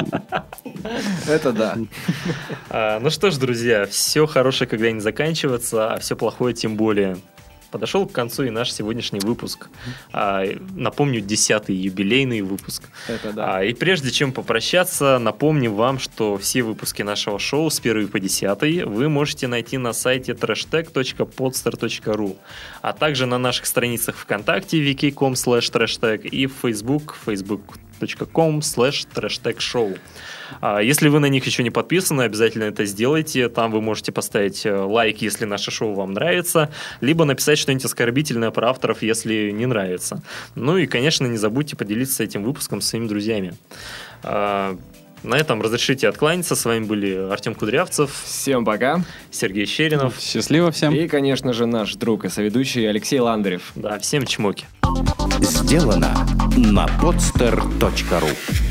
Это 1.28 1.52
да. 1.52 1.78
А, 2.70 3.00
ну 3.00 3.10
что 3.10 3.32
ж, 3.32 3.38
друзья, 3.38 3.86
все 3.86 4.26
хорошее 4.26 4.68
когда-нибудь 4.70 5.04
заканчивается, 5.04 5.94
а 5.94 6.00
все 6.00 6.16
плохое 6.16 6.54
тем 6.54 6.76
более. 6.76 7.18
Подошел 7.72 8.06
к 8.06 8.12
концу 8.12 8.44
и 8.44 8.50
наш 8.50 8.72
сегодняшний 8.72 9.20
выпуск. 9.20 9.70
А, 10.12 10.44
напомню, 10.76 11.22
десятый 11.22 11.76
юбилейный 11.76 12.42
выпуск. 12.42 12.84
Это 13.08 13.34
да. 13.34 13.58
А, 13.58 13.64
и 13.64 13.74
прежде 13.74 14.12
чем 14.12 14.34
попрощаться, 14.34 15.18
напомню 15.20 15.72
вам, 15.72 16.00
что 16.00 16.38
все 16.38 16.64
выпуски 16.64 17.02
нашего 17.02 17.40
шоу 17.40 17.70
с 17.70 17.80
1 17.80 18.10
по 18.10 18.20
10 18.20 18.86
вы 18.86 19.10
можете 19.10 19.48
найти 19.48 19.78
на 19.78 19.94
сайте 19.94 20.34
trashtag.podster.ru, 20.34 22.38
а 22.82 22.94
также 22.94 23.26
на 23.26 23.38
наших 23.38 23.66
страницах 23.66 24.18
ВКонтакте 24.18 24.78
wiki.com 24.78 25.34
slash 25.34 26.28
и 26.28 26.48
в 26.48 26.64
Facebook 26.64 27.16
facebook.com 27.26 28.60
slash 28.60 29.06
show. 29.60 29.98
А, 30.60 30.80
Если 30.80 31.08
вы 31.10 31.20
на 31.20 31.28
них 31.28 31.46
еще 31.46 31.64
не 31.64 31.70
подписаны, 31.70 32.24
обязательно 32.24 32.66
это 32.66 32.86
сделайте. 32.86 33.48
Там 33.50 33.72
вы 33.72 33.82
можете 33.82 34.12
поставить 34.12 34.66
э, 34.66 34.76
лайк, 34.76 35.22
если 35.22 35.46
наше 35.46 35.72
шоу 35.72 35.94
вам 35.94 36.14
нравится, 36.14 36.70
либо 37.00 37.26
написать 37.26 37.58
что-нибудь 37.58 37.86
оскорбительное 37.86 38.52
про 38.52 38.70
авторов, 38.72 39.02
если 39.02 39.52
не 39.52 39.66
нравится. 39.66 40.22
Ну 40.56 40.78
и, 40.78 40.86
конечно, 40.88 41.26
не 41.28 41.38
забудьте 41.38 41.76
поделиться 41.76 42.24
этим 42.24 42.44
выпуском 42.44 42.82
с 42.82 42.88
своими 42.88 43.08
друзьями. 43.08 43.54
А, 44.24 44.78
На 45.24 45.36
этом 45.38 45.62
разрешите 45.62 46.08
откланяться. 46.08 46.56
С 46.56 46.66
вами 46.66 46.84
были 46.86 47.14
Артем 47.32 47.54
Кудрявцев, 47.54 48.12
Всем 48.26 48.66
пока. 48.66 49.04
Сергей 49.30 49.68
Щеринов. 49.68 50.20
Счастливо 50.20 50.72
всем. 50.72 50.96
И, 50.96 51.08
конечно 51.08 51.54
же, 51.54 51.68
наш 51.68 51.94
друг 51.96 52.26
и 52.26 52.30
соведущий 52.30 52.90
Алексей 52.90 53.20
Ландарев. 53.20 53.72
Да, 53.76 54.00
всем 54.00 54.26
чмоки. 54.26 54.66
Сделано 55.42 56.26
на 56.58 56.88
podster.ru 57.00 58.71